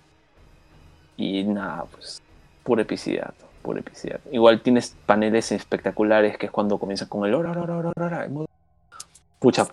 [1.17, 2.21] Y nada, pues.
[2.63, 4.19] Pura epicidad, pura epicidad.
[4.31, 8.29] Igual tienes paneles espectaculares que es cuando comienza con el hora,
[9.39, 9.67] Pucha,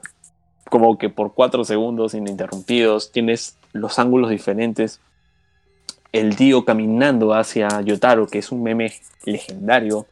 [0.69, 3.13] como que por cuatro segundos ininterrumpidos.
[3.13, 5.01] Tienes los ángulos diferentes.
[6.13, 8.93] El Dio caminando hacia Yotaro, que es un meme
[9.25, 10.07] legendario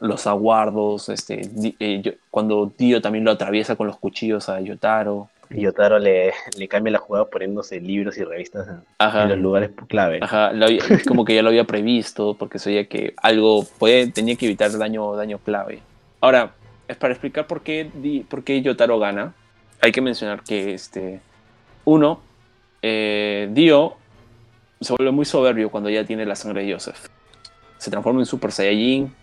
[0.00, 5.28] los aguardos, este, eh, cuando Dio también lo atraviesa con los cuchillos a Yotaro.
[5.50, 10.20] Y Yotaro le, le cambia la jugada poniéndose libros y revistas en, los lugares clave.
[10.22, 10.52] Ajá,
[11.06, 15.16] como que ya lo había previsto, porque sabía que algo puede, tenía que evitar daño,
[15.16, 15.80] daño clave.
[16.20, 16.52] Ahora,
[16.86, 17.90] es para explicar por qué,
[18.28, 19.34] por qué Yotaro gana,
[19.80, 21.20] hay que mencionar que, este,
[21.84, 22.20] uno,
[22.82, 23.96] eh, Dio
[24.80, 27.08] se vuelve muy soberbio cuando ya tiene la sangre de Joseph.
[27.78, 29.14] Se transforma en Super Saiyajin,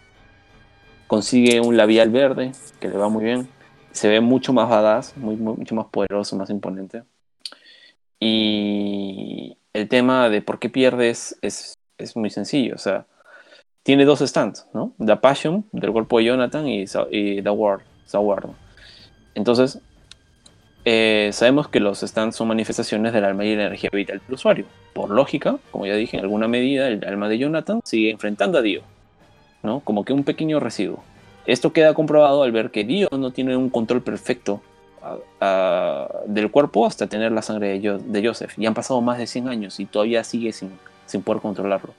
[1.08, 3.48] consigue un labial verde, que le va muy bien.
[3.92, 7.04] Se ve mucho más badass, mucho más poderoso, más imponente.
[8.20, 11.78] Y el tema de por qué pierdes es,
[12.16, 12.76] muy sencillo.
[12.76, 13.06] O sea,
[13.84, 14.94] tiene dos stands, ¿no?
[15.04, 17.82] The Passion, del cuerpo de Jonathan, y, The Word,
[19.34, 19.80] Entonces,
[20.86, 24.66] eh, sabemos que los stands son manifestaciones del alma y la energía vital del usuario.
[24.94, 28.62] Por lógica, como ya dije, en alguna medida el alma de Jonathan sigue enfrentando a
[28.62, 28.84] Dio
[29.84, 31.04] como que un pequeño residuo.
[31.48, 34.62] Esto queda comprobado al ver que Dio no tiene un control perfecto
[36.26, 38.54] del cuerpo hasta tener la sangre de, Joseph.
[38.58, 40.72] Y han pasado más de 100 años y todavía sigue sin,
[41.06, 41.94] sin poder controlarlo.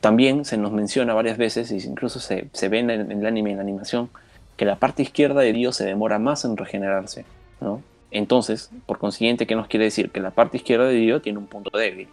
[0.00, 3.56] También se nos menciona varias veces, y incluso se, se ve en el, anime, en
[3.56, 4.10] la animación,
[4.58, 7.24] que la parte izquierda de Dio se demora más en regenerarse.
[7.62, 7.82] ¿no?
[8.10, 10.10] Entonces, por consiguiente, ¿qué nos quiere decir?
[10.10, 12.08] Que la parte izquierda de Dio tiene un punto débil.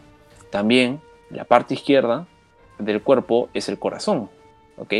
[0.49, 2.25] También la parte izquierda
[2.79, 4.29] del cuerpo es el corazón,
[4.77, 4.93] ¿ok?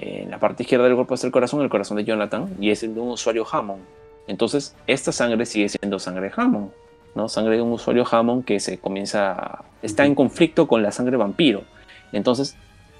[0.00, 2.82] En la parte izquierda del cuerpo es el corazón, el corazón de Jonathan, y es
[2.82, 3.82] el de un usuario Hammond.
[4.26, 6.70] Entonces, esta sangre sigue siendo sangre Hammond,
[7.14, 7.28] ¿no?
[7.28, 11.64] Sangre de un usuario Hammond que se comienza, está en conflicto con la sangre vampiro.
[12.12, 12.56] Entonces,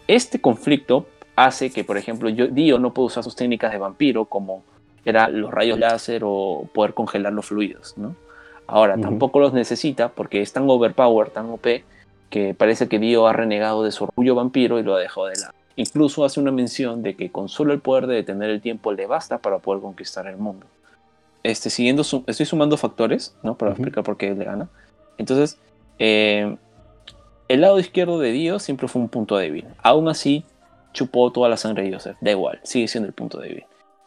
[0.08, 1.06] este conflicto
[1.36, 4.62] hace que, por ejemplo, yo, Dio no pueda usar sus técnicas de vampiro como
[5.06, 8.14] era los rayos láser o poder congelar los fluidos, ¿no?
[8.66, 11.66] Ahora, tampoco los necesita porque es tan overpower, tan OP,
[12.28, 15.40] que parece que Dio ha renegado de su orgullo vampiro y lo ha dejado de
[15.40, 15.59] lado.
[15.80, 19.06] Incluso hace una mención de que con solo el poder de detener el tiempo le
[19.06, 20.66] basta para poder conquistar el mundo.
[21.42, 23.54] Este, siguiendo estoy sumando factores, ¿no?
[23.54, 24.68] Para explicar por qué le gana.
[25.16, 25.56] Entonces,
[25.98, 26.54] eh,
[27.48, 29.64] el lado izquierdo de Dios siempre fue un punto débil.
[29.82, 30.44] Aún así,
[30.92, 32.18] chupó toda la sangre de Joseph.
[32.20, 33.64] Da igual, sigue siendo el punto débil.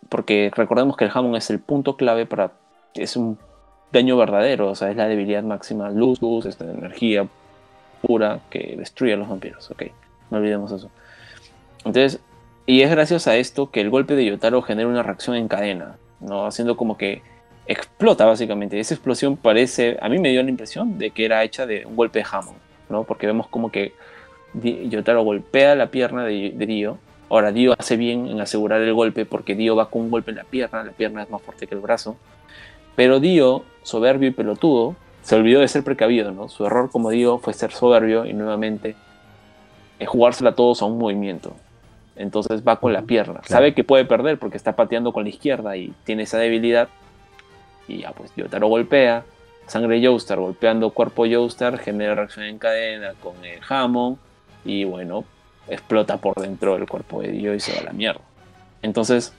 [0.10, 2.52] Porque recordemos que el Hammond es el punto clave para.
[2.94, 3.40] Es un
[3.92, 5.90] daño verdadero, o sea, es la debilidad máxima.
[5.90, 7.28] Luz, luz, esta energía
[8.04, 9.72] pura que destruye a los vampiros.
[9.72, 9.86] Ok,
[10.30, 10.92] no olvidemos eso.
[11.86, 12.20] Entonces,
[12.66, 15.98] y es gracias a esto que el golpe de Yotaro genera una reacción en cadena,
[16.22, 16.46] ¿no?
[16.46, 17.22] Haciendo como que
[17.66, 18.80] explota básicamente.
[18.80, 21.96] Esa explosión parece, a mí me dio la impresión de que era hecha de un
[21.96, 22.58] golpe de Hammond,
[22.90, 23.04] ¿no?
[23.04, 23.94] Porque vemos como que
[24.54, 26.98] Yotaro golpea la pierna de, Dio.
[27.30, 30.38] Ahora Dio hace bien en asegurar el golpe porque Dio va con un golpe en
[30.38, 32.16] la pierna, la pierna es más fuerte que el brazo.
[32.96, 36.50] Pero Dio, soberbio y pelotudo, se olvidó de ser precavido, ¿no?
[36.50, 38.96] Su error como Dio fue ser soberbio y nuevamente
[40.00, 41.56] eh, jugársela a todos a un movimiento.
[42.16, 43.42] Entonces va con la pierna.
[43.46, 46.90] Sabe que puede perder porque está pateando con la izquierda y tiene esa debilidad.
[47.88, 49.26] Y ya, pues Yotaro golpea.
[49.68, 54.18] Sangre Joestar golpeando cuerpo Joestar genera reacción en cadena con el Hammond.
[54.66, 55.26] Y bueno,
[55.68, 58.22] explota por dentro del cuerpo de Dio y se va a la mierda.
[58.82, 59.34] Entonces,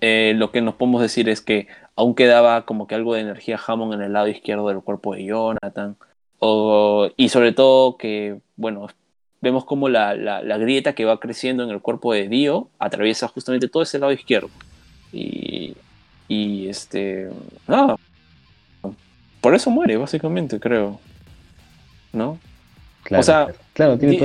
[0.00, 1.66] eh, lo que nos podemos decir es que
[1.96, 5.24] aún quedaba como que algo de energía Hammond en el lado izquierdo del cuerpo de
[5.24, 5.96] Jonathan.
[7.16, 8.88] y sobre todo que, bueno,
[9.44, 10.14] vemos como la,
[10.58, 14.50] grieta que va creciendo en el cuerpo de Dio atraviesa justamente todo ese lado izquierdo.
[15.12, 15.76] Y,
[16.26, 17.30] y este.
[17.68, 17.96] Nada.
[19.40, 20.98] Por eso muere, básicamente, creo.
[22.12, 22.38] ¿No?
[23.10, 23.48] o sea,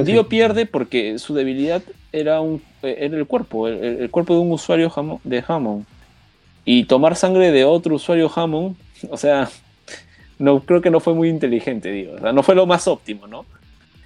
[0.06, 1.82] Dio pierde porque su debilidad
[2.14, 4.91] era, un, era el cuerpo, el, cuerpo de un usuario
[5.24, 5.86] de Hammond.
[6.64, 8.78] Y tomar sangre de otro usuario Hammond,
[9.10, 9.50] o sea,
[10.38, 12.18] no creo que no fue muy inteligente, digo.
[12.20, 13.46] no fue lo más óptimo, ¿no?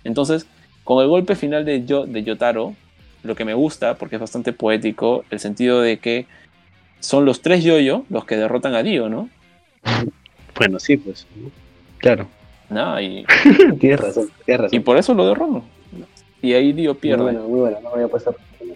[0.03, 0.47] Entonces,
[0.83, 2.75] con el golpe final de, Yo, de Yotaro,
[3.23, 6.25] lo que me gusta, porque es bastante poético, el sentido de que
[6.99, 9.29] son los tres Yoyo los que derrotan a Dio, ¿no?
[10.55, 11.25] Bueno, sí, pues.
[11.97, 12.27] Claro.
[12.69, 13.25] No, y...
[13.79, 14.79] tienes razón, tienes razón.
[14.79, 15.63] Y por eso lo derrotan.
[16.41, 17.23] Y ahí Dio pierde.
[17.23, 18.35] Muy bueno, muy bueno, no voy a pasar.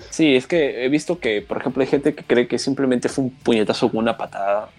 [0.10, 3.26] Sí, es que he visto que, por ejemplo, hay gente que cree que simplemente fue
[3.26, 4.70] un puñetazo con una patada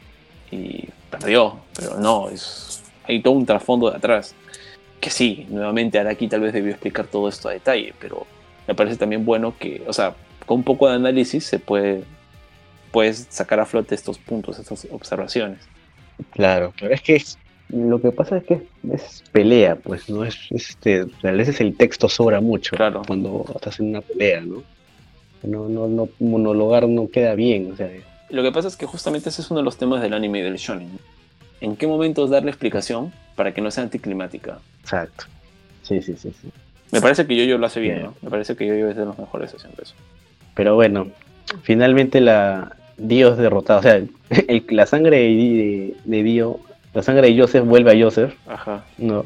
[0.51, 4.35] y perdió, pero no, es, hay todo un trasfondo de atrás
[5.01, 8.27] que sí, nuevamente Araki tal vez debió explicar todo esto a detalle, pero
[8.67, 10.15] me parece también bueno que, o sea,
[10.47, 12.05] con un poco de análisis se puede
[12.91, 15.59] puedes sacar a flote estos puntos, estas observaciones.
[16.33, 17.39] Claro, pero es que es-
[17.69, 18.63] lo que pasa es que
[18.93, 23.03] es pelea, pues, no es este, a veces el texto sobra mucho Claro.
[23.07, 24.63] cuando estás en una pelea, ¿no?
[25.43, 27.91] No, no, no, monologar no queda bien, o sea,
[28.31, 30.43] Lo que pasa es que justamente ese es uno de los temas del anime y
[30.43, 30.99] del shonen.
[31.61, 34.61] ¿En qué momentos darle explicación para que no sea anticlimática?
[34.89, 35.25] Exacto.
[35.83, 36.49] Sí, sí, sí, sí.
[36.91, 38.07] Me parece que Yo-Yo lo hace bien, Bien.
[38.07, 38.15] ¿no?
[38.23, 39.95] Me parece que Yo-Yo es de los mejores haciendo eso.
[40.55, 41.09] Pero bueno,
[41.63, 43.97] finalmente la Dio es derrotado, o sea,
[44.49, 46.59] el- la sangre de, de, de Dio,
[46.95, 48.85] la sangre de Joseph vuelve a Joseph, Ajá.
[48.97, 49.25] no.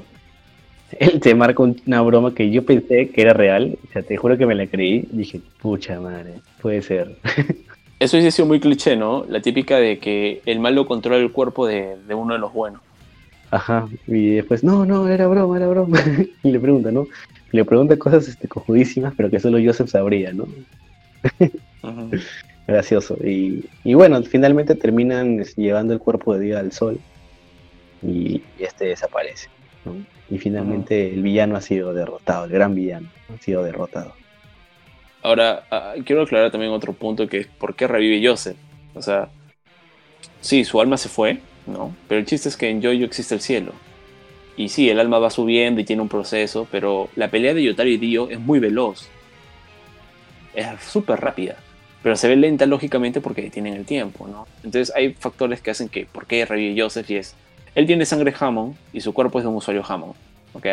[0.99, 4.17] Él te marca un- una broma que yo pensé que era real, o sea, te
[4.17, 7.17] juro que me la creí, dije, pucha madre, puede ser.
[7.99, 9.25] Eso hubiese sido muy cliché, ¿no?
[9.29, 12.83] La típica de que el malo controla el cuerpo de, de uno de los buenos.
[13.53, 15.99] Ajá, y después, no, no, era broma, era broma.
[16.43, 17.07] y le pregunta, ¿no?
[17.53, 20.49] Y le pregunta cosas este, cojudísimas, pero que solo Joseph sabría, ¿no?
[22.67, 23.19] Gracioso.
[23.23, 26.99] Y, y bueno, finalmente terminan este, llevando el cuerpo de Dio al sol
[28.03, 29.49] y este desaparece,
[29.85, 29.97] ¿no?
[30.31, 34.15] Y finalmente el villano ha sido derrotado, el gran villano ha sido derrotado.
[35.23, 38.57] Ahora, ah, quiero aclarar también otro punto que es por qué revive Joseph.
[38.95, 39.29] O sea,
[40.41, 41.95] sí, su alma se fue, ¿no?
[42.09, 43.73] Pero el chiste es que en Jojo existe el cielo.
[44.57, 47.89] Y sí, el alma va subiendo y tiene un proceso, pero la pelea de Yotaro
[47.89, 49.09] y Dio es muy veloz.
[50.55, 51.57] Es súper rápida.
[52.03, 54.47] Pero se ve lenta lógicamente porque tienen el tiempo, ¿no?
[54.65, 57.35] Entonces hay factores que hacen que por qué revive Joseph y es...
[57.75, 60.15] Él tiene sangre Hammond y su cuerpo es de un usuario Hammond.
[60.53, 60.67] ¿ok?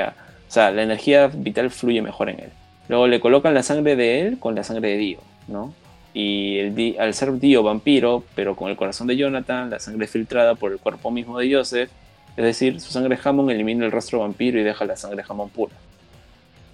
[0.48, 2.50] O sea, la energía vital fluye mejor en él.
[2.88, 5.74] Luego le colocan la sangre de él con la sangre de Dio, ¿no?
[6.14, 10.56] Y el al ser Dio vampiro, pero con el corazón de Jonathan, la sangre filtrada
[10.56, 11.90] por el cuerpo mismo de Joseph,
[12.36, 15.74] es decir, su sangre Hammond elimina el rastro vampiro y deja la sangre Hammond pura.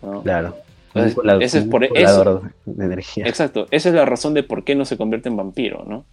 [0.02, 0.22] ¿no?
[0.22, 0.56] Claro.
[0.94, 1.94] Entonces, Un ese es un por eso.
[1.94, 3.26] colador de energía.
[3.28, 6.06] Exacto, esa es la razón de por qué no se convierte en vampiro, ¿no?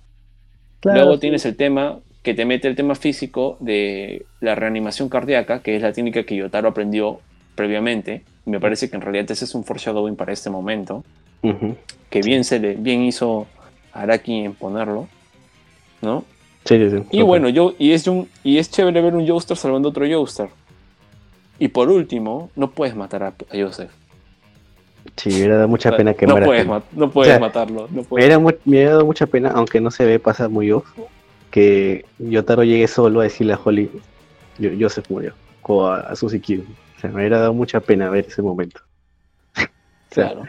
[0.81, 1.21] Claro, Luego sí.
[1.21, 5.83] tienes el tema que te mete el tema físico de la reanimación cardíaca, que es
[5.83, 7.21] la técnica que Yotaro aprendió
[7.55, 8.25] previamente.
[8.45, 11.05] Me parece que en realidad ese es un foreshadowing para este momento.
[12.11, 13.47] Que bien se le bien hizo
[13.93, 15.09] Araki en ponerlo,
[16.01, 16.25] ¿no?
[16.65, 17.05] Sí, sí, sí.
[17.11, 20.07] Y bueno, yo y es un y es chévere ver un Joestar salvando a otro
[20.09, 20.49] Joestar.
[21.59, 23.91] Y por último, no puedes matar a, a Joseph.
[25.17, 27.89] Sí, me hubiera dado mucha pena que no puedes, ma- no puedes O sea, matarlo,
[27.91, 30.71] no Me hubiera, mu- me hubiera dado mucha pena, aunque no se ve, pasa muy
[30.71, 30.87] off,
[31.51, 33.91] que Yotaro llegue solo a decirle a Holly,
[34.59, 36.65] "Yo- Joseph murió, o a, a Suzy Q.
[37.03, 38.81] Sea, me hubiera dado mucha pena ver ese momento.
[40.11, 40.45] O sea, Claro.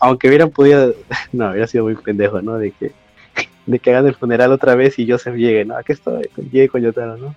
[0.00, 0.94] Aunque hubieran podido,
[1.32, 2.58] no, hubiera sido muy pendejo, ¿no?
[2.58, 2.92] De que,
[3.66, 5.76] de que hagan el funeral otra vez y Joseph llegue, ¿no?
[5.76, 7.34] Aquí estoy, llegue con Yotaro, ¿no?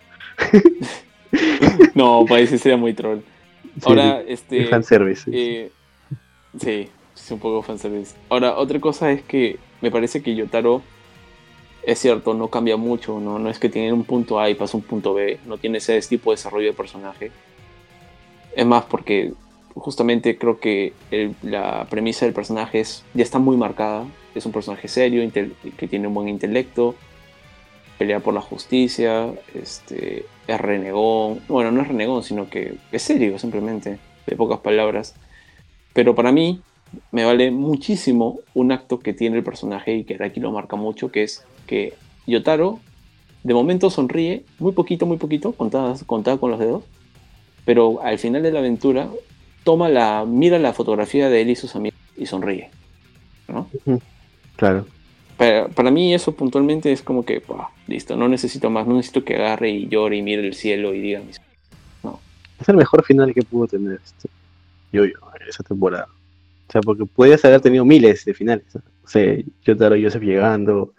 [1.95, 3.19] No, parece sería muy troll.
[3.76, 5.32] Sí, Ahora, sí, este fanservice, sí.
[5.34, 5.72] eh,
[6.60, 8.15] sí, es un poco fanservice.
[8.30, 10.82] Ahora, otra cosa es que me parece que Yotaro
[11.84, 13.38] es cierto, no cambia mucho, ¿no?
[13.40, 15.99] No es que tiene un punto A y pasa un punto B, no tiene ese
[16.02, 17.32] tipo de desarrollo de personaje.
[18.56, 19.34] Es más, porque
[19.76, 24.06] justamente creo que el- la premisa del personaje es, ya está muy marcada.
[24.34, 26.95] Es un personaje serio, intel- que tiene un buen intelecto,
[27.98, 31.40] pelea por la justicia, este, es renegón.
[31.48, 35.15] Bueno, no es renegón, sino que es serio, simplemente, de pocas palabras.
[35.94, 36.61] Pero para mí,
[37.11, 41.11] me vale muchísimo un acto que tiene el personaje y que Araki lo marca mucho,
[41.11, 41.94] que es que
[42.27, 42.80] Yotaro
[43.44, 46.84] de momento sonríe, muy poquito, muy poquito, contada, contada con los dedos,
[47.66, 49.10] pero al final de la aventura
[49.64, 52.70] toma la, mira la fotografía de él y sus amigos y sonríe.
[53.48, 53.70] ¿no?
[54.56, 54.86] Claro.
[55.38, 59.26] Para, para mí eso puntualmente es como que, "Buah, listo, no necesito más, no necesito
[59.26, 61.42] que agarre y llore y mire el cielo y diga mis...
[62.62, 64.30] Es el mejor final que pudo tener este
[64.94, 65.14] yo, yo
[65.48, 66.08] esa temporada.
[66.68, 68.66] O sea, porque podías haber tenido miles de finales.
[68.74, 68.82] ¿no?
[69.04, 70.94] O sea, Yotaro y Joseph llegando,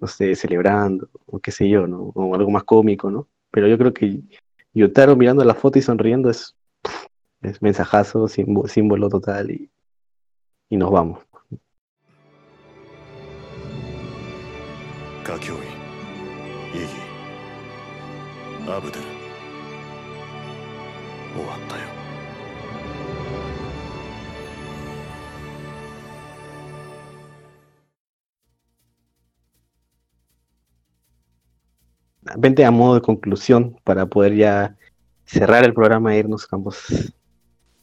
[0.00, 2.12] no sé, celebrando, o qué sé yo, ¿no?
[2.14, 3.26] O algo más cómico, ¿no?
[3.50, 4.20] Pero yo creo que
[4.76, 6.54] Yotaro mirando la foto y sonriendo es,
[7.40, 9.70] es mensajazo, símbolo, símbolo total y,
[10.68, 11.20] y nos vamos.
[16.74, 17.00] Iggy,
[32.36, 34.76] Vente a modo de conclusión para poder ya
[35.24, 36.84] cerrar el programa e irnos a ambos.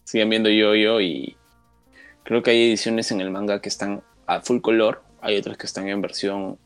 [0.04, 1.38] Sigan viendo yo-yo y
[2.24, 5.66] creo que hay ediciones en el manga que están a full color, hay otras que
[5.66, 6.58] están en versión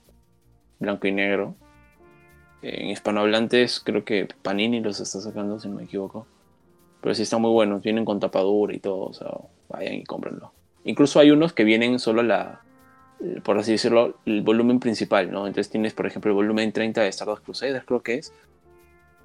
[0.79, 1.55] blanco y negro.
[2.61, 6.25] En hispanohablantes creo que Panini los está sacando, si no me equivoco.
[7.01, 9.29] Pero sí están muy buenos, vienen con tapadura y todo, o sea,
[9.69, 10.51] vayan y cómprenlo.
[10.83, 12.61] Incluso hay unos que vienen solo la,
[13.43, 15.47] por así decirlo, el volumen principal, ¿no?
[15.47, 18.33] Entonces tienes, por ejemplo, el volumen 30 de Stardust Crusaders, creo que es,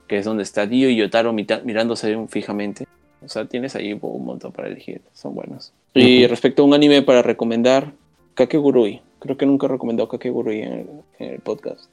[0.09, 2.87] que es donde está Dio y Yotaro mirándose fijamente.
[3.25, 5.73] O sea, tienes ahí un montón para elegir, son buenos.
[5.95, 7.93] Y respecto a un anime para recomendar,
[8.35, 9.01] Kakegurui.
[9.21, 11.93] Creo que nunca he recomendado Kakegurui en el, podcast.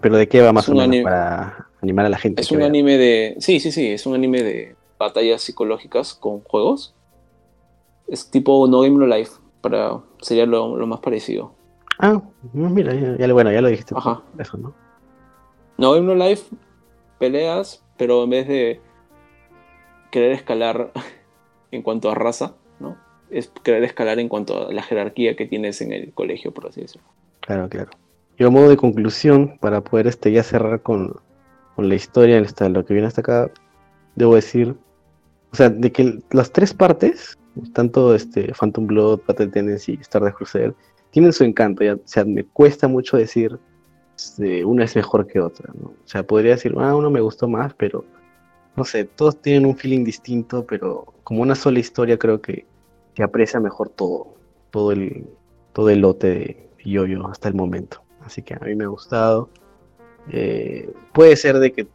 [0.00, 2.42] ¿Pero de qué va más o menos para animar a la gente?
[2.42, 3.36] Es un anime de...
[3.38, 6.94] Sí, sí, sí, es un anime de batallas psicológicas con juegos.
[8.08, 11.54] Es tipo No Game No Life, para, sería lo, más parecido.
[11.98, 12.20] Ah,
[12.52, 13.94] mira, ya, bueno, ya lo dijiste.
[13.96, 14.22] Ajá.
[14.38, 14.74] Eso, ¿no?
[15.76, 16.54] No Game No Life,
[17.18, 18.80] peleas, pero en vez de
[20.10, 20.92] querer escalar
[21.70, 22.96] en cuanto a raza, ¿no?
[23.30, 26.82] Es querer escalar en cuanto a la jerarquía que tienes en el colegio, por así
[26.82, 27.08] decirlo.
[27.40, 27.90] Claro, claro.
[28.38, 31.20] Yo a modo de conclusión, para poder este, ya cerrar con,
[31.76, 33.50] la historia, hasta lo que viene hasta acá,
[34.14, 34.76] debo decir,
[35.52, 37.38] o sea, de que las tres partes,
[37.72, 40.74] tanto este Phantom Blood, Battle Tendency y Stardust Crusader,
[41.10, 41.84] tienen su encanto.
[41.84, 43.58] O sea, me cuesta mucho decir
[44.16, 45.72] este, una es mejor que otra.
[45.72, 48.04] O sea, podría decir, ah, uno me gustó más, pero
[48.76, 52.66] no sé, todos tienen un feeling distinto, pero como una sola historia creo que
[53.16, 54.34] se aprecia mejor todo,
[54.70, 55.26] todo el,
[55.72, 58.02] todo el lote de yo-yo hasta el momento.
[58.24, 59.50] Así que a mí me ha gustado.
[60.30, 61.88] Eh, puede ser de que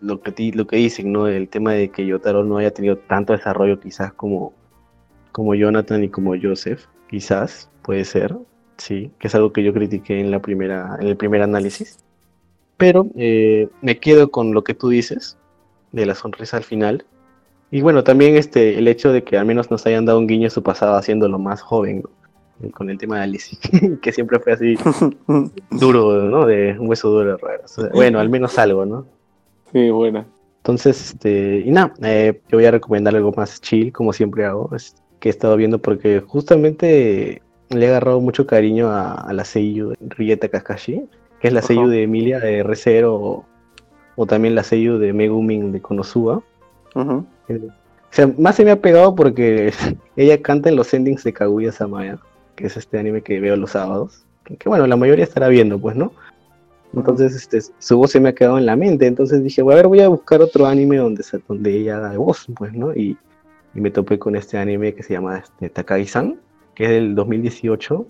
[0.00, 1.28] lo que, lo que dicen, ¿no?
[1.28, 4.52] El tema de que Yotaro no haya tenido tanto desarrollo quizás como,
[5.34, 8.36] como Jonathan y como Joseph, quizás, puede ser,
[8.76, 11.98] sí, que es algo que yo critiqué en, la primera, en el primer análisis.
[12.76, 15.36] Pero eh, me quedo con lo que tú dices,
[15.90, 17.04] de la sonrisa al final.
[17.72, 20.46] Y bueno, también este, el hecho de que al menos nos hayan dado un guiño
[20.46, 22.04] a su pasado haciéndolo más joven,
[22.72, 23.56] con el tema de Alice,
[24.00, 24.76] que siempre fue así
[25.72, 26.46] duro, ¿no?
[26.46, 27.64] De un hueso duro, raro.
[27.92, 29.04] bueno, al menos algo, ¿no?
[29.72, 30.26] Sí, bueno.
[30.58, 34.70] Entonces, este, y nada, eh, yo voy a recomendar algo más chill, como siempre hago,
[34.76, 34.94] es,
[35.24, 37.40] que he estado viendo porque justamente
[37.70, 41.08] le he agarrado mucho cariño a, la seiyuu Rieta Kakashi,
[41.40, 43.42] que es la seiyuu de Emilia de R0
[44.16, 46.42] o también la seiyuu de Megumin de Konosuba.
[46.94, 47.24] O
[48.10, 49.72] sea, más se me ha pegado porque
[50.16, 52.18] ella canta en los endings de Kaguya Samaya,
[52.54, 54.26] que es este anime que veo los sábados.
[54.44, 56.12] Que, bueno, la mayoría estará viendo, pues, ¿no?
[56.92, 59.06] Entonces, este, su voz se me ha quedado en la mente.
[59.06, 62.74] Entonces dije, a ver, voy a buscar otro anime donde, donde ella de voz, pues,
[62.74, 62.92] ¿no?
[62.94, 63.16] Y,
[63.80, 66.40] me topé con este anime que se llama este, Takagi-san,
[66.74, 68.06] que es del 2018,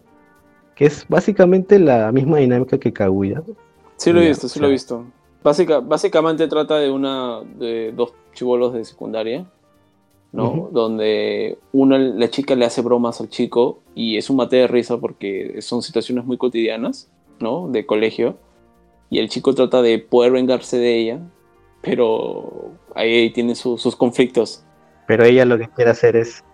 [0.75, 3.43] que es básicamente la misma dinámica que Kaguya.
[3.97, 5.05] Sí lo he visto, sí lo he visto
[5.45, 9.47] básicamente trata de una de dos chivolos de secundaria,
[10.33, 10.71] ¿no?
[10.73, 14.99] Donde una, la chica le hace bromas al chico y es un mate de risa
[14.99, 17.11] porque son situaciones muy cotidianas,
[17.41, 17.69] ¿no?
[17.69, 18.37] De colegio.
[19.11, 21.21] Y el chico trata de poder vengarse de ella,
[21.83, 24.65] pero ahí tiene sus conflictos.
[25.07, 26.45] Pero ella lo que quiere hacer es,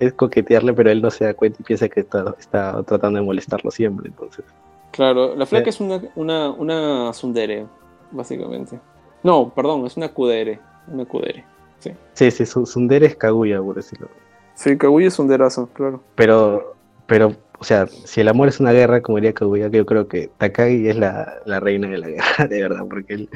[0.00, 3.24] es coquetearle, pero él no se da cuenta y piensa que está, está tratando de
[3.24, 4.44] molestarlo siempre, entonces.
[4.92, 5.70] Claro, la flaca eh.
[5.70, 7.66] es una, una, una sundere,
[8.10, 8.78] básicamente.
[9.22, 10.60] No, perdón, es una Kudere.
[10.86, 11.44] Una Kudere.
[11.80, 14.08] Sí, sí, sí Sundere es Kaguya, por decirlo.
[14.54, 16.02] Sí, Kaguya es un derazo, claro.
[16.14, 16.74] Pero,
[17.06, 20.30] pero, o sea, si el amor es una guerra, como diría Kaguya, yo creo que
[20.38, 23.30] Takagi es la, reina de la guerra, de verdad, porque él,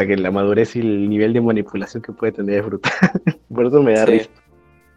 [0.00, 2.92] sea, que la madurez y el nivel de manipulación que puede tener es brutal.
[3.54, 4.30] por eso me da risa.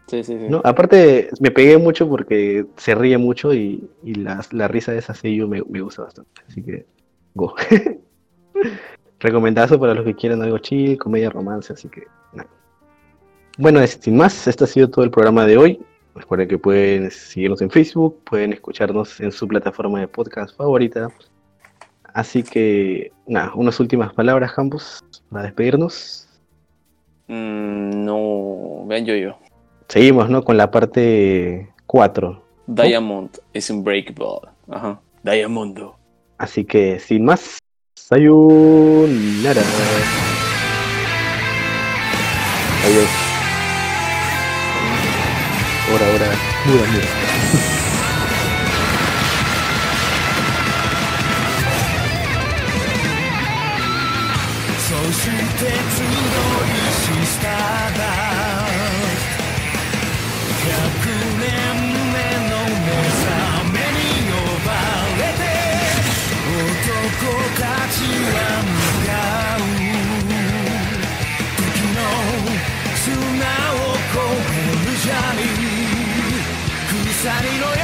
[0.06, 0.46] Sí, sí, sí.
[0.48, 0.60] ¿No?
[0.64, 5.14] Aparte, me pegué mucho porque se ríe mucho y, y la, la, risa de esa
[5.14, 6.42] sello me, me gusta bastante.
[6.46, 6.86] Así que,
[7.34, 7.54] go.
[9.20, 12.02] Recomendazo para los que quieran algo chill, comedia, romance, así que
[12.34, 12.50] nada.
[13.56, 15.80] Bueno, sin más, este ha sido todo el programa de hoy.
[16.14, 21.08] Recuerden que pueden seguirnos en Facebook, pueden escucharnos en su plataforma de podcast favorita.
[22.14, 25.00] Así que, nada, unas últimas palabras, Campos,
[25.30, 26.28] para despedirnos.
[27.26, 29.36] Mm, no, vean yo yo.
[29.88, 30.44] Seguimos, ¿no?
[30.44, 32.40] Con la parte 4.
[32.68, 34.48] Diamond es unbreakable.
[34.70, 35.00] Ajá.
[35.24, 35.96] Diamondo.
[36.38, 37.58] Así que, sin más,
[37.96, 39.62] Sayonara.
[42.84, 43.08] Adiós.
[45.90, 46.26] Ahora, ahora.
[46.66, 47.63] Mira, mira.
[55.14, 56.18] して集い
[56.90, 57.52] しスター
[57.98, 58.02] ダ
[60.54, 61.06] 100
[61.40, 61.46] 年
[62.12, 62.18] 目
[62.50, 63.30] の目覚
[63.72, 64.34] めに呼
[64.66, 64.74] ば
[65.18, 65.42] れて
[66.50, 67.96] 男たち
[68.32, 68.76] は向
[69.06, 69.10] か
[69.56, 69.70] う
[71.56, 71.98] 時の
[72.96, 75.94] 砂を越えるジャーニー。
[77.24, 77.83] 鎖のよ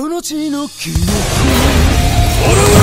[0.00, 0.98] その地の記憶。
[2.46, 2.79] 俺は